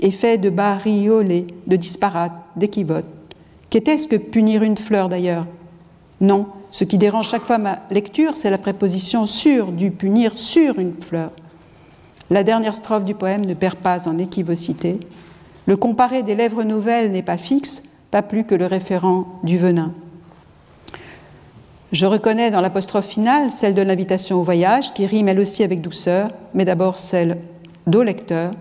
effet 0.00 0.36
de 0.36 0.50
bariolé, 0.50 1.46
de 1.66 1.76
disparate, 1.76 2.32
d'équivoque. 2.56 3.06
Qu'était-ce 3.74 4.06
que 4.06 4.14
punir 4.14 4.62
une 4.62 4.78
fleur 4.78 5.08
d'ailleurs? 5.08 5.46
Non, 6.20 6.46
ce 6.70 6.84
qui 6.84 6.96
dérange 6.96 7.28
chaque 7.28 7.42
fois 7.42 7.58
ma 7.58 7.80
lecture, 7.90 8.36
c'est 8.36 8.50
la 8.50 8.56
préposition 8.56 9.26
sur 9.26 9.72
du 9.72 9.90
punir 9.90 10.38
sur 10.38 10.78
une 10.78 10.94
fleur. 11.02 11.32
La 12.30 12.44
dernière 12.44 12.76
strophe 12.76 13.04
du 13.04 13.14
poème 13.14 13.44
ne 13.44 13.52
perd 13.52 13.74
pas 13.74 14.08
en 14.08 14.16
équivocité. 14.16 15.00
Le 15.66 15.76
comparé 15.76 16.22
des 16.22 16.36
lèvres 16.36 16.62
nouvelles 16.62 17.10
n'est 17.10 17.24
pas 17.24 17.36
fixe, 17.36 17.82
pas 18.12 18.22
plus 18.22 18.44
que 18.44 18.54
le 18.54 18.66
référent 18.66 19.40
du 19.42 19.58
venin. 19.58 19.92
Je 21.90 22.06
reconnais 22.06 22.52
dans 22.52 22.60
l'apostrophe 22.60 23.08
finale 23.08 23.50
celle 23.50 23.74
de 23.74 23.82
l'invitation 23.82 24.38
au 24.38 24.44
voyage, 24.44 24.94
qui 24.94 25.04
rime 25.04 25.26
elle 25.26 25.40
aussi 25.40 25.64
avec 25.64 25.80
douceur, 25.80 26.30
mais 26.54 26.64
d'abord 26.64 27.00
celle 27.00 27.38
d'au 27.88 28.04
lecteur, 28.04 28.52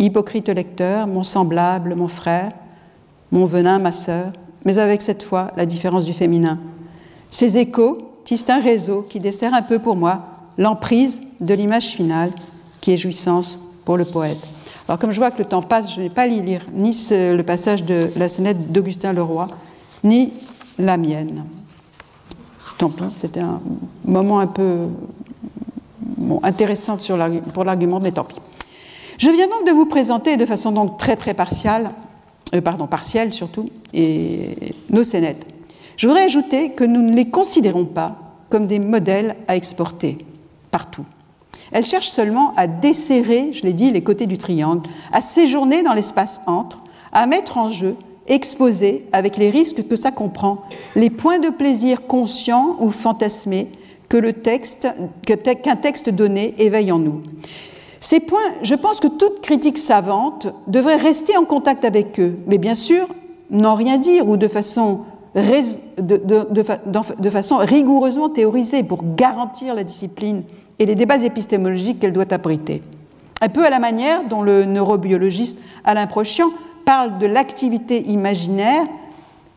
hypocrite 0.00 0.48
lecteur, 0.48 1.06
mon 1.06 1.22
semblable, 1.22 1.94
mon 1.94 2.08
frère, 2.08 2.50
mon 3.30 3.44
venin, 3.44 3.78
ma 3.78 3.92
sœur, 3.92 4.32
mais 4.64 4.78
avec 4.78 5.02
cette 5.02 5.22
fois 5.22 5.50
la 5.56 5.66
différence 5.66 6.04
du 6.04 6.12
féminin. 6.12 6.58
Ces 7.30 7.58
échos 7.58 7.98
tissent 8.24 8.50
un 8.50 8.60
réseau 8.60 9.02
qui 9.08 9.20
dessert 9.20 9.54
un 9.54 9.62
peu 9.62 9.78
pour 9.78 9.96
moi 9.96 10.20
l'emprise 10.58 11.20
de 11.40 11.54
l'image 11.54 11.88
finale 11.88 12.32
qui 12.80 12.92
est 12.92 12.96
jouissance 12.96 13.58
pour 13.84 13.96
le 13.96 14.04
poète. 14.04 14.38
Alors 14.88 14.98
comme 14.98 15.12
je 15.12 15.18
vois 15.20 15.30
que 15.30 15.38
le 15.38 15.44
temps 15.44 15.62
passe, 15.62 15.94
je 15.94 16.00
n'ai 16.00 16.10
pas 16.10 16.22
à 16.22 16.26
lire 16.26 16.62
ni 16.72 16.90
le 17.10 17.42
passage 17.42 17.84
de 17.84 18.10
la 18.16 18.28
scénette 18.28 18.72
d'Augustin 18.72 19.12
Leroy, 19.12 19.48
ni 20.02 20.32
la 20.78 20.96
mienne. 20.96 21.44
Tant 22.78 22.88
pis, 22.88 23.04
c'était 23.12 23.40
un 23.40 23.60
moment 24.04 24.40
un 24.40 24.46
peu 24.46 24.88
intéressant 26.42 26.98
pour 27.52 27.64
l'argument, 27.64 28.00
mais 28.00 28.10
tant 28.10 28.24
pis. 28.24 28.40
Je 29.18 29.28
viens 29.30 29.48
donc 29.48 29.66
de 29.66 29.72
vous 29.72 29.86
présenter 29.86 30.36
de 30.36 30.46
façon 30.46 30.72
donc 30.72 30.96
très 30.96 31.14
très 31.14 31.34
partiale 31.34 31.90
euh, 32.54 32.60
pardon, 32.60 32.86
partielle 32.86 33.32
surtout, 33.32 33.68
et 33.94 34.56
nos 34.90 35.04
scénettes. 35.04 35.46
Je 35.96 36.06
voudrais 36.06 36.24
ajouter 36.24 36.70
que 36.70 36.84
nous 36.84 37.02
ne 37.02 37.14
les 37.14 37.28
considérons 37.30 37.84
pas 37.84 38.16
comme 38.48 38.66
des 38.66 38.78
modèles 38.78 39.36
à 39.48 39.56
exporter 39.56 40.18
partout. 40.70 41.04
Elles 41.72 41.84
cherchent 41.84 42.10
seulement 42.10 42.52
à 42.56 42.66
desserrer, 42.66 43.52
je 43.52 43.62
l'ai 43.62 43.72
dit, 43.72 43.92
les 43.92 44.02
côtés 44.02 44.26
du 44.26 44.38
triangle, 44.38 44.88
à 45.12 45.20
séjourner 45.20 45.82
dans 45.82 45.94
l'espace 45.94 46.40
entre, 46.46 46.82
à 47.12 47.26
mettre 47.26 47.58
en 47.58 47.68
jeu, 47.68 47.96
exposer, 48.26 49.06
avec 49.12 49.36
les 49.36 49.50
risques 49.50 49.86
que 49.86 49.96
ça 49.96 50.10
comprend, 50.10 50.62
les 50.96 51.10
points 51.10 51.38
de 51.38 51.48
plaisir 51.48 52.06
conscients 52.06 52.76
ou 52.80 52.90
fantasmés 52.90 53.68
que 54.08 54.18
qu'un 55.52 55.76
texte 55.76 56.10
donné 56.10 56.54
éveille 56.58 56.90
en 56.90 56.98
nous. 56.98 57.22
Ces 58.00 58.20
points, 58.20 58.38
je 58.62 58.74
pense 58.74 58.98
que 58.98 59.08
toute 59.08 59.42
critique 59.42 59.76
savante 59.76 60.48
devrait 60.66 60.96
rester 60.96 61.36
en 61.36 61.44
contact 61.44 61.84
avec 61.84 62.18
eux, 62.18 62.38
mais 62.46 62.56
bien 62.56 62.74
sûr, 62.74 63.06
n'en 63.50 63.74
rien 63.74 63.98
dire 63.98 64.26
ou 64.26 64.38
de 64.38 64.48
façon, 64.48 65.00
de, 65.34 67.30
façon 67.30 67.58
rigoureusement 67.58 68.30
théorisée 68.30 68.82
pour 68.84 69.00
garantir 69.16 69.74
la 69.74 69.84
discipline 69.84 70.42
et 70.78 70.86
les 70.86 70.94
débats 70.94 71.22
épistémologiques 71.22 72.00
qu'elle 72.00 72.14
doit 72.14 72.32
abriter. 72.32 72.80
Un 73.42 73.50
peu 73.50 73.66
à 73.66 73.70
la 73.70 73.78
manière 73.78 74.26
dont 74.26 74.40
le 74.40 74.64
neurobiologiste 74.64 75.58
Alain 75.84 76.06
Prochian 76.06 76.50
parle 76.86 77.18
de 77.18 77.26
l'activité 77.26 78.08
imaginaire, 78.08 78.86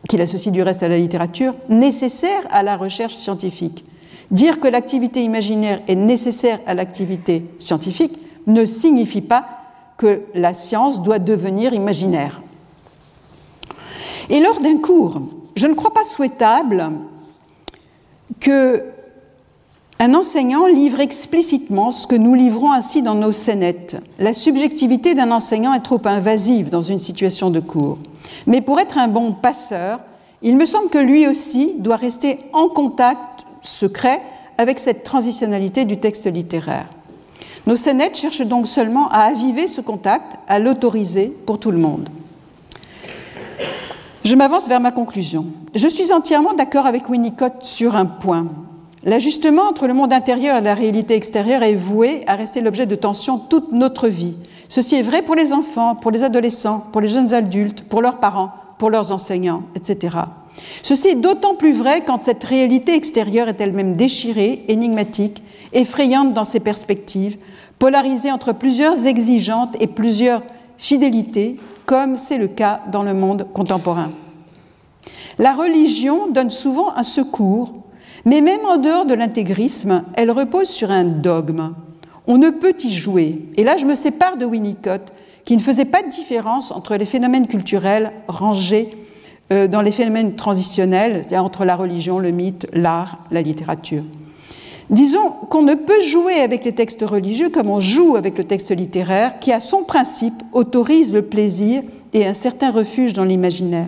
qu'il 0.06 0.20
associe 0.20 0.52
du 0.52 0.62
reste 0.62 0.82
à 0.82 0.88
la 0.88 0.98
littérature, 0.98 1.54
nécessaire 1.70 2.42
à 2.50 2.62
la 2.62 2.76
recherche 2.76 3.14
scientifique. 3.14 3.86
Dire 4.30 4.60
que 4.60 4.68
l'activité 4.68 5.22
imaginaire 5.22 5.80
est 5.88 5.94
nécessaire 5.94 6.58
à 6.66 6.74
l'activité 6.74 7.46
scientifique 7.58 8.18
ne 8.46 8.64
signifie 8.64 9.20
pas 9.20 9.44
que 9.96 10.22
la 10.34 10.54
science 10.54 11.02
doit 11.02 11.18
devenir 11.18 11.72
imaginaire. 11.72 12.42
Et 14.28 14.40
lors 14.40 14.60
d'un 14.60 14.78
cours, 14.78 15.20
je 15.54 15.66
ne 15.66 15.74
crois 15.74 15.92
pas 15.92 16.04
souhaitable 16.04 16.90
que 18.40 18.84
un 20.00 20.14
enseignant 20.14 20.66
livre 20.66 21.00
explicitement 21.00 21.92
ce 21.92 22.06
que 22.06 22.16
nous 22.16 22.34
livrons 22.34 22.72
ainsi 22.72 23.00
dans 23.00 23.14
nos 23.14 23.32
scénettes. 23.32 23.96
La 24.18 24.34
subjectivité 24.34 25.14
d'un 25.14 25.30
enseignant 25.30 25.72
est 25.72 25.84
trop 25.84 26.00
invasive 26.04 26.68
dans 26.68 26.82
une 26.82 26.98
situation 26.98 27.50
de 27.50 27.60
cours. 27.60 27.98
Mais 28.46 28.60
pour 28.60 28.80
être 28.80 28.98
un 28.98 29.08
bon 29.08 29.32
passeur, 29.32 30.00
il 30.42 30.56
me 30.56 30.66
semble 30.66 30.90
que 30.90 30.98
lui 30.98 31.28
aussi 31.28 31.74
doit 31.78 31.96
rester 31.96 32.40
en 32.52 32.68
contact 32.68 33.46
secret 33.62 34.20
avec 34.58 34.78
cette 34.78 35.04
transitionnalité 35.04 35.84
du 35.84 35.98
texte 35.98 36.26
littéraire. 36.26 36.88
Nos 37.66 37.76
scénettes 37.76 38.16
cherchent 38.16 38.46
donc 38.46 38.66
seulement 38.66 39.08
à 39.08 39.20
aviver 39.20 39.66
ce 39.66 39.80
contact, 39.80 40.36
à 40.48 40.58
l'autoriser 40.58 41.34
pour 41.46 41.58
tout 41.58 41.70
le 41.70 41.78
monde. 41.78 42.08
Je 44.24 44.34
m'avance 44.34 44.68
vers 44.68 44.80
ma 44.80 44.90
conclusion. 44.90 45.46
Je 45.74 45.88
suis 45.88 46.12
entièrement 46.12 46.54
d'accord 46.54 46.86
avec 46.86 47.08
Winnicott 47.08 47.62
sur 47.64 47.96
un 47.96 48.06
point. 48.06 48.46
L'ajustement 49.02 49.64
entre 49.64 49.86
le 49.86 49.94
monde 49.94 50.12
intérieur 50.12 50.56
et 50.56 50.62
la 50.62 50.74
réalité 50.74 51.14
extérieure 51.14 51.62
est 51.62 51.74
voué 51.74 52.22
à 52.26 52.36
rester 52.36 52.62
l'objet 52.62 52.86
de 52.86 52.94
tensions 52.94 53.38
toute 53.38 53.72
notre 53.72 54.08
vie. 54.08 54.34
Ceci 54.68 54.96
est 54.96 55.02
vrai 55.02 55.22
pour 55.22 55.34
les 55.34 55.52
enfants, 55.52 55.94
pour 55.94 56.10
les 56.10 56.22
adolescents, 56.22 56.86
pour 56.90 57.02
les 57.02 57.08
jeunes 57.08 57.34
adultes, 57.34 57.82
pour 57.82 58.00
leurs 58.00 58.18
parents, 58.18 58.52
pour 58.78 58.88
leurs 58.88 59.12
enseignants, 59.12 59.62
etc. 59.74 60.16
Ceci 60.82 61.08
est 61.08 61.14
d'autant 61.16 61.54
plus 61.54 61.72
vrai 61.72 62.02
quand 62.06 62.22
cette 62.22 62.44
réalité 62.44 62.94
extérieure 62.94 63.48
est 63.48 63.60
elle-même 63.60 63.96
déchirée, 63.96 64.64
énigmatique, 64.68 65.42
effrayante 65.74 66.32
dans 66.32 66.44
ses 66.44 66.60
perspectives, 66.60 67.36
polarisée 67.84 68.32
entre 68.32 68.54
plusieurs 68.54 69.06
exigeantes 69.06 69.76
et 69.78 69.86
plusieurs 69.86 70.40
fidélités, 70.78 71.60
comme 71.84 72.16
c'est 72.16 72.38
le 72.38 72.48
cas 72.48 72.80
dans 72.90 73.02
le 73.02 73.12
monde 73.12 73.46
contemporain. 73.52 74.10
La 75.38 75.52
religion 75.52 76.28
donne 76.28 76.48
souvent 76.48 76.96
un 76.96 77.02
secours, 77.02 77.74
mais 78.24 78.40
même 78.40 78.64
en 78.64 78.78
dehors 78.78 79.04
de 79.04 79.12
l'intégrisme, 79.12 80.02
elle 80.14 80.30
repose 80.30 80.70
sur 80.70 80.90
un 80.90 81.04
dogme. 81.04 81.74
On 82.26 82.38
ne 82.38 82.48
peut 82.48 82.74
y 82.82 82.90
jouer. 82.90 83.50
Et 83.58 83.64
là, 83.64 83.76
je 83.76 83.84
me 83.84 83.94
sépare 83.94 84.38
de 84.38 84.46
Winnicott, 84.46 85.12
qui 85.44 85.54
ne 85.54 85.60
faisait 85.60 85.84
pas 85.84 86.02
de 86.02 86.08
différence 86.08 86.70
entre 86.70 86.96
les 86.96 87.04
phénomènes 87.04 87.48
culturels 87.48 88.12
rangés 88.28 88.88
euh, 89.52 89.68
dans 89.68 89.82
les 89.82 89.92
phénomènes 89.92 90.36
transitionnels, 90.36 91.16
c'est-à-dire 91.16 91.44
entre 91.44 91.66
la 91.66 91.76
religion, 91.76 92.18
le 92.18 92.30
mythe, 92.30 92.66
l'art, 92.72 93.18
la 93.30 93.42
littérature. 93.42 94.04
Disons 94.90 95.30
qu'on 95.48 95.62
ne 95.62 95.74
peut 95.74 96.02
jouer 96.02 96.40
avec 96.40 96.64
les 96.64 96.72
textes 96.72 97.02
religieux 97.02 97.48
comme 97.48 97.70
on 97.70 97.80
joue 97.80 98.16
avec 98.16 98.36
le 98.36 98.44
texte 98.44 98.70
littéraire 98.70 99.38
qui, 99.40 99.52
à 99.52 99.60
son 99.60 99.82
principe, 99.82 100.34
autorise 100.52 101.14
le 101.14 101.22
plaisir 101.22 101.82
et 102.12 102.26
un 102.26 102.34
certain 102.34 102.70
refuge 102.70 103.12
dans 103.12 103.24
l'imaginaire. 103.24 103.86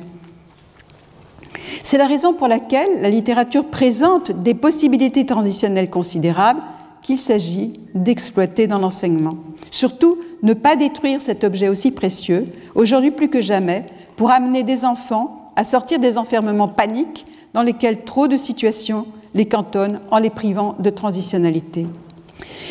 C'est 1.82 1.98
la 1.98 2.06
raison 2.06 2.32
pour 2.32 2.48
laquelle 2.48 3.00
la 3.00 3.10
littérature 3.10 3.66
présente 3.66 4.32
des 4.32 4.54
possibilités 4.54 5.26
transitionnelles 5.26 5.90
considérables 5.90 6.60
qu'il 7.02 7.18
s'agit 7.18 7.78
d'exploiter 7.94 8.66
dans 8.66 8.78
l'enseignement. 8.78 9.36
Surtout, 9.70 10.18
ne 10.42 10.54
pas 10.54 10.76
détruire 10.76 11.20
cet 11.20 11.44
objet 11.44 11.68
aussi 11.68 11.92
précieux, 11.92 12.46
aujourd'hui 12.74 13.10
plus 13.10 13.28
que 13.28 13.40
jamais, 13.40 13.84
pour 14.16 14.30
amener 14.30 14.62
des 14.62 14.84
enfants 14.84 15.52
à 15.54 15.64
sortir 15.64 15.98
des 15.98 16.18
enfermements 16.18 16.68
paniques 16.68 17.26
dans 17.54 17.62
lesquels 17.62 18.02
trop 18.02 18.26
de 18.26 18.36
situations 18.36 19.06
les 19.36 19.46
cantonnent 19.46 20.00
en 20.10 20.18
les 20.18 20.30
privant 20.30 20.74
de 20.80 20.90
transitionnalité. 20.90 21.86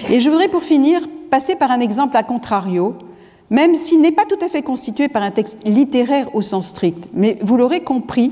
Et 0.10 0.20
je 0.20 0.30
voudrais 0.30 0.50
pour 0.50 0.64
finir 0.64 1.00
passer 1.30 1.56
par 1.56 1.72
un 1.72 1.80
exemple 1.80 2.18
à 2.18 2.24
contrario, 2.24 2.96
même 3.50 3.76
s'il 3.76 4.02
n'est 4.02 4.12
pas 4.12 4.26
tout 4.26 4.44
à 4.44 4.50
fait 4.50 4.64
constitué 4.64 5.08
par 5.08 5.24
un 5.24 5.32
texte 5.32 5.60
littéraire 5.66 6.28
au 6.36 6.42
sens 6.42 6.68
strict. 6.68 7.08
Mais 7.14 7.38
vous 7.42 7.56
l'aurez 7.56 7.82
compris, 7.82 8.32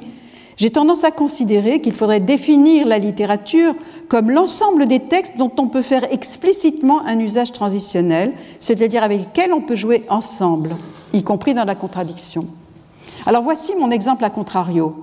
j'ai 0.57 0.71
tendance 0.71 1.03
à 1.03 1.11
considérer 1.11 1.79
qu'il 1.79 1.93
faudrait 1.93 2.19
définir 2.19 2.88
la 2.88 2.99
littérature 2.99 3.75
comme 4.07 4.31
l'ensemble 4.31 4.88
des 4.88 4.99
textes 4.99 5.38
dont 5.38 5.51
on 5.57 5.67
peut 5.67 5.81
faire 5.81 6.11
explicitement 6.11 7.05
un 7.05 7.19
usage 7.19 7.53
transitionnel, 7.53 8.34
c'est-à-dire 8.59 9.03
avec 9.03 9.19
lesquels 9.19 9.53
on 9.53 9.61
peut 9.61 9.75
jouer 9.75 10.03
ensemble, 10.09 10.75
y 11.13 11.23
compris 11.23 11.53
dans 11.53 11.65
la 11.65 11.75
contradiction. 11.75 12.47
Alors 13.25 13.43
voici 13.43 13.73
mon 13.79 13.91
exemple 13.91 14.25
à 14.25 14.29
contrario. 14.29 14.95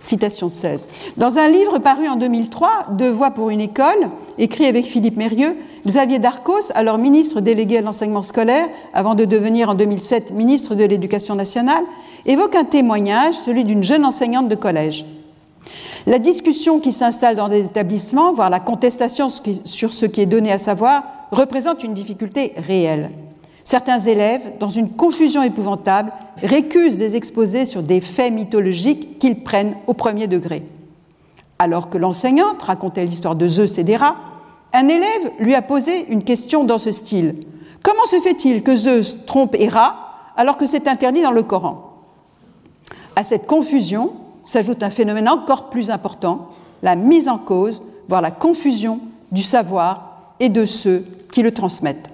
Citation 0.00 0.48
16. 0.48 0.88
Dans 1.18 1.38
un 1.38 1.48
livre 1.48 1.78
paru 1.78 2.08
en 2.08 2.16
2003, 2.16 2.86
Deux 2.92 3.10
voix 3.10 3.30
pour 3.30 3.50
une 3.50 3.60
école, 3.60 4.08
écrit 4.38 4.66
avec 4.66 4.86
Philippe 4.86 5.18
Mérieux, 5.18 5.54
Xavier 5.86 6.18
Darcos, 6.18 6.72
alors 6.74 6.98
ministre 6.98 7.40
délégué 7.40 7.78
à 7.78 7.82
l'enseignement 7.82 8.22
scolaire, 8.22 8.66
avant 8.94 9.14
de 9.14 9.26
devenir 9.26 9.68
en 9.68 9.74
2007 9.74 10.30
ministre 10.32 10.74
de 10.74 10.84
l'Éducation 10.84 11.34
nationale, 11.34 11.84
évoque 12.24 12.56
un 12.56 12.64
témoignage, 12.64 13.34
celui 13.34 13.64
d'une 13.64 13.82
jeune 13.82 14.04
enseignante 14.04 14.48
de 14.48 14.54
collège. 14.54 15.04
La 16.06 16.18
discussion 16.18 16.80
qui 16.80 16.92
s'installe 16.92 17.36
dans 17.36 17.48
des 17.48 17.66
établissements, 17.66 18.32
voire 18.32 18.50
la 18.50 18.60
contestation 18.60 19.28
sur 19.28 19.92
ce 19.92 20.06
qui 20.06 20.22
est 20.22 20.26
donné 20.26 20.50
à 20.50 20.58
savoir, 20.58 21.04
représente 21.30 21.84
une 21.84 21.94
difficulté 21.94 22.54
réelle. 22.56 23.10
Certains 23.64 24.00
élèves, 24.00 24.58
dans 24.58 24.68
une 24.68 24.90
confusion 24.90 25.42
épouvantable, 25.42 26.12
récusent 26.42 26.98
des 26.98 27.16
exposés 27.16 27.64
sur 27.64 27.82
des 27.82 28.00
faits 28.00 28.32
mythologiques 28.32 29.18
qu'ils 29.18 29.42
prennent 29.42 29.74
au 29.86 29.94
premier 29.94 30.26
degré. 30.26 30.62
Alors 31.58 31.90
que 31.90 31.98
l'enseignante 31.98 32.62
racontait 32.62 33.04
l'histoire 33.04 33.36
de 33.36 33.46
Zeus 33.46 33.78
et 33.78 33.84
des 33.84 33.98
un 34.72 34.88
élève 34.88 35.32
lui 35.40 35.54
a 35.54 35.62
posé 35.62 36.06
une 36.10 36.22
question 36.22 36.64
dans 36.64 36.78
ce 36.78 36.92
style. 36.92 37.34
Comment 37.82 38.04
se 38.04 38.20
fait-il 38.20 38.62
que 38.62 38.76
Zeus 38.76 39.26
trompe 39.26 39.56
Héra 39.58 40.32
alors 40.36 40.56
que 40.56 40.66
c'est 40.66 40.86
interdit 40.86 41.22
dans 41.22 41.32
le 41.32 41.42
Coran? 41.42 41.96
À 43.16 43.24
cette 43.24 43.46
confusion 43.46 44.12
s'ajoute 44.44 44.82
un 44.82 44.90
phénomène 44.90 45.28
encore 45.28 45.70
plus 45.70 45.90
important, 45.90 46.48
la 46.82 46.94
mise 46.96 47.28
en 47.28 47.38
cause, 47.38 47.82
voire 48.08 48.22
la 48.22 48.30
confusion 48.30 49.00
du 49.32 49.42
savoir 49.42 50.34
et 50.38 50.48
de 50.48 50.64
ceux 50.64 51.04
qui 51.32 51.42
le 51.42 51.52
transmettent. 51.52 52.10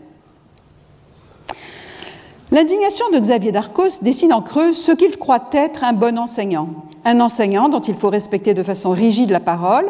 L'indignation 2.56 3.10
de 3.10 3.18
Xavier 3.18 3.52
Darcos 3.52 4.00
dessine 4.00 4.32
en 4.32 4.40
creux 4.40 4.72
ce 4.72 4.90
qu'il 4.90 5.18
croit 5.18 5.50
être 5.52 5.84
un 5.84 5.92
bon 5.92 6.16
enseignant. 6.16 6.70
Un 7.04 7.20
enseignant 7.20 7.68
dont 7.68 7.82
il 7.82 7.94
faut 7.94 8.08
respecter 8.08 8.54
de 8.54 8.62
façon 8.62 8.92
rigide 8.92 9.28
la 9.28 9.40
parole, 9.40 9.84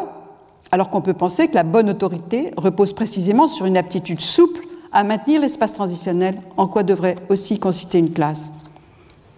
alors 0.73 0.89
qu'on 0.89 0.99
peut 0.99 1.13
penser 1.13 1.47
que 1.47 1.55
la 1.55 1.63
bonne 1.63 1.89
autorité 1.89 2.51
repose 2.57 2.91
précisément 2.91 3.47
sur 3.47 3.67
une 3.67 3.77
aptitude 3.77 4.19
souple 4.19 4.67
à 4.91 5.05
maintenir 5.05 5.39
l'espace 5.39 5.75
transitionnel, 5.75 6.41
en 6.57 6.67
quoi 6.67 6.83
devrait 6.83 7.15
aussi 7.29 7.57
consister 7.57 7.99
une 7.99 8.11
classe. 8.11 8.51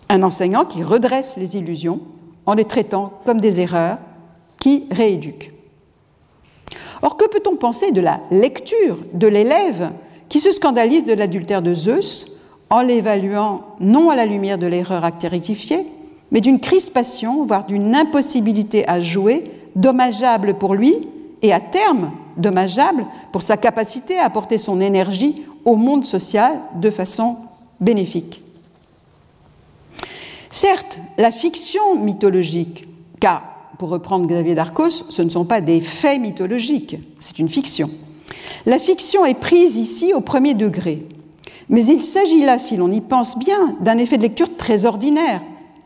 Un 0.09 0.23
enseignant 0.23 0.65
qui 0.65 0.81
redresse 0.81 1.35
les 1.37 1.55
illusions 1.55 1.99
en 2.47 2.55
les 2.55 2.65
traitant 2.65 3.13
comme 3.25 3.41
des 3.41 3.59
erreurs, 3.59 3.99
qui 4.59 4.87
rééduquent. 4.89 5.53
Or, 7.03 7.15
que 7.15 7.29
peut-on 7.29 7.57
penser 7.57 7.91
de 7.91 8.01
la 8.01 8.21
lecture 8.31 8.97
de 9.13 9.27
l'élève 9.27 9.91
qui 10.29 10.39
se 10.39 10.51
scandalise 10.51 11.03
de 11.03 11.13
l'adultère 11.13 11.61
de 11.61 11.75
Zeus 11.75 12.38
en 12.69 12.81
l'évaluant 12.81 13.61
non 13.79 14.09
à 14.09 14.15
la 14.15 14.25
lumière 14.25 14.57
de 14.57 14.67
l'erreur 14.67 15.03
acte 15.03 15.23
rectifiée, 15.29 15.85
mais 16.31 16.41
d'une 16.41 16.59
crispation, 16.59 17.45
voire 17.45 17.65
d'une 17.65 17.95
impossibilité 17.95 18.87
à 18.87 19.01
jouer, 19.01 19.43
dommageable 19.75 20.55
pour 20.55 20.75
lui 20.75 20.95
et 21.41 21.53
à 21.53 21.59
terme 21.59 22.11
dommageable 22.37 23.05
pour 23.31 23.41
sa 23.41 23.57
capacité 23.57 24.17
à 24.17 24.25
apporter 24.25 24.57
son 24.57 24.81
énergie 24.81 25.43
au 25.65 25.75
monde 25.75 26.05
social 26.05 26.59
de 26.75 26.89
façon 26.89 27.37
bénéfique. 27.79 28.41
Certes, 30.49 30.99
la 31.17 31.31
fiction 31.31 31.95
mythologique, 31.95 32.87
car, 33.19 33.43
pour 33.77 33.89
reprendre 33.89 34.25
Xavier 34.25 34.55
Darcos, 34.55 35.05
ce 35.09 35.21
ne 35.21 35.29
sont 35.29 35.45
pas 35.45 35.61
des 35.61 35.79
faits 35.79 36.19
mythologiques, 36.19 36.97
c'est 37.19 37.39
une 37.39 37.49
fiction. 37.49 37.89
La 38.65 38.79
fiction 38.79 39.25
est 39.25 39.39
prise 39.39 39.77
ici 39.77 40.13
au 40.13 40.21
premier 40.21 40.53
degré, 40.53 41.05
mais 41.69 41.85
il 41.85 42.03
s'agit 42.03 42.43
là, 42.43 42.57
si 42.57 42.77
l'on 42.77 42.91
y 42.91 43.01
pense 43.01 43.37
bien, 43.37 43.75
d'un 43.79 43.97
effet 43.97 44.17
de 44.17 44.23
lecture 44.23 44.57
très 44.57 44.85
ordinaire, 44.85 45.41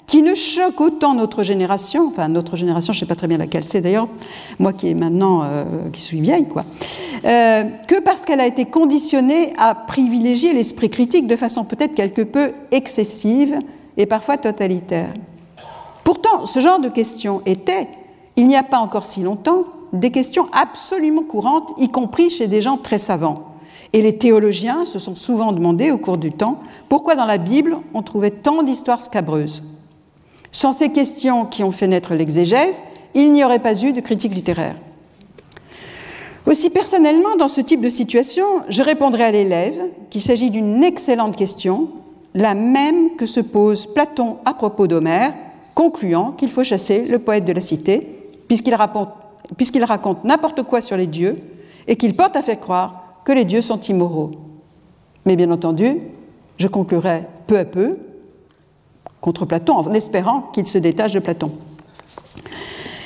qui 0.08 0.22
ne 0.22 0.36
choque 0.36 0.80
autant 0.82 1.14
notre 1.14 1.44
génération, 1.44 2.08
enfin 2.08 2.28
notre 2.28 2.56
génération, 2.56 2.94
je 2.94 2.98
ne 2.98 3.00
sais 3.02 3.06
pas 3.06 3.16
très 3.16 3.28
bien 3.28 3.38
laquelle 3.38 3.64
c'est 3.64 3.82
d'ailleurs, 3.82 4.08
moi 4.60 4.74
qui 4.74 4.90
est 4.90 4.94
maintenant, 4.94 5.44
euh, 5.44 5.64
suis 5.94 6.22
vieille, 6.22 6.48
quoi, 6.48 6.64
euh, 7.26 7.64
que 7.88 8.00
parce 8.02 8.24
qu'elle 8.24 8.42
a 8.42 8.48
été 8.48 8.66
conditionnée 8.66 9.54
à 9.58 9.76
privilégier 9.76 10.54
l'esprit 10.54 10.90
critique 10.90 11.28
de 11.28 11.36
façon 11.36 11.64
peut-être 11.64 11.96
quelque 11.96 12.22
peu 12.22 12.52
excessive 12.72 13.58
et 13.98 14.06
parfois 14.06 14.38
totalitaire. 14.38 15.10
Pourtant, 16.04 16.46
ce 16.46 16.60
genre 16.60 16.80
de 16.80 16.90
questions 16.90 17.42
était, 17.46 17.88
il 18.36 18.48
n'y 18.48 18.56
a 18.56 18.64
pas 18.64 18.80
encore 18.80 19.06
si 19.06 19.22
longtemps, 19.22 19.66
des 19.94 20.12
questions 20.12 20.48
absolument 20.52 21.24
courantes, 21.24 21.72
y 21.78 21.90
compris 21.90 22.30
chez 22.30 22.48
des 22.48 22.62
gens 22.62 22.78
très 22.78 22.98
savants. 22.98 23.53
Et 23.94 24.02
les 24.02 24.18
théologiens 24.18 24.86
se 24.86 24.98
sont 24.98 25.16
souvent 25.16 25.52
demandé 25.52 25.92
au 25.92 26.00
cours 26.00 26.18
du 26.18 26.32
temps 26.32 26.60
pourquoi 26.90 27.14
dans 27.16 27.26
la 27.26 27.38
Bible 27.38 27.78
on 27.94 28.02
trouvait 28.02 28.32
tant 28.32 28.64
d'histoires 28.64 29.02
scabreuses. 29.02 29.64
Sans 30.52 30.74
ces 30.74 30.92
questions 30.92 31.46
qui 31.46 31.64
ont 31.64 31.72
fait 31.72 31.88
naître 31.88 32.16
l'exégèse, 32.16 32.82
il 33.14 33.32
n'y 33.32 33.44
aurait 33.44 33.60
pas 33.60 33.80
eu 33.84 33.94
de 33.94 34.02
critique 34.02 34.34
littéraire. 34.34 34.76
Aussi 36.48 36.72
personnellement, 36.72 37.36
dans 37.38 37.48
ce 37.48 37.62
type 37.62 37.82
de 37.82 37.90
situation, 37.90 38.46
je 38.68 38.82
répondrai 38.82 39.24
à 39.24 39.32
l'élève 39.32 39.80
qu'il 40.10 40.22
s'agit 40.22 40.50
d'une 40.50 40.84
excellente 40.84 41.36
question, 41.36 41.90
la 42.34 42.54
même 42.56 43.16
que 43.16 43.26
se 43.26 43.40
pose 43.40 43.86
Platon 43.86 44.38
à 44.44 44.54
propos 44.54 44.88
d'Homère, 44.88 45.34
concluant 45.76 46.32
qu'il 46.32 46.52
faut 46.52 46.64
chasser 46.64 47.06
le 47.06 47.20
poète 47.20 47.46
de 47.46 47.54
la 47.54 47.62
cité, 47.62 48.28
puisqu'il 48.48 48.76
raconte 49.86 50.24
n'importe 50.24 50.64
quoi 50.64 50.82
sur 50.82 50.98
les 50.98 51.08
dieux 51.08 51.36
et 51.88 51.96
qu'il 51.96 52.16
porte 52.16 52.36
à 52.36 52.42
faire 52.42 52.60
croire 52.60 53.03
que 53.26 53.32
les 53.32 53.46
dieux 53.46 53.62
sont 53.62 53.80
immoraux. 53.82 54.32
Mais 55.26 55.36
bien 55.36 55.52
entendu, 55.52 56.00
je 56.58 56.68
conclurai 56.68 57.24
peu 57.48 57.58
à 57.58 57.66
peu 57.66 57.98
contre 59.22 59.46
Platon, 59.46 59.78
en 59.78 59.94
espérant 59.94 60.42
qu'il 60.54 60.68
se 60.68 60.78
détache 60.78 61.14
de 61.14 61.20
Platon. 61.20 61.52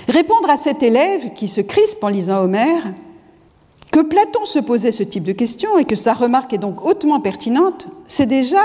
Répondre 0.08 0.50
à 0.50 0.58
cet 0.58 0.82
élève 0.82 1.34
qui 1.34 1.48
se 1.48 1.62
crispe 1.62 2.04
en 2.04 2.08
lisant 2.08 2.42
Homère 2.42 2.84
que 3.92 4.00
Platon 4.00 4.46
se 4.46 4.60
posait 4.60 4.92
ce 4.92 5.04
type 5.04 5.24
de 5.24 5.32
questions 5.32 5.78
et 5.78 5.86
que 5.86 5.96
sa 5.96 6.14
remarque 6.14 6.54
est 6.54 6.58
donc 6.58 6.86
hautement 6.86 7.20
pertinente, 7.20 7.88
c'est 8.08 8.26
déjà 8.26 8.62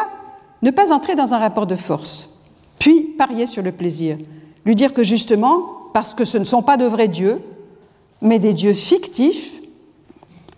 ne 0.63 0.71
pas 0.71 0.93
entrer 0.93 1.15
dans 1.15 1.35
un 1.35 1.39
rapport 1.39 1.67
de 1.67 1.77
force, 1.77 2.41
puis 2.79 3.03
parier 3.03 3.47
sur 3.47 3.63
le 3.63 3.73
plaisir, 3.73 4.17
lui 4.65 4.75
dire 4.75 4.95
que 4.95 5.03
justement, 5.03 5.91
parce 5.93 6.15
que 6.15 6.25
ce 6.25 6.39
ne 6.39 6.45
sont 6.45 6.63
pas 6.63 6.77
de 6.77 6.87
vrais 6.87 7.09
dieux, 7.09 7.41
mais 8.21 8.39
des 8.39 8.53
dieux 8.53 8.75
fictifs, 8.75 9.61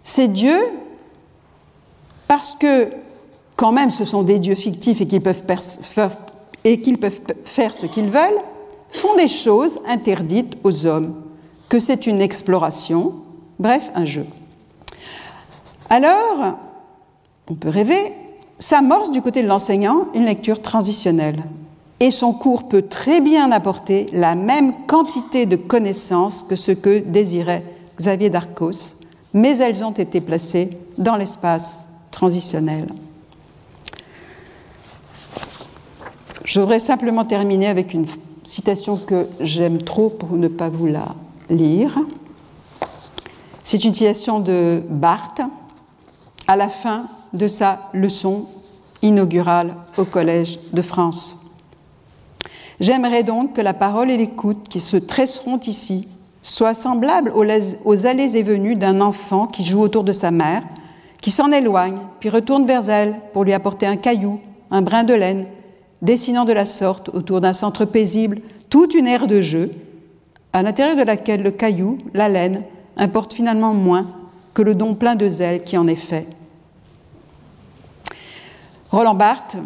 ces 0.02 0.28
dieux, 0.28 0.60
parce 2.34 2.54
que 2.54 2.88
quand 3.54 3.70
même 3.70 3.92
ce 3.92 4.04
sont 4.04 4.24
des 4.24 4.40
dieux 4.40 4.56
fictifs 4.56 5.00
et 5.00 5.06
qu'ils 5.06 5.22
peuvent 5.22 5.44
peuvent 5.44 7.20
faire 7.44 7.72
ce 7.72 7.86
qu'ils 7.86 8.08
veulent, 8.08 8.40
font 8.90 9.14
des 9.14 9.28
choses 9.28 9.78
interdites 9.86 10.56
aux 10.64 10.84
hommes, 10.84 11.14
que 11.68 11.78
c'est 11.78 12.08
une 12.08 12.20
exploration, 12.20 13.14
bref, 13.60 13.88
un 13.94 14.04
jeu. 14.04 14.26
Alors, 15.88 16.56
on 17.48 17.54
peut 17.54 17.68
rêver, 17.68 18.12
s'amorce 18.58 19.12
du 19.12 19.22
côté 19.22 19.40
de 19.40 19.46
l'enseignant 19.46 20.08
une 20.12 20.24
lecture 20.24 20.60
transitionnelle. 20.60 21.40
Et 22.00 22.10
son 22.10 22.32
cours 22.32 22.66
peut 22.66 22.82
très 22.82 23.20
bien 23.20 23.52
apporter 23.52 24.08
la 24.12 24.34
même 24.34 24.72
quantité 24.88 25.46
de 25.46 25.54
connaissances 25.54 26.42
que 26.42 26.56
ce 26.56 26.72
que 26.72 26.98
désirait 26.98 27.62
Xavier 27.96 28.28
Darcos, 28.28 28.98
mais 29.32 29.56
elles 29.58 29.84
ont 29.84 29.92
été 29.92 30.20
placées 30.20 30.70
dans 30.98 31.14
l'espace 31.14 31.78
transitionnel. 32.14 32.86
Je 36.44 36.60
voudrais 36.60 36.78
simplement 36.78 37.24
terminer 37.24 37.66
avec 37.66 37.92
une 37.92 38.06
citation 38.44 38.96
que 38.96 39.26
j'aime 39.40 39.78
trop 39.82 40.10
pour 40.10 40.36
ne 40.36 40.46
pas 40.46 40.68
vous 40.68 40.86
la 40.86 41.16
lire. 41.50 41.98
C'est 43.64 43.84
une 43.84 43.92
citation 43.92 44.38
de 44.38 44.82
Barthes 44.88 45.40
à 46.46 46.54
la 46.54 46.68
fin 46.68 47.06
de 47.32 47.48
sa 47.48 47.90
leçon 47.92 48.46
inaugurale 49.02 49.74
au 49.96 50.04
Collège 50.04 50.60
de 50.72 50.82
France. 50.82 51.40
J'aimerais 52.78 53.24
donc 53.24 53.54
que 53.54 53.60
la 53.60 53.74
parole 53.74 54.10
et 54.10 54.16
l'écoute 54.16 54.68
qui 54.68 54.78
se 54.78 54.96
tresseront 54.96 55.58
ici 55.60 56.06
soient 56.42 56.74
semblables 56.74 57.32
aux 57.34 58.06
allées 58.06 58.36
et 58.36 58.42
venues 58.42 58.76
d'un 58.76 59.00
enfant 59.00 59.46
qui 59.46 59.64
joue 59.64 59.80
autour 59.80 60.04
de 60.04 60.12
sa 60.12 60.30
mère, 60.30 60.62
qui 61.24 61.30
s'en 61.30 61.52
éloigne, 61.52 61.96
puis 62.20 62.28
retourne 62.28 62.66
vers 62.66 62.90
elle 62.90 63.14
pour 63.32 63.44
lui 63.44 63.54
apporter 63.54 63.86
un 63.86 63.96
caillou, 63.96 64.40
un 64.70 64.82
brin 64.82 65.04
de 65.04 65.14
laine, 65.14 65.46
dessinant 66.02 66.44
de 66.44 66.52
la 66.52 66.66
sorte 66.66 67.08
autour 67.08 67.40
d'un 67.40 67.54
centre 67.54 67.86
paisible 67.86 68.42
toute 68.68 68.92
une 68.92 69.06
aire 69.06 69.26
de 69.26 69.40
jeu, 69.40 69.70
à 70.52 70.62
l'intérieur 70.62 70.96
de 70.96 71.02
laquelle 71.02 71.42
le 71.42 71.50
caillou, 71.50 71.96
la 72.12 72.28
laine, 72.28 72.60
importe 72.98 73.32
finalement 73.32 73.72
moins 73.72 74.06
que 74.52 74.60
le 74.60 74.74
don 74.74 74.94
plein 74.94 75.14
de 75.14 75.26
zèle 75.26 75.64
qui 75.64 75.78
en 75.78 75.86
est 75.86 75.94
fait. 75.94 76.26
Roland 78.90 79.14
Barthes 79.14 79.56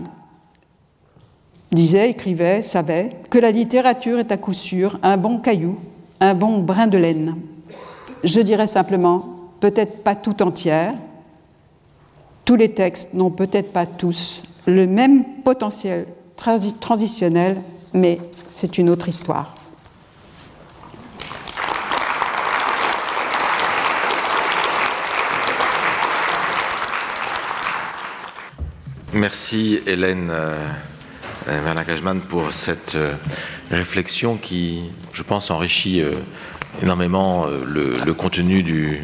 disait, 1.73 2.11
écrivait, 2.11 2.63
savait 2.63 3.11
que 3.31 3.39
la 3.39 3.51
littérature 3.51 4.21
est 4.21 4.31
à 4.31 4.37
coup 4.37 4.53
sûr 4.53 4.97
un 5.03 5.17
bon 5.17 5.39
caillou, 5.39 5.77
un 6.21 6.35
bon 6.35 6.59
brin 6.61 6.87
de 6.87 6.99
laine. 6.99 7.35
Je 8.23 8.39
dirais 8.39 8.69
simplement, 8.69 9.25
peut-être 9.59 10.05
pas 10.05 10.15
tout 10.15 10.41
entière, 10.41 10.95
tous 12.49 12.57
les 12.57 12.73
textes 12.73 13.13
n'ont 13.13 13.31
peut-être 13.31 13.75
pas 13.75 13.85
tous 13.85 14.43
le 14.67 14.87
même 14.87 15.23
potentiel 15.45 16.07
transitionnel, 16.35 17.59
mais 17.93 18.19
c'est 18.49 18.79
une 18.79 18.89
autre 18.89 19.07
histoire. 19.07 19.55
Merci 29.13 29.81
Hélène 29.87 30.31
euh, 30.31 30.57
euh, 31.49 31.65
Merlin-Cajman 31.65 32.21
pour 32.21 32.55
cette 32.55 32.95
euh, 32.95 33.13
réflexion 33.71 34.39
qui, 34.39 34.85
je 35.13 35.23
pense, 35.23 35.51
enrichit 35.51 36.03
énormément 36.83 37.45
le, 37.47 38.15
contenu 38.15 38.63
du, 38.63 39.03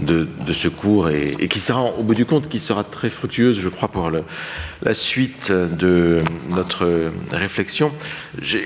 de, 0.00 0.26
ce 0.52 0.68
cours 0.68 1.10
et, 1.10 1.48
qui 1.48 1.60
sera, 1.60 1.84
au 1.84 2.02
bout 2.02 2.14
du 2.14 2.24
compte, 2.24 2.48
qui 2.48 2.60
sera 2.60 2.84
très 2.84 3.10
fructueuse, 3.10 3.58
je 3.60 3.68
crois, 3.68 3.88
pour 3.88 4.10
la 4.10 4.94
suite 4.94 5.52
de 5.52 6.20
notre 6.50 7.10
réflexion. 7.30 7.92
J'ai 8.40 8.64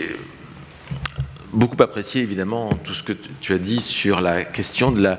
beaucoup 1.57 1.83
apprécié 1.83 2.23
évidemment 2.23 2.71
tout 2.85 2.95
ce 2.95 3.03
que 3.03 3.15
tu 3.41 3.53
as 3.55 3.59
dit 3.59 3.81
sur 3.81 4.21
la 4.21 4.45
question 4.45 4.93
de 4.93 5.11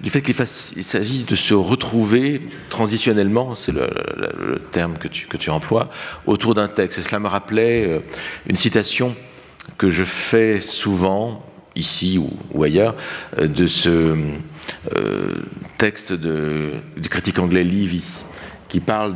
du 0.00 0.10
fait 0.10 0.22
qu'il 0.22 0.34
s'agisse 0.34 1.26
de 1.26 1.34
se 1.36 1.54
retrouver 1.54 2.42
transitionnellement, 2.68 3.54
c'est 3.54 3.72
le, 3.72 4.60
terme 4.72 4.98
que 4.98 5.08
tu, 5.08 5.26
que 5.26 5.36
tu 5.36 5.50
emploies, 5.50 5.88
autour 6.26 6.54
d'un 6.54 6.68
texte. 6.68 6.98
Et 6.98 7.02
cela 7.02 7.20
me 7.20 7.28
rappelait 7.28 7.86
euh, 7.86 8.00
une 8.48 8.56
citation 8.56 9.14
que 9.78 9.90
je 9.90 10.04
fais 10.04 10.60
souvent, 10.60 11.44
ici 11.76 12.18
ou, 12.18 12.62
ailleurs, 12.62 12.94
euh, 13.38 13.46
de 13.46 13.66
ce 13.66 14.16
euh, 14.96 15.34
texte 15.78 16.12
de, 16.12 16.72
du 16.96 17.08
critique 17.08 17.38
anglais 17.38 17.64
Leavis, 17.64 18.24
qui 18.68 18.80
parle 18.80 19.14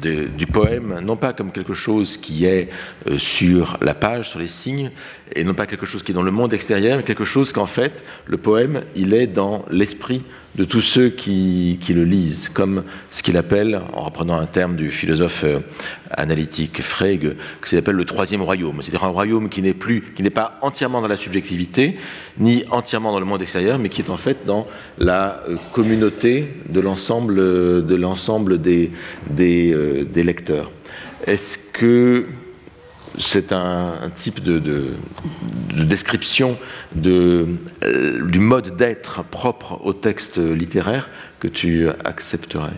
du 0.00 0.46
poème, 0.46 1.00
non 1.02 1.16
pas 1.16 1.32
comme 1.32 1.52
quelque 1.52 1.74
chose 1.74 2.16
qui 2.16 2.46
est 2.46 2.68
euh, 3.08 3.18
sur 3.18 3.78
la 3.80 3.94
page, 3.94 4.30
sur 4.30 4.38
les 4.38 4.48
signes, 4.48 4.90
et 5.34 5.44
non 5.44 5.54
pas 5.54 5.66
quelque 5.66 5.86
chose 5.86 6.02
qui 6.02 6.12
est 6.12 6.14
dans 6.14 6.22
le 6.22 6.30
monde 6.30 6.52
extérieur, 6.52 6.96
mais 6.96 7.02
quelque 7.02 7.24
chose 7.24 7.52
qu'en 7.52 7.66
fait, 7.66 8.04
le 8.26 8.36
poème, 8.38 8.82
il 8.94 9.14
est 9.14 9.26
dans 9.26 9.64
l'esprit 9.70 10.22
de 10.56 10.64
tous 10.64 10.80
ceux 10.80 11.10
qui, 11.10 11.78
le 11.88 12.04
lisent, 12.04 12.48
comme 12.48 12.82
ce 13.10 13.22
qu'il 13.22 13.36
appelle, 13.36 13.80
en 13.92 14.02
reprenant 14.02 14.38
un 14.38 14.46
terme 14.46 14.74
du 14.74 14.90
philosophe 14.90 15.44
euh, 15.44 15.60
analytique 16.10 16.80
Frege, 16.80 17.34
que 17.60 17.68
qu'il 17.68 17.78
appelle 17.78 17.96
le 17.96 18.06
troisième 18.06 18.40
royaume, 18.40 18.80
c'est-à-dire 18.80 19.04
un 19.04 19.08
royaume 19.08 19.50
qui 19.50 19.60
n'est 19.60 20.30
pas 20.30 20.58
entièrement 20.62 21.02
dans 21.02 21.08
la 21.08 21.18
subjectivité, 21.18 21.98
ni 22.38 22.64
entièrement 22.70 23.12
dans 23.12 23.20
le 23.20 23.26
monde 23.26 23.42
extérieur, 23.42 23.78
mais 23.78 23.90
qui 23.90 24.00
est 24.00 24.10
en 24.10 24.16
fait 24.16 24.46
dans 24.46 24.66
la 24.98 25.42
euh, 25.48 25.56
communauté 25.72 26.48
de 26.70 26.80
l'ensemble, 26.80 27.36
de 27.36 27.94
l'ensemble 27.94 28.60
des, 28.60 28.90
euh, 29.38 30.04
des 30.04 30.22
lecteurs. 30.22 30.70
Est-ce 31.26 31.58
que 31.58 32.26
c'est 33.18 33.52
un, 33.52 33.92
type 34.14 34.42
de, 34.42 34.92
description 35.84 36.56
de, 36.94 37.46
euh, 37.84 38.26
du 38.26 38.38
mode 38.38 38.76
d'être 38.76 39.24
propre 39.24 39.80
au 39.84 39.92
texte 39.92 40.38
littéraire 40.38 41.08
que 41.40 41.48
tu 41.48 41.88
accepterais 42.04 42.72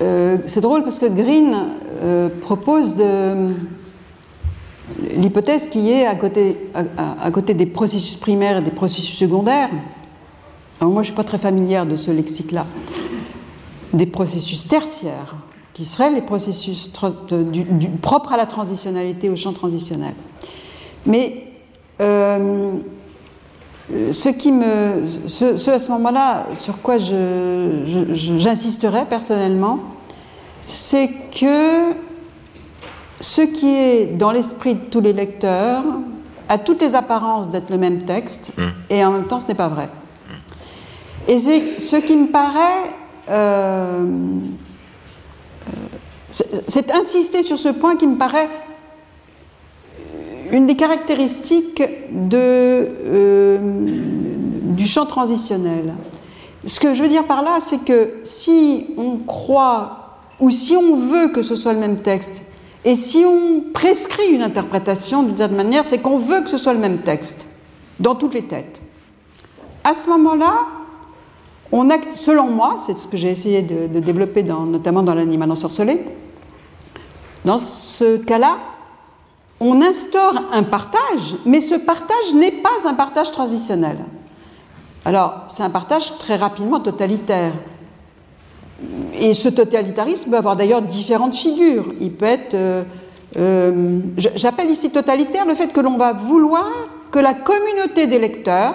euh, 0.00 0.38
C'est 0.46 0.60
drôle 0.60 0.84
parce 0.84 0.98
que 0.98 1.06
Green 1.06 1.54
euh, 2.02 2.28
propose 2.28 2.94
l'hypothèse 5.16 5.68
qui 5.68 5.90
est 5.90 6.06
à 6.06 6.14
côté, 6.14 6.58
à, 6.74 7.30
côté, 7.30 7.54
des 7.54 7.66
processus 7.66 8.16
primaires 8.16 8.58
et 8.58 8.62
des 8.62 8.70
processus 8.70 9.16
secondaires. 9.16 9.70
moi, 10.80 10.94
je 10.94 10.98
ne 10.98 11.04
suis 11.04 11.14
pas 11.14 11.24
très 11.24 11.38
familière 11.38 11.86
de 11.86 11.96
ce 11.96 12.10
lexique-là. 12.10 12.66
Des 13.92 14.06
processus 14.06 14.66
tertiaires 14.66 15.36
qui 15.74 15.84
seraient 15.84 16.10
les 16.10 16.22
processus 16.22 16.90
propres 18.00 18.32
à 18.32 18.36
la 18.36 18.46
transitionnalité, 18.46 19.28
au 19.28 19.36
champ 19.36 19.52
transitionnel. 19.52 20.14
Mais 21.04 21.48
euh, 22.00 22.78
ce 24.12 24.28
qui 24.30 24.52
me, 24.52 25.02
ce, 25.26 25.70
à 25.70 25.78
ce 25.78 25.90
moment-là, 25.90 26.46
sur 26.58 26.80
quoi 26.80 26.96
j'insisterais 26.98 29.04
personnellement, 29.04 29.80
c'est 30.62 31.10
que 31.38 31.92
ce 33.20 33.42
qui 33.42 33.74
est 33.74 34.06
dans 34.16 34.30
l'esprit 34.30 34.74
de 34.74 34.84
tous 34.90 35.00
les 35.00 35.12
lecteurs 35.12 35.82
a 36.48 36.58
toutes 36.58 36.82
les 36.82 36.94
apparences 36.94 37.48
d'être 37.48 37.70
le 37.70 37.78
même 37.78 38.02
texte, 38.02 38.50
mmh. 38.56 38.62
et 38.90 39.04
en 39.04 39.10
même 39.10 39.26
temps, 39.26 39.40
ce 39.40 39.48
n'est 39.48 39.54
pas 39.54 39.68
vrai. 39.68 39.88
Et 41.26 41.40
c'est 41.40 41.80
ce 41.80 41.96
qui 41.96 42.16
me 42.16 42.28
paraît 42.28 42.90
euh, 43.30 44.04
c'est 46.66 46.90
insister 46.90 47.42
sur 47.42 47.58
ce 47.58 47.68
point 47.68 47.96
qui 47.96 48.06
me 48.06 48.16
paraît 48.16 48.48
une 50.50 50.66
des 50.66 50.76
caractéristiques 50.76 51.82
euh, 52.32 53.58
du 53.60 54.86
champ 54.86 55.06
transitionnel. 55.06 55.94
Ce 56.64 56.80
que 56.80 56.94
je 56.94 57.02
veux 57.02 57.08
dire 57.08 57.24
par 57.24 57.42
là, 57.42 57.58
c'est 57.60 57.84
que 57.84 58.20
si 58.24 58.94
on 58.96 59.18
croit 59.18 60.18
ou 60.40 60.50
si 60.50 60.76
on 60.76 60.96
veut 60.96 61.28
que 61.28 61.42
ce 61.42 61.54
soit 61.54 61.72
le 61.72 61.78
même 61.78 61.98
texte, 61.98 62.42
et 62.84 62.96
si 62.96 63.24
on 63.24 63.72
prescrit 63.72 64.28
une 64.28 64.42
interprétation 64.42 65.22
d'une 65.22 65.36
certaine 65.36 65.56
manière, 65.56 65.84
c'est 65.84 65.98
qu'on 65.98 66.18
veut 66.18 66.42
que 66.42 66.50
ce 66.50 66.56
soit 66.56 66.74
le 66.74 66.80
même 66.80 66.98
texte, 66.98 67.46
dans 67.98 68.14
toutes 68.14 68.34
les 68.34 68.44
têtes. 68.44 68.82
À 69.84 69.94
ce 69.94 70.08
moment-là, 70.10 70.66
selon 72.14 72.50
moi, 72.50 72.76
c'est 72.84 72.98
ce 72.98 73.08
que 73.08 73.16
j'ai 73.16 73.30
essayé 73.30 73.62
de, 73.62 73.98
développer 73.98 74.42
notamment 74.42 75.02
dans 75.02 75.14
l'animal 75.14 75.50
ensorcelé, 75.50 76.04
dans 77.44 77.58
ce 77.58 78.18
cas-là, 78.18 78.56
on 79.60 79.80
instaure 79.82 80.44
un 80.52 80.62
partage, 80.62 81.36
mais 81.46 81.60
ce 81.60 81.74
partage 81.74 82.34
n'est 82.34 82.52
pas 82.52 82.88
un 82.88 82.94
partage 82.94 83.30
transitionnel. 83.30 83.98
Alors, 85.04 85.44
c'est 85.48 85.62
un 85.62 85.70
partage 85.70 86.18
très 86.18 86.36
rapidement 86.36 86.80
totalitaire. 86.80 87.52
Et 89.18 89.34
ce 89.34 89.48
totalitarisme 89.48 90.30
peut 90.30 90.36
avoir 90.36 90.56
d'ailleurs 90.56 90.82
différentes 90.82 91.36
figures. 91.36 91.92
Il 92.00 92.12
peut 92.12 92.26
être. 92.26 92.54
Euh, 92.54 92.82
euh, 93.36 94.00
j'appelle 94.16 94.70
ici 94.70 94.90
totalitaire 94.90 95.46
le 95.46 95.54
fait 95.54 95.68
que 95.68 95.80
l'on 95.80 95.96
va 95.96 96.12
vouloir 96.12 96.70
que 97.10 97.18
la 97.18 97.34
communauté 97.34 98.06
des 98.06 98.18
lecteurs 98.18 98.74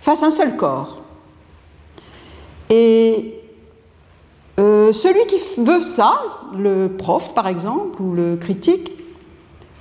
fasse 0.00 0.22
un 0.22 0.30
seul 0.30 0.56
corps. 0.56 1.03
Et 2.76 3.34
euh, 4.58 4.92
celui 4.92 5.24
qui 5.26 5.36
veut 5.58 5.80
ça, 5.80 6.20
le 6.56 6.88
prof 6.88 7.32
par 7.34 7.46
exemple, 7.46 8.02
ou 8.02 8.14
le 8.14 8.34
critique, 8.36 8.90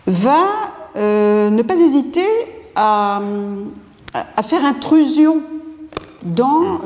va 0.06 0.44
euh, 0.96 1.50
ne 1.50 1.62
pas 1.64 1.76
hésiter 1.76 2.28
à, 2.76 3.20
faire 4.44 4.64
intrusion 4.64 5.42
dans 6.24 6.80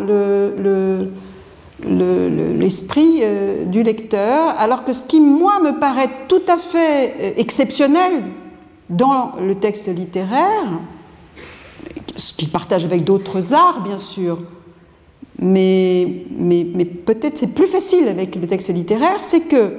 l'esprit 1.84 3.20
euh, 3.22 3.66
du 3.66 3.84
lecteur, 3.84 4.56
alors 4.58 4.86
que 4.86 4.94
ce 4.94 5.04
qui, 5.04 5.20
moi, 5.20 5.60
me 5.60 5.78
paraît 5.78 6.10
tout 6.30 6.42
à 6.48 6.58
fait 6.58 7.38
exceptionnel 7.38 8.24
dans 8.90 9.34
le 9.42 9.56
texte 9.56 9.88
littéraire, 9.94 10.80
ce 12.16 12.32
qu'il 12.34 12.50
partage 12.50 12.86
avec 12.86 13.04
d'autres 13.04 13.54
arts, 13.54 13.82
bien 13.82 13.98
sûr, 13.98 14.40
mais, 15.40 16.26
mais, 16.32 16.66
mais 16.74 16.86
peut-être 16.86 17.38
c'est 17.38 17.54
plus 17.54 17.68
facile 17.68 18.08
avec 18.08 18.36
le 18.36 18.48
texte 18.48 18.70
littéraire, 18.70 19.22
c'est 19.22 19.42
que 19.42 19.78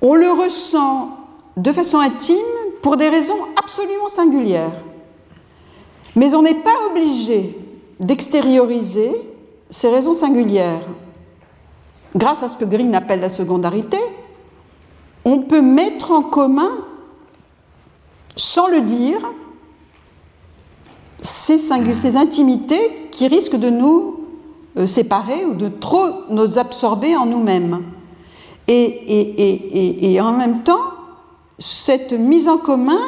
on 0.00 0.14
le 0.14 0.30
ressent 0.30 1.16
de 1.56 1.72
façon 1.72 1.98
intime 1.98 2.36
pour 2.82 2.96
des 2.96 3.08
raisons 3.08 3.38
absolument 3.56 4.08
singulières. 4.08 4.72
Mais 6.14 6.34
on 6.34 6.42
n'est 6.42 6.54
pas 6.54 6.74
obligé 6.90 7.56
d'extérioriser 7.98 9.10
ces 9.70 9.88
raisons 9.88 10.14
singulières. 10.14 10.86
Grâce 12.14 12.42
à 12.42 12.48
ce 12.48 12.56
que 12.56 12.64
Green 12.64 12.94
appelle 12.94 13.20
la 13.20 13.28
secondarité, 13.28 13.98
on 15.24 15.40
peut 15.40 15.60
mettre 15.60 16.12
en 16.12 16.22
commun, 16.22 16.70
sans 18.36 18.68
le 18.68 18.82
dire, 18.82 19.20
ces, 21.20 21.58
ces 21.58 22.16
intimités 22.16 23.08
qui 23.10 23.26
risquent 23.26 23.58
de 23.58 23.70
nous 23.70 24.17
séparer 24.86 25.44
ou 25.44 25.54
de 25.54 25.68
trop 25.68 26.06
nous 26.30 26.58
absorber 26.58 27.16
en 27.16 27.26
nous-mêmes. 27.26 27.82
Et, 28.68 30.18
en 30.20 30.32
même 30.32 30.62
temps, 30.62 30.92
cette 31.58 32.12
mise 32.12 32.48
en 32.48 32.58
commun 32.58 33.00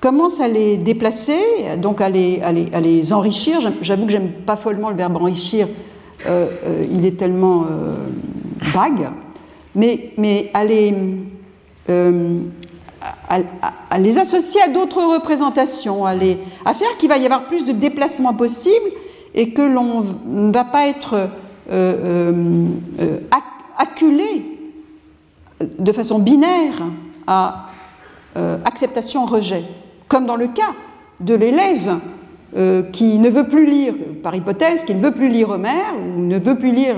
commence 0.00 0.40
à 0.40 0.48
les 0.48 0.76
déplacer, 0.76 1.40
donc 1.78 2.00
à 2.00 2.08
les, 2.08 2.40
à 2.42 2.80
les, 2.80 3.12
enrichir. 3.12 3.60
J'avoue 3.80 4.06
que 4.06 4.12
j'aime 4.12 4.32
pas 4.44 4.56
follement 4.56 4.90
le 4.90 4.96
verbe 4.96 5.16
enrichir, 5.16 5.68
euh, 6.26 6.48
euh, 6.64 6.86
il 6.90 7.06
est 7.06 7.16
tellement 7.16 7.64
vague. 8.74 9.08
mais, 9.74 10.12
mais 10.16 10.50
à, 10.52 10.64
les, 10.64 10.94
euh, 11.90 12.40
à, 13.28 13.98
les 13.98 14.18
associer 14.18 14.60
à 14.62 14.68
d'autres 14.68 15.02
représentations, 15.02 16.04
à, 16.04 16.14
les, 16.14 16.38
à 16.64 16.74
faire 16.74 16.96
qu'il 16.98 17.08
va 17.08 17.18
y 17.18 17.24
avoir 17.24 17.46
plus 17.46 17.64
de 17.64 17.72
déplacements 17.72 18.34
possibles 18.34 18.90
et 19.38 19.54
que 19.54 19.62
l'on 19.62 20.04
ne 20.26 20.52
va 20.52 20.64
pas 20.64 20.86
être 20.86 21.30
euh, 21.70 22.68
euh, 23.00 23.18
acculé 23.78 24.44
de 25.78 25.92
façon 25.92 26.18
binaire 26.18 26.82
à 27.26 27.64
acceptation-rejet, 28.64 29.64
comme 30.06 30.26
dans 30.26 30.36
le 30.36 30.46
cas 30.46 30.74
de 31.18 31.34
l'élève 31.34 31.98
qui 32.92 33.18
ne 33.18 33.28
veut 33.28 33.48
plus 33.48 33.68
lire, 33.68 33.94
par 34.22 34.32
hypothèse, 34.36 34.84
qui 34.84 34.94
ne 34.94 35.00
veut 35.00 35.10
plus 35.10 35.28
lire 35.28 35.50
Homère 35.50 35.94
ou 35.98 36.20
ne 36.20 36.38
veut 36.38 36.56
plus 36.56 36.70
lire 36.72 36.94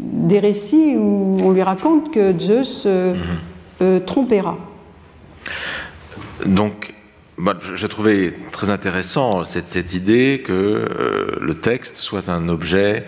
des 0.00 0.38
récits 0.38 0.96
où 0.96 1.38
on 1.42 1.50
lui 1.52 1.62
raconte 1.62 2.10
que 2.10 2.36
Zeus 2.38 2.84
euh, 2.86 3.14
euh, 3.80 4.00
trompera. 4.00 4.56
Donc, 6.46 6.94
j'ai 7.74 7.88
trouvé 7.88 8.32
très 8.52 8.70
intéressant 8.70 9.44
cette, 9.44 9.94
idée 9.94 10.42
que 10.44 10.52
euh, 10.52 11.36
le 11.40 11.54
texte 11.54 11.96
soit 11.96 12.28
un 12.28 12.48
objet 12.48 13.04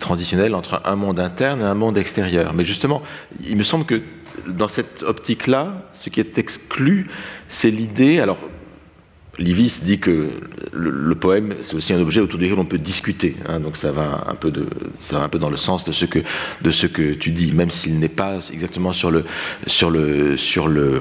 transitionnel 0.00 0.56
entre 0.56 0.82
un 0.84 0.96
monde 0.96 1.20
interne 1.20 1.60
et 1.60 1.64
un 1.64 1.74
monde 1.74 1.96
extérieur. 1.96 2.52
Mais 2.52 2.64
justement, 2.64 3.00
il 3.46 3.56
me 3.56 3.62
semble 3.62 3.84
que 3.84 4.02
dans 4.48 4.66
cette 4.66 5.04
optique-là, 5.04 5.88
ce 5.92 6.10
qui 6.10 6.18
est 6.18 6.36
exclu, 6.38 7.08
c'est 7.48 7.70
l'idée, 7.70 8.18
alors 8.18 8.38
Livis 9.38 9.80
dit 9.82 9.98
que 9.98 10.28
le, 10.72 11.14
poème, 11.14 11.54
c'est 11.62 11.74
aussi 11.74 11.94
un 11.94 12.00
objet 12.00 12.20
autour 12.20 12.38
duquel 12.38 12.58
on 12.58 12.66
peut 12.66 12.78
discuter. 12.78 13.34
Hein, 13.48 13.60
donc 13.60 13.78
ça 13.78 13.90
va, 13.90 14.24
un 14.28 14.34
peu 14.34 14.52
ça 14.98 15.18
va 15.18 15.24
un 15.24 15.28
peu 15.28 15.38
dans 15.38 15.48
le 15.48 15.56
sens 15.56 15.84
de 15.84 15.92
ce 15.92 16.04
que, 16.04 16.18
de 16.60 16.70
ce 16.70 16.86
que 16.86 17.14
tu 17.14 17.30
dis, 17.30 17.52
même 17.52 17.70
s'il 17.70 17.98
n'est 17.98 18.08
pas 18.08 18.40
exactement 18.52 18.92
sur, 18.92 19.10
le, 19.10 19.24
sur, 19.66 19.90
le, 19.90 20.36
sur, 20.36 20.68
le, 20.68 21.00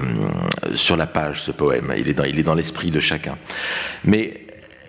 sur 0.76 0.96
la 0.96 1.08
page, 1.08 1.42
ce 1.42 1.52
poème. 1.52 1.94
Il 1.98 2.08
est 2.08 2.14
dans, 2.14 2.24
il 2.24 2.40
est 2.40 2.44
dans 2.44 2.56
l'esprit 2.56 2.90
de 2.90 3.02
chacun. 3.02 3.38
Mais 4.06 4.42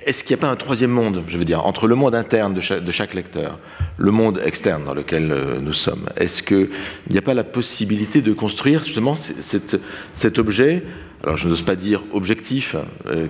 est-ce 0.07 0.22
qu'il 0.22 0.36
n'y 0.36 0.40
a 0.40 0.47
pas 0.47 0.53
un 0.53 0.57
troisième 0.57 0.90
monde, 0.90 1.22
je 1.28 1.36
veux 1.36 1.45
dire, 1.45 1.64
entre 1.66 1.86
le 1.86 1.95
monde 1.95 2.14
interne 2.14 2.55
de 2.55 2.61
chaque, 2.61 2.84
de 2.84 2.93
chaque 2.93 3.14
lecteur, 3.14 3.59
le 3.99 4.11
monde 4.11 4.40
externe 4.45 4.84
dans 4.84 4.95
lequel 4.95 5.32
euh, 5.32 5.59
nous 5.61 5.72
sommes? 5.72 6.09
Est-ce 6.16 6.43
qu'il 6.43 6.70
n'y 7.11 7.18
a 7.18 7.22
pas 7.22 7.34
la 7.34 7.45
possibilité 7.45 8.20
de 8.20 8.32
construire 8.32 8.82
justement 8.84 9.16
cet, 9.16 9.80
cet 10.14 10.38
objet 10.38 10.82
alors 11.22 11.36
je 11.36 11.48
n'ose 11.48 11.62
pas 11.62 11.76
dire 11.76 12.02
objectif, 12.12 12.74
euh, 13.06 13.28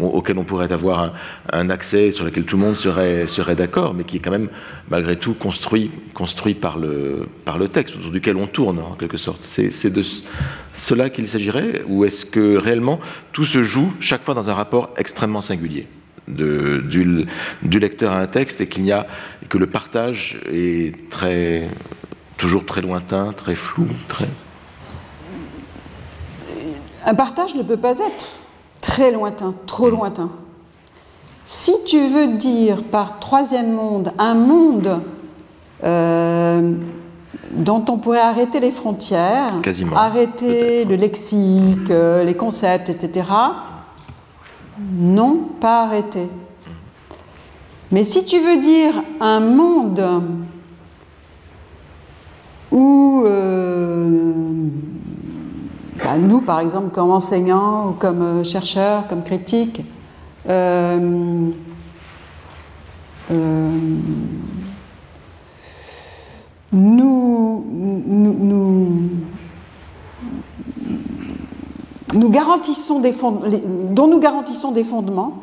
auquel 0.00 0.38
on 0.38 0.44
pourrait 0.44 0.72
avoir 0.72 1.12
un, 1.52 1.70
accès, 1.70 2.12
sur 2.12 2.24
lequel 2.24 2.44
tout 2.44 2.56
le 2.56 2.62
monde 2.62 2.76
serait, 2.76 3.26
d'accord, 3.56 3.94
mais 3.94 4.04
qui 4.04 4.16
est 4.16 4.20
quand 4.20 4.30
même 4.30 4.48
malgré 4.90 5.16
tout 5.16 5.34
construit, 5.34 5.90
par, 6.60 6.78
le, 6.78 7.26
texte, 7.72 7.96
autour 7.96 8.12
duquel 8.12 8.36
on 8.36 8.46
tourne 8.46 8.78
en 8.78 8.94
quelque 8.94 9.16
sorte. 9.16 9.42
C'est 9.42 9.90
de 9.90 10.02
cela 10.72 11.10
qu'il 11.10 11.28
s'agirait, 11.28 11.82
ou 11.88 12.04
est-ce 12.04 12.26
que 12.26 12.56
réellement 12.56 13.00
tout 13.32 13.44
se 13.44 13.62
joue 13.62 13.92
chaque 13.98 14.22
fois 14.22 14.34
dans 14.34 14.48
un 14.48 14.54
rapport 14.54 14.94
extrêmement 14.96 15.42
singulier 15.42 15.88
du, 16.28 17.16
lecteur 17.78 18.12
à 18.12 18.20
un 18.20 18.26
texte 18.26 18.60
et 18.60 18.66
qu'il 18.66 18.82
n'y 18.82 18.92
a 18.92 19.06
que 19.48 19.58
le 19.58 19.66
partage 19.66 20.38
est 20.52 20.92
toujours 22.36 22.64
très 22.66 22.82
lointain, 22.82 23.32
très 23.32 23.54
flou, 23.54 23.88
très 24.08 24.26
un 27.06 27.14
partage 27.14 27.54
ne 27.54 27.62
peut 27.62 27.76
pas 27.76 27.98
être 28.00 28.26
très 28.82 29.12
lointain, 29.12 29.54
trop 29.66 29.88
lointain. 29.88 30.28
Si 31.44 31.72
tu 31.86 32.08
veux 32.08 32.26
dire 32.36 32.82
par 32.82 33.20
troisième 33.20 33.72
monde 33.72 34.12
un 34.18 34.34
monde 34.34 35.00
euh, 35.84 36.72
dont 37.52 37.84
on 37.88 37.98
pourrait 37.98 38.20
arrêter 38.20 38.58
les 38.58 38.72
frontières, 38.72 39.54
arrêter 39.94 40.84
le 40.84 40.96
lexique, 40.96 41.90
euh, 41.90 42.24
les 42.24 42.34
concepts, 42.34 42.88
etc., 42.88 43.30
non, 44.78 45.48
pas 45.60 45.84
arrêter. 45.84 46.28
Mais 47.92 48.02
si 48.02 48.24
tu 48.24 48.40
veux 48.40 48.56
dire 48.56 48.94
un 49.20 49.38
monde 49.38 50.02
où 52.72 53.22
euh, 53.24 54.68
bah, 56.02 56.18
nous, 56.18 56.40
par 56.40 56.60
exemple, 56.60 56.90
comme 56.90 57.10
enseignants 57.10 57.90
ou 57.90 57.92
comme 57.92 58.22
euh, 58.22 58.44
chercheurs, 58.44 59.06
comme 59.06 59.22
critiques, 59.22 59.82
euh, 60.48 61.50
euh, 63.30 63.70
nous, 66.72 67.64
nous, 67.70 69.10
nous, 72.14 72.28
garantissons 72.28 73.00
des 73.00 73.14
dont 73.90 74.06
nous 74.08 74.18
garantissons 74.20 74.72
des 74.72 74.84
fondements, 74.84 75.42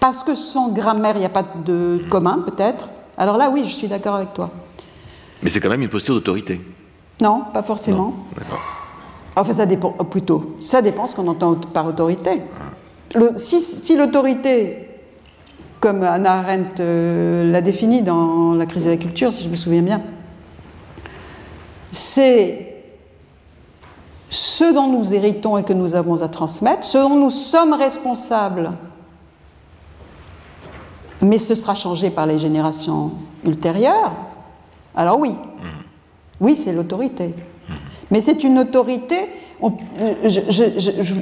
parce 0.00 0.22
que 0.22 0.34
sans 0.34 0.70
grammaire, 0.70 1.12
il 1.16 1.20
n'y 1.20 1.26
a 1.26 1.30
pas 1.30 1.44
de 1.64 2.00
commun, 2.10 2.44
peut-être. 2.46 2.88
Alors 3.16 3.36
là, 3.36 3.50
oui, 3.50 3.64
je 3.66 3.74
suis 3.74 3.88
d'accord 3.88 4.16
avec 4.16 4.34
toi. 4.34 4.50
Mais 5.42 5.50
c'est 5.50 5.60
quand 5.60 5.68
même 5.68 5.82
une 5.82 5.88
posture 5.88 6.14
d'autorité. 6.14 6.60
Non, 7.20 7.42
pas 7.52 7.62
forcément. 7.62 8.14
D'accord. 8.36 8.79
Enfin, 9.36 9.52
ça 9.52 9.66
dépend, 9.66 9.94
euh, 10.00 10.04
plutôt, 10.04 10.56
ça 10.60 10.82
dépend 10.82 11.06
ce 11.06 11.14
qu'on 11.14 11.28
entend 11.28 11.54
par 11.54 11.86
autorité. 11.86 12.42
si, 13.36 13.96
l'autorité, 13.96 14.88
comme 15.80 16.02
Anna 16.02 16.38
Arendt 16.38 16.80
euh, 16.80 17.50
l'a 17.50 17.60
définie 17.60 18.02
dans 18.02 18.54
La 18.54 18.66
crise 18.66 18.84
de 18.84 18.90
la 18.90 18.96
culture, 18.96 19.32
si 19.32 19.44
je 19.44 19.48
me 19.48 19.56
souviens 19.56 19.82
bien, 19.82 20.02
c'est 21.92 22.66
ce 24.28 24.72
dont 24.74 24.88
nous 24.88 25.14
héritons 25.14 25.58
et 25.58 25.64
que 25.64 25.72
nous 25.72 25.94
avons 25.94 26.22
à 26.22 26.28
transmettre, 26.28 26.84
ce 26.84 26.98
dont 26.98 27.16
nous 27.16 27.30
sommes 27.30 27.72
responsables, 27.72 28.72
mais 31.22 31.38
ce 31.38 31.54
sera 31.54 31.74
changé 31.74 32.10
par 32.10 32.26
les 32.26 32.38
générations 32.38 33.12
ultérieures, 33.44 34.12
alors 34.94 35.18
oui, 35.18 35.30
mmh. 35.30 35.66
oui, 36.40 36.56
c'est 36.56 36.72
l'autorité. 36.72 37.34
Mais 38.10 38.20
c'est 38.20 38.42
une 38.44 38.58
autorité. 38.58 39.16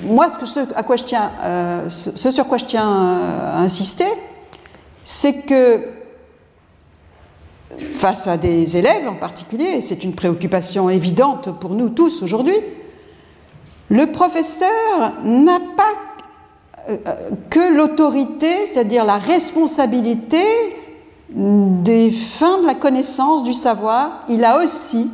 moi, 0.05 0.28
ce, 0.28 0.74
à 0.74 0.82
quoi 0.82 0.97
je 0.97 1.05
tiens, 1.05 1.32
euh, 1.43 1.91
ce 1.91 2.30
sur 2.30 2.47
quoi 2.47 2.59
je 2.59 2.64
tiens 2.64 2.89
à 2.89 3.61
insister, 3.61 4.07
c'est 5.05 5.43
que 5.43 5.80
face 7.95 8.26
à 8.26 8.36
des 8.36 8.76
élèves 8.76 9.09
en 9.09 9.14
particulier, 9.14 9.76
et 9.76 9.80
c'est 9.80 10.05
une 10.05 10.14
préoccupation 10.14 10.89
évidente 10.91 11.59
pour 11.61 11.70
nous 11.70 11.91
tous 11.91 12.22
aujourd'hui, 12.22 12.57
le 13.91 14.11
professeur 14.12 14.68
n'a 15.24 15.61
pas 15.76 15.95
euh, 16.89 16.97
que 17.51 17.74
l'autorité, 17.74 18.66
c'est-à-dire 18.66 19.05
la 19.05 19.18
responsabilité 19.18 20.45
des 21.30 22.11
fins 22.11 22.61
de 22.62 22.66
la 22.66 22.74
connaissance, 22.74 23.45
du 23.45 23.53
savoir, 23.53 24.24
il 24.28 24.45
a 24.45 24.62
aussi 24.62 25.11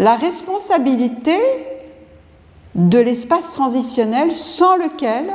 la 0.00 0.16
responsabilité 0.16 1.36
de 2.74 2.98
l'espace 2.98 3.52
transitionnel 3.52 4.32
sans 4.32 4.76
lequel 4.76 5.26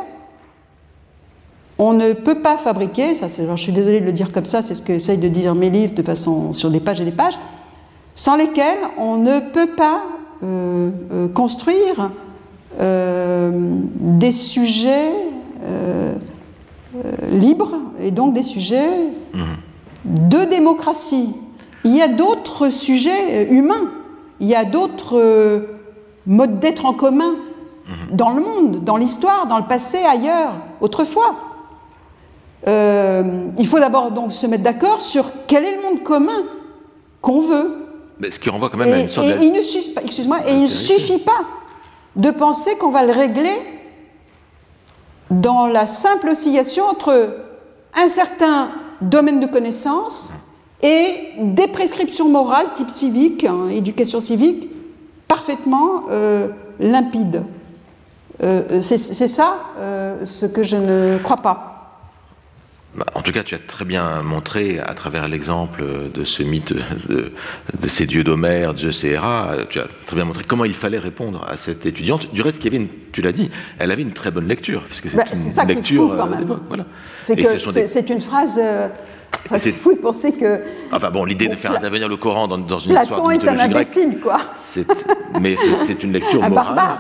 on 1.78 1.94
ne 1.94 2.14
peut 2.14 2.42
pas 2.42 2.58
fabriquer, 2.58 3.14
ça 3.14 3.28
je 3.28 3.62
suis 3.62 3.72
désolée 3.72 4.02
de 4.02 4.06
le 4.06 4.12
dire 4.12 4.32
comme 4.32 4.46
ça, 4.46 4.64
c'est 4.64 4.74
ce 4.74 4.82
que 4.82 4.94
essayent 4.94 5.20
de 5.20 5.28
dire 5.28 5.54
mes 5.54 5.70
livres 5.70 5.94
de 5.94 6.02
façon 6.02 6.52
sur 6.54 6.72
des 6.72 6.80
pages 6.80 7.00
et 7.00 7.06
des 7.06 7.12
pages, 7.12 7.38
sans 8.16 8.38
lesquels 8.38 8.80
on 8.98 9.18
ne 9.18 9.40
peut 9.52 9.76
pas 9.76 10.02
euh, 10.42 10.90
euh, 11.12 11.28
construire 11.28 12.10
euh, 12.80 13.52
des 14.00 14.32
sujets 14.32 15.12
libres 17.32 17.76
et 18.00 18.12
donc 18.12 18.34
des 18.34 18.44
sujets 18.44 18.90
mmh. 19.34 19.40
de 20.06 20.46
démocratie. 20.46 21.36
Il 21.84 21.96
y 21.96 22.02
a 22.02 22.08
d'autres 22.08 22.70
sujets 22.70 23.48
humains 23.52 23.92
il 24.40 24.48
y 24.48 24.56
a 24.56 24.66
d'autres 24.66 25.18
euh, 25.18 25.60
modes 26.26 26.60
d'être 26.60 26.86
en 26.86 26.94
commun 26.94 27.36
mhm. 27.88 28.16
dans 28.16 28.30
le 28.32 28.42
monde, 28.42 28.84
dans 28.84 28.98
l'histoire, 28.98 29.48
dans 29.48 29.58
le 29.58 29.66
passé, 29.66 30.00
ailleurs, 30.00 30.54
autrefois. 30.82 31.36
Euh, 32.68 33.48
il 33.58 33.68
faut 33.68 33.80
d'abord 33.80 34.12
donc 34.12 34.32
se 34.32 34.48
mettre 34.48 34.64
d'accord 34.64 35.02
sur 35.02 35.26
quel 35.48 35.66
est 35.66 35.76
le 35.76 35.82
monde 35.84 36.04
commun 36.04 36.44
qu'on 37.22 37.42
veut. 37.42 37.86
Mais 38.20 38.32
ce 38.32 38.40
qui 38.40 38.50
renvoie 38.50 38.70
quand 38.70 38.78
même 38.78 38.94
à 38.94 39.00
une 39.00 39.10
sorte 39.10 39.28
et, 39.28 39.46
il 39.46 39.54
ne 39.54 39.62
suffit 39.62 39.92
pas, 39.92 40.02
excuse-moi, 40.02 40.40
et 40.48 40.56
il 40.56 40.64
ne 40.64 40.68
suffit 40.68 41.20
pas 41.20 41.46
de 42.16 42.32
penser 42.32 42.76
qu'on 42.78 42.92
va 42.92 43.04
le 43.04 43.12
régler 43.12 43.56
dans 45.30 45.68
la 45.68 45.86
simple 45.86 46.30
oscillation 46.30 46.86
entre 46.86 47.38
un 47.96 48.08
certain 48.08 48.70
domaine 49.02 49.40
de 49.40 49.48
connaissance 49.48 50.32
et 50.86 51.32
des 51.40 51.68
prescriptions 51.68 52.30
morales 52.30 52.68
type 52.76 52.92
civique, 52.92 53.44
hein, 53.44 53.70
éducation 53.72 54.22
civique, 54.22 54.70
parfaitement 55.28 56.04
euh, 56.12 56.50
limpides. 56.80 57.44
Euh, 58.44 58.82
c'est 58.82 58.98
ça 58.98 59.58
euh, 59.80 60.26
ce 60.26 60.46
que 60.46 60.62
je 60.62 60.76
ne 60.76 61.18
crois 61.24 61.38
pas. 61.38 62.02
bah, 62.94 63.06
en 63.16 63.22
tout 63.22 63.32
cas, 63.32 63.42
tu 63.42 63.56
as 63.56 63.60
très 63.60 63.86
bien 63.86 64.22
montré, 64.22 64.80
à 64.80 64.94
travers 64.94 65.28
l'exemple 65.28 65.84
de 66.14 66.24
ce 66.24 66.44
mythe 66.44 66.74
de, 67.10 67.32
ces 67.88 68.06
dieux 68.06 68.24
d'Homère, 68.24 68.78
Zeus 68.78 69.06
et 69.06 69.12
Héra, 69.12 69.56
tu 69.70 69.80
as 69.80 69.88
très 70.06 70.16
bien 70.16 70.26
montré 70.26 70.44
comment 70.48 70.66
il 70.66 70.76
fallait 70.76 71.00
répondre 71.00 71.44
à 71.48 71.58
cette 71.58 71.88
étudiante. 71.88 72.32
Du 72.32 72.42
reste, 72.44 72.60
il 72.60 72.66
y 72.66 72.68
avait 72.68 72.84
une, 72.84 72.90
tu 73.12 73.24
l'as 73.24 73.32
dit, 73.32 73.50
elle 73.80 73.90
avait 73.90 74.04
une 74.04 74.14
très 74.14 74.30
bonne 74.30 74.48
lecture, 74.48 74.84
puisque 74.84 75.10
c'est 75.10 75.18
bah, 75.18 75.64
une 75.64 75.70
lecture 75.70 76.16
quand 76.16 76.28
même. 76.28 76.60
Voilà. 76.68 76.86
C'est 77.24 78.10
une 78.10 78.22
phrase. 78.22 78.60
Euh, 79.52 79.58
c'est 79.60 79.72
fou 79.72 79.94
de 79.94 80.00
penser 80.00 80.32
que. 80.32 80.62
Enfin 80.92 81.12
bon, 81.12 81.24
l'idée 81.24 81.48
de 81.48 81.56
faire 81.56 81.72
intervenir 81.72 82.10
le 82.10 82.18
Coran 82.18 82.48
dans, 82.48 82.58
dans 82.58 82.80
une 82.80 82.92
Platon 82.92 83.30
histoire 83.30 83.30
de 83.30 83.34
est 83.34 83.48
un 83.48 83.60
imbécile, 83.60 84.20
quoi. 84.20 84.40
Mais 85.40 85.56
c'est 85.86 86.04
une 86.04 86.14
lecture 86.14 86.48
morale, 86.50 86.98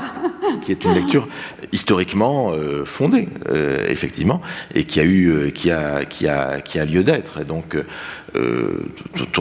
qui 0.61 0.71
est 0.71 0.83
une 0.83 0.93
lecture 0.93 1.27
historiquement 1.71 2.51
euh, 2.53 2.85
fondée, 2.85 3.27
euh, 3.49 3.85
effectivement, 3.89 4.41
et 4.73 4.85
qui 4.85 4.99
a 4.99 5.03
eu, 5.03 5.27
euh, 5.29 5.49
qui 5.49 5.71
a, 5.71 6.05
qui 6.05 6.27
a, 6.27 6.61
qui 6.61 6.79
a 6.79 6.85
lieu 6.85 7.03
d'être. 7.03 7.41
Et 7.41 7.45
donc, 7.45 7.77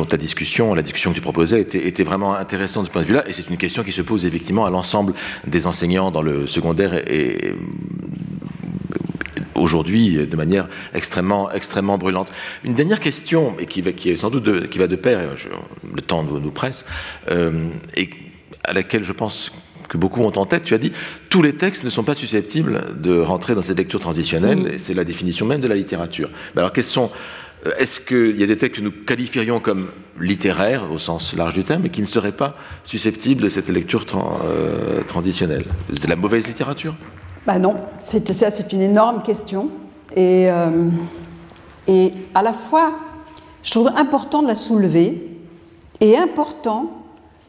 ta 0.09 0.17
discussion, 0.17 0.75
la 0.75 0.83
discussion 0.83 1.11
que 1.11 1.17
tu 1.17 1.21
proposais 1.21 1.61
était, 1.61 1.87
était 1.87 2.05
vraiment 2.05 2.35
intéressante 2.35 2.85
de 2.85 2.89
ce 2.89 2.93
point 2.93 3.03
de 3.03 3.07
vue-là, 3.07 3.25
et 3.29 3.33
c'est 3.33 3.49
une 3.51 3.57
question 3.57 3.83
qui 3.83 3.93
se 3.93 4.03
pose 4.03 4.25
effectivement 4.25 4.67
à 4.67 4.71
l'ensemble 4.71 5.15
des 5.47 5.67
enseignants 5.67 6.11
dans 6.11 6.23
le 6.23 6.47
secondaire 6.47 6.95
et 7.09 7.55
aujourd'hui 9.55 10.27
de 10.27 10.37
manière 10.37 10.69
extrêmement, 10.95 11.51
extrêmement 11.51 11.99
brûlante. 11.99 12.29
Une 12.65 12.75
dernière 12.75 13.01
question, 13.01 13.57
et 13.59 13.67
qui, 13.67 13.83
va, 13.83 13.93
qui 13.93 14.11
est 14.11 14.17
sans 14.17 14.31
doute 14.31 14.45
de, 14.45 14.61
qui 14.61 14.79
va 14.79 14.87
de 14.87 14.97
pair, 14.97 15.21
le 15.95 16.01
temps 16.03 16.23
nous, 16.23 16.41
nous 16.41 16.51
presse, 16.51 16.85
euh, 17.31 17.69
et 17.97 18.11
à 18.65 18.73
laquelle 18.73 19.05
je 19.05 19.13
pense 19.13 19.53
que 19.89 19.99
beaucoup 19.99 20.23
ont 20.23 20.33
en 20.37 20.47
tête, 20.47 20.65
tu 20.65 20.75
as 20.75 20.79
dit, 20.79 20.93
tous 21.29 21.43
les 21.43 21.55
textes 21.55 21.85
ne 21.85 21.91
sont 21.91 22.05
pas 22.05 22.15
susceptibles 22.15 23.01
de 23.01 23.19
rentrer 23.19 23.55
dans 23.55 23.63
cette 23.63 23.77
lecture 23.77 24.01
transitionnelle, 24.01 24.73
et 24.75 24.79
c'est 24.79 24.95
la 24.95 25.05
définition 25.05 25.47
même 25.47 25.61
de 25.61 25.69
la 25.69 25.75
littérature. 25.75 26.31
alors, 26.57 26.73
quels 26.73 26.85
sont 26.85 27.11
euh, 27.67 27.73
est-ce 27.79 28.01
qu'il 28.01 28.39
y 28.39 28.43
a 28.43 28.47
des 28.47 28.59
textes 28.59 28.81
que 28.81 28.85
nous 28.85 28.93
qualifierions 28.93 29.61
comme 29.61 29.89
littéraires, 30.21 30.91
au 30.93 30.99
sens 30.99 31.35
large 31.35 31.55
du 31.55 31.65
terme, 31.65 31.83
mais 31.83 31.89
qui 31.89 32.01
ne 32.01 32.07
seraient 32.07 32.33
pas 32.33 32.57
susceptibles 32.85 33.43
de 33.43 33.49
cette 33.49 33.69
lecture 33.69 34.05
euh, 34.45 35.03
transitionnelle? 35.07 35.65
C'est 35.93 36.05
de 36.05 36.11
la 36.11 36.17
mauvaise 36.17 36.47
littérature? 36.47 36.95
Ben 37.47 37.59
non, 37.59 37.75
ça 38.01 38.51
c'est 38.51 38.73
une 38.73 38.81
énorme 38.81 39.23
question. 39.23 39.69
Et, 40.17 40.51
euh, 40.51 40.89
et 41.87 42.13
à 42.35 42.43
la 42.43 42.53
fois, 42.53 42.93
je 43.63 43.71
trouve 43.71 43.91
important 43.97 44.43
de 44.43 44.49
la 44.49 44.55
soulever 44.55 45.31
et 46.01 46.17
important 46.17 46.87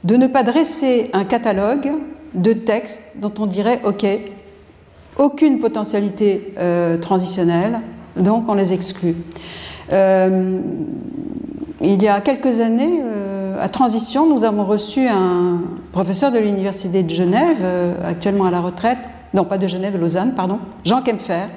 de 0.03 0.15
ne 0.15 0.27
pas 0.27 0.43
dresser 0.43 1.09
un 1.13 1.23
catalogue 1.23 1.91
de 2.33 2.53
textes 2.53 3.13
dont 3.17 3.33
on 3.39 3.45
dirait, 3.45 3.81
OK, 3.85 4.05
aucune 5.17 5.59
potentialité 5.59 6.53
euh, 6.57 6.97
transitionnelle, 6.97 7.79
donc 8.17 8.49
on 8.49 8.53
les 8.53 8.73
exclut. 8.73 9.15
Euh, 9.93 10.59
il 11.81 12.01
y 12.01 12.07
a 12.07 12.19
quelques 12.21 12.59
années, 12.59 13.01
à 13.59 13.69
Transition, 13.69 14.27
nous 14.27 14.43
avons 14.43 14.63
reçu 14.63 15.07
un 15.07 15.61
professeur 15.91 16.31
de 16.31 16.39
l'Université 16.39 17.03
de 17.03 17.09
Genève, 17.09 17.57
actuellement 18.03 18.45
à 18.45 18.51
la 18.51 18.61
retraite, 18.61 18.97
non 19.35 19.43
pas 19.43 19.57
de 19.57 19.67
Genève, 19.67 19.97
Lausanne, 19.97 20.33
pardon, 20.35 20.59
Jean 20.85 21.01
Kempfer, 21.01 21.47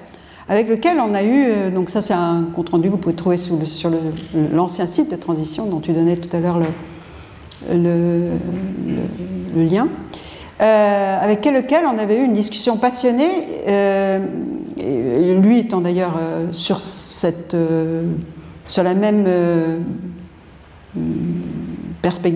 avec 0.49 0.69
lequel 0.69 0.99
on 0.99 1.15
a 1.15 1.23
eu, 1.23 1.45
euh, 1.47 1.71
donc 1.71 1.91
ça 1.91 2.01
c'est 2.01 2.13
un 2.13 2.49
compte-rendu 2.55 2.89
que 2.89 2.93
vous 2.93 2.99
pouvez 2.99 3.15
trouver 3.15 3.37
sur 3.37 3.91
l'ancien 4.53 4.87
site 4.87 5.11
de 5.11 5.17
transition 5.17 5.67
dont 5.67 5.79
tu 5.79 5.93
donnais 5.93 6.17
tout 6.17 6.35
à 6.37 6.41
l'heure 6.41 6.59
le, 7.71 8.31
lien, 9.57 9.89
euh, 10.61 11.19
avec 11.21 11.45
lequel 11.47 11.85
on 11.87 11.99
avait 11.99 12.21
eu 12.21 12.25
une 12.25 12.35
discussion 12.35 12.77
passionnée, 12.79 13.31
euh, 13.69 14.19
lui 15.41 15.61
étant 15.61 15.81
d'ailleurs 15.81 16.15
sur 16.53 16.79
la 18.83 18.95
même 18.95 19.25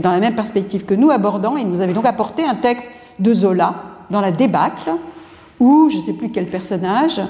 dans 0.03 0.11
la 0.11 0.21
même 0.21 0.35
perspective 0.35 0.85
que 0.85 0.95
nous 0.95 1.11
abordant, 1.11 1.57
il 1.57 1.67
nous 1.67 1.81
avait 1.81 1.95
donc 1.95 2.07
apporté 2.07 2.45
un 2.45 2.55
texte 2.55 2.91
de 3.19 3.33
Zola 3.33 3.75
dans 4.11 4.21
la 4.21 4.31
débâcle, 4.31 4.91
où 5.61 5.89
je 5.91 5.99
ne 5.99 6.03
sais 6.03 6.13
plus 6.13 6.31
quel 6.31 6.47
personnage 6.47 7.21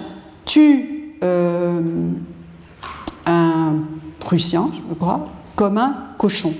tue 0.45 1.17
euh, 1.23 1.81
un 3.27 3.75
Prussien, 4.19 4.71
je 4.89 4.95
crois, 4.95 5.29
comme 5.57 5.79
un 5.79 5.95
cochon. 6.17 6.53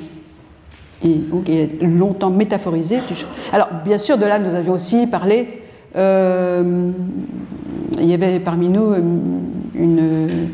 Et 1.05 1.15
donc, 1.15 1.45
il 1.49 1.55
est 1.55 1.83
longtemps 1.83 2.31
métaphorisé. 2.31 2.99
Alors, 3.53 3.69
bien 3.85 3.99
sûr, 3.99 4.19
de 4.19 4.25
là, 4.25 4.39
nous 4.39 4.55
avions 4.55 4.75
aussi 4.75 5.07
parlé. 5.07 5.63
Euh, 5.97 6.91
il 8.01 8.07
y 8.07 8.15
avait 8.15 8.41
parmi 8.41 8.69
nous 8.69 8.95
une, 9.75 10.49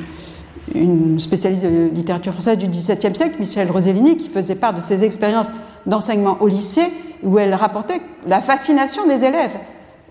une, 0.74 1.20
spécialiste 1.20 1.64
de 1.64 1.90
littérature 1.94 2.32
française 2.32 2.58
du 2.58 2.66
XVIIe 2.66 3.14
siècle, 3.14 3.36
Michel 3.38 3.70
Rosellini, 3.70 4.16
qui 4.16 4.28
faisait 4.28 4.54
part 4.54 4.74
de 4.74 4.80
ses 4.80 5.04
expériences 5.04 5.50
d'enseignement 5.86 6.38
au 6.40 6.48
lycée, 6.48 6.92
où 7.22 7.38
elle 7.38 7.54
rapportait 7.54 8.00
la 8.26 8.40
fascination 8.40 9.06
des 9.06 9.24
élèves 9.24 9.56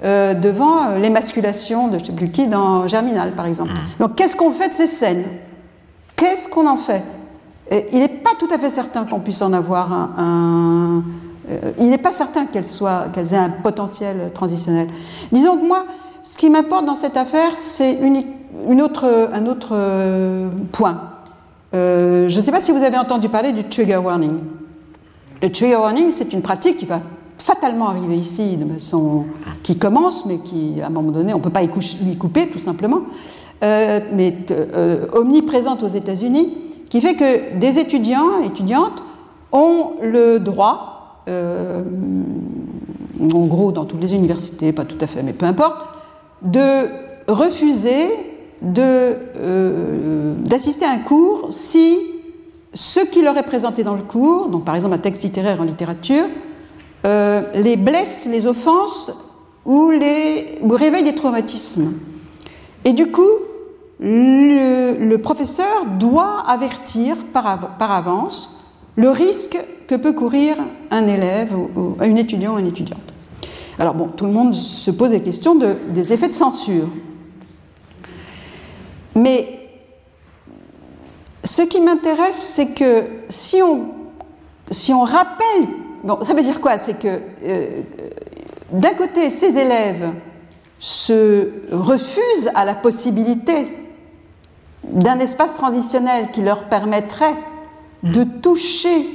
euh, 0.03 0.35
devant 0.35 0.83
euh, 0.83 0.99
l'émasculation 0.99 1.87
de 1.87 1.95
je 1.95 2.03
ne 2.03 2.05
sais 2.05 2.11
plus 2.11 2.29
qui 2.29 2.45
dans 2.45 2.87
Germinal, 2.87 3.31
par 3.31 3.47
exemple. 3.47 3.71
Mm. 3.71 3.99
Donc, 3.99 4.15
qu'est-ce 4.15 4.35
qu'on 4.35 4.51
fait 4.51 4.69
de 4.69 4.73
ces 4.73 4.85
scènes? 4.85 5.23
Qu'est-ce 6.15 6.47
qu'on 6.47 6.67
en 6.67 6.77
fait? 6.77 7.03
Il 7.91 7.99
n'est 7.99 8.07
pas 8.07 8.29
tout 8.39 8.47
à 8.53 8.57
fait 8.57 8.69
certain 8.69 9.03
qu'on 9.05 9.19
puisse 9.19 9.41
en 9.41 9.51
avoir 9.51 9.91
un. 9.91 11.03
Euh, 11.49 11.71
il 11.79 11.89
n'est 11.89 11.97
pas 11.97 12.11
certain 12.11 12.45
qu'elles 12.45 12.65
qu'elles 13.13 13.33
aient 13.33 13.37
un 13.37 13.49
potentiel 13.49 14.31
transitionnel. 14.33 14.87
Disons 15.31 15.57
que 15.57 15.65
moi, 15.67 15.85
ce 16.23 16.37
qui 16.37 16.49
m'importe 16.49 16.85
dans 16.85 16.95
cette 16.95 17.17
affaire, 17.17 17.51
c'est 17.57 17.93
une, 17.93 18.81
autre, 18.81 19.29
un 19.33 19.45
autre 19.47 19.75
point. 20.71 21.01
je 21.73 22.33
ne 22.33 22.41
sais 22.41 22.51
pas 22.51 22.61
si 22.61 22.71
vous 22.71 22.83
avez 22.83 22.97
entendu 22.97 23.27
parler 23.27 23.51
du 23.51 23.65
trigger 23.65 23.97
warning. 23.97 24.39
Le 25.41 25.51
trigger 25.51 25.75
warning, 25.75 26.09
c'est 26.09 26.31
une 26.31 26.41
pratique 26.41 26.77
qui 26.77 26.85
va 26.85 27.01
fatalement 27.37 27.89
arrivé 27.89 28.15
ici, 28.15 28.57
de 28.57 28.65
façon 28.73 29.25
qui 29.63 29.77
commence, 29.77 30.25
mais 30.25 30.39
qui, 30.39 30.81
à 30.81 30.87
un 30.87 30.89
moment 30.89 31.11
donné, 31.11 31.33
on 31.33 31.37
ne 31.37 31.43
peut 31.43 31.49
pas 31.49 31.63
y 31.63 31.69
couper, 32.17 32.47
tout 32.49 32.59
simplement, 32.59 33.01
euh, 33.63 33.99
mais 34.13 34.35
euh, 34.51 35.07
omniprésente 35.13 35.83
aux 35.83 35.87
États-Unis, 35.87 36.57
qui 36.89 37.01
fait 37.01 37.15
que 37.15 37.57
des 37.57 37.79
étudiants, 37.79 38.41
étudiantes, 38.43 39.03
ont 39.51 39.91
le 40.01 40.39
droit, 40.39 41.23
euh, 41.27 41.81
en 43.19 43.45
gros 43.45 43.71
dans 43.71 43.85
toutes 43.85 44.01
les 44.01 44.13
universités, 44.13 44.71
pas 44.71 44.85
tout 44.85 44.97
à 45.01 45.07
fait, 45.07 45.23
mais 45.23 45.33
peu 45.33 45.45
importe, 45.45 45.85
de 46.41 46.87
refuser 47.27 48.07
d'assister 50.43 50.85
à 50.85 50.91
un 50.91 50.99
cours 50.99 51.47
si 51.51 51.95
ce 52.73 52.99
qui 52.99 53.21
leur 53.21 53.37
est 53.37 53.43
présenté 53.43 53.83
dans 53.83 53.95
le 53.95 54.03
cours, 54.03 54.49
donc 54.49 54.65
par 54.65 54.75
exemple 54.75 54.95
un 54.95 54.99
texte 54.99 55.23
littéraire 55.23 55.61
en 55.61 55.63
littérature, 55.63 56.25
euh, 57.07 57.41
les 57.53 57.77
blesses, 57.77 58.27
les 58.29 58.45
offenses 58.47 59.11
ou, 59.65 59.91
les, 59.91 60.59
réveillent 60.69 61.03
des 61.03 61.15
traumatismes. 61.15 61.93
Et 62.83 62.91
du 62.91 63.11
coup, 63.11 63.29
le, 63.99 65.15
professeur 65.15 65.85
doit 65.97 66.43
avertir 66.47 67.15
par, 67.31 67.69
avance 67.79 68.61
le 68.97 69.09
risque 69.09 69.57
que 69.87 69.95
peut 69.95 70.11
courir 70.11 70.57
un 70.91 71.07
élève, 71.07 71.55
ou, 71.55 71.95
un 71.99 72.15
étudiant 72.15 72.55
ou 72.55 72.59
une 72.59 72.67
étudiante. 72.67 72.99
Alors 73.79 73.93
bon, 73.93 74.07
tout 74.07 74.25
le 74.25 74.31
monde 74.31 74.53
se 74.53 74.91
pose 74.91 75.13
la 75.13 75.19
question 75.19 75.55
des 75.55 76.13
effets 76.13 76.27
de 76.27 76.33
censure. 76.33 76.87
Mais 79.15 79.69
ce 81.43 81.61
qui 81.61 81.79
m'intéresse, 81.79 82.35
c'est 82.35 82.73
que 82.73 83.03
si 83.29 83.61
on, 83.61 83.85
si 84.69 84.93
on 84.93 85.03
rappelle 85.03 85.67
Bon, 86.07 86.19
ça 86.21 86.33
veut 86.33 86.41
dire 86.41 86.61
quoi? 86.61 86.77
C'est 86.77 86.97
que 86.97 87.19
euh, 87.43 87.81
d'un 88.71 88.93
côté, 88.93 89.29
ces 89.29 89.57
élèves 89.57 90.13
se 90.79 91.49
refusent 91.69 92.49
à 92.55 92.63
la 92.63 92.75
possibilité 92.75 93.67
d'un 94.85 95.19
espace 95.19 95.55
transitionnel 95.55 96.31
qui 96.31 96.43
leur 96.43 96.63
permettrait 96.69 97.35
de 98.03 98.23
toucher 98.23 99.05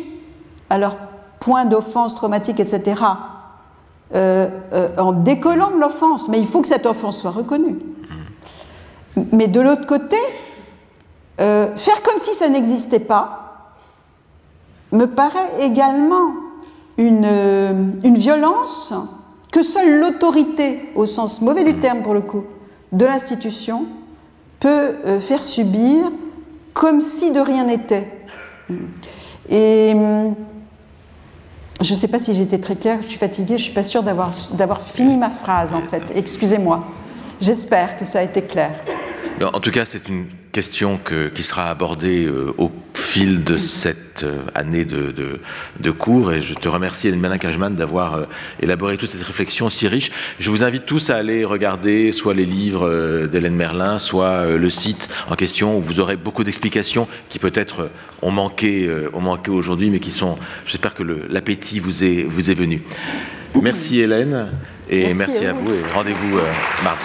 à 0.68 0.76
leur 0.76 0.99
point 1.40 1.64
d'offense 1.64 2.14
traumatique, 2.14 2.61
etc., 2.61 3.01
euh, 4.14 4.51
euh, 4.74 4.88
en 4.99 5.12
décollant 5.12 5.70
de 5.70 5.80
l'offense. 5.80 6.28
Mais 6.28 6.40
il 6.40 6.47
faut 6.47 6.61
que 6.61 6.68
cette 6.68 6.84
offense 6.84 7.18
soit 7.18 7.30
reconnue. 7.30 7.78
Mais 9.32 9.49
de 9.49 9.62
l'autre 9.62 9.86
côté, 9.86 10.18
faire 11.38 12.03
comme 12.03 12.18
si 12.18 12.34
ça 12.34 12.51
n'existait 12.51 13.01
pas 13.01 13.70
me 14.93 15.07
paraît 15.07 15.62
également 15.62 16.32
euh, 16.99 17.90
une, 18.05 18.16
violence 18.16 18.93
que 19.51 19.62
seule 19.62 20.01
l'autorité, 20.01 20.90
au 20.95 21.07
sens 21.07 21.40
mauvais 21.40 21.64
du 21.64 21.74
terme 21.74 22.03
pour 22.03 22.14
le 22.14 22.20
coup, 22.20 22.45
de 22.93 23.05
l'institution 23.05 23.86
peut 24.61 24.68
euh, 25.07 25.20
faire 25.20 25.43
subir 25.43 26.11
comme 26.74 27.01
si 27.01 27.32
de 27.32 27.40
rien 27.40 27.64
n'était. 27.64 28.07
Et 29.49 29.93
hum, 29.95 30.34
je 31.80 31.93
ne 31.93 31.99
sais 31.99 32.09
pas 32.09 32.18
si 32.18 32.40
été 32.40 32.61
très 32.61 32.76
claire, 32.76 32.99
je 33.01 33.09
suis 33.09 33.18
fatiguée, 33.18 33.59
je 33.59 33.62
ne 33.62 33.64
suis 33.64 33.74
pas 33.74 33.84
sûre 33.84 34.03
d'avoir 34.03 34.80
fini 34.80 35.16
ma 35.16 35.30
phrase 35.30 35.74
en 35.74 35.82
fait. 35.82 36.03
Excusez-moi. 36.14 36.84
J'espère 37.40 37.99
que 37.99 38.05
ça 38.05 38.20
a 38.20 38.22
été 38.22 38.43
clair. 38.43 38.70
En 39.53 39.59
tout 39.59 39.72
cas, 39.72 39.84
c'est 39.84 40.09
une 40.09 40.26
question 40.53 41.00
qui 41.34 41.42
sera 41.42 41.70
abordée 41.70 42.26
euh, 42.26 42.55
au 42.59 42.70
fil 42.92 43.42
de 43.42 43.57
cette 43.57 44.22
euh, 44.22 44.42
année 44.55 44.84
de, 44.84 45.12
de, 45.80 45.90
cours 45.90 46.32
et 46.32 46.42
je 46.42 46.53
te 46.53 46.68
remercie 46.68 47.09
Hélène 47.09 47.38
Kajman 47.38 47.74
d'avoir 47.74 48.14
euh, 48.14 48.24
élaboré 48.61 48.98
toute 48.98 49.09
cette 49.09 49.22
réflexion 49.22 49.70
si 49.70 49.88
riche. 49.88 50.11
Je 50.38 50.50
vous 50.50 50.62
invite 50.62 50.84
tous 50.84 51.09
à 51.09 51.16
aller 51.16 51.46
regarder 51.46 52.12
soit 52.12 52.34
les 52.34 52.44
livres 52.44 53.26
d'Hélène 53.26 53.57
Merlin, 53.57 53.98
soit 53.98 54.44
le 54.46 54.70
site 54.70 55.09
en 55.30 55.36
question 55.36 55.78
où 55.78 55.80
vous 55.80 56.00
aurez 56.00 56.16
beaucoup 56.16 56.44
d'explications 56.44 57.09
qui 57.30 57.38
peut-être 57.38 57.88
ont 58.20 58.30
manqué, 58.30 58.90
ont 59.14 59.20
manqué 59.20 59.50
aujourd'hui 59.50 59.88
mais 59.88 60.00
qui 60.00 60.11
sont, 60.11 60.38
j'espère 60.66 60.94
que 60.94 61.03
l'appétit 61.03 61.80
vous 61.80 62.05
est, 62.05 62.24
vous 62.24 62.50
est 62.50 62.55
venu. 62.55 62.82
Merci 63.61 64.00
Hélène 64.00 64.48
et 64.90 65.14
merci, 65.14 65.46
à, 65.46 65.55
vous. 65.55 65.72
et 65.72 65.92
rendez-vous 65.94 66.38
mardi. 66.84 67.05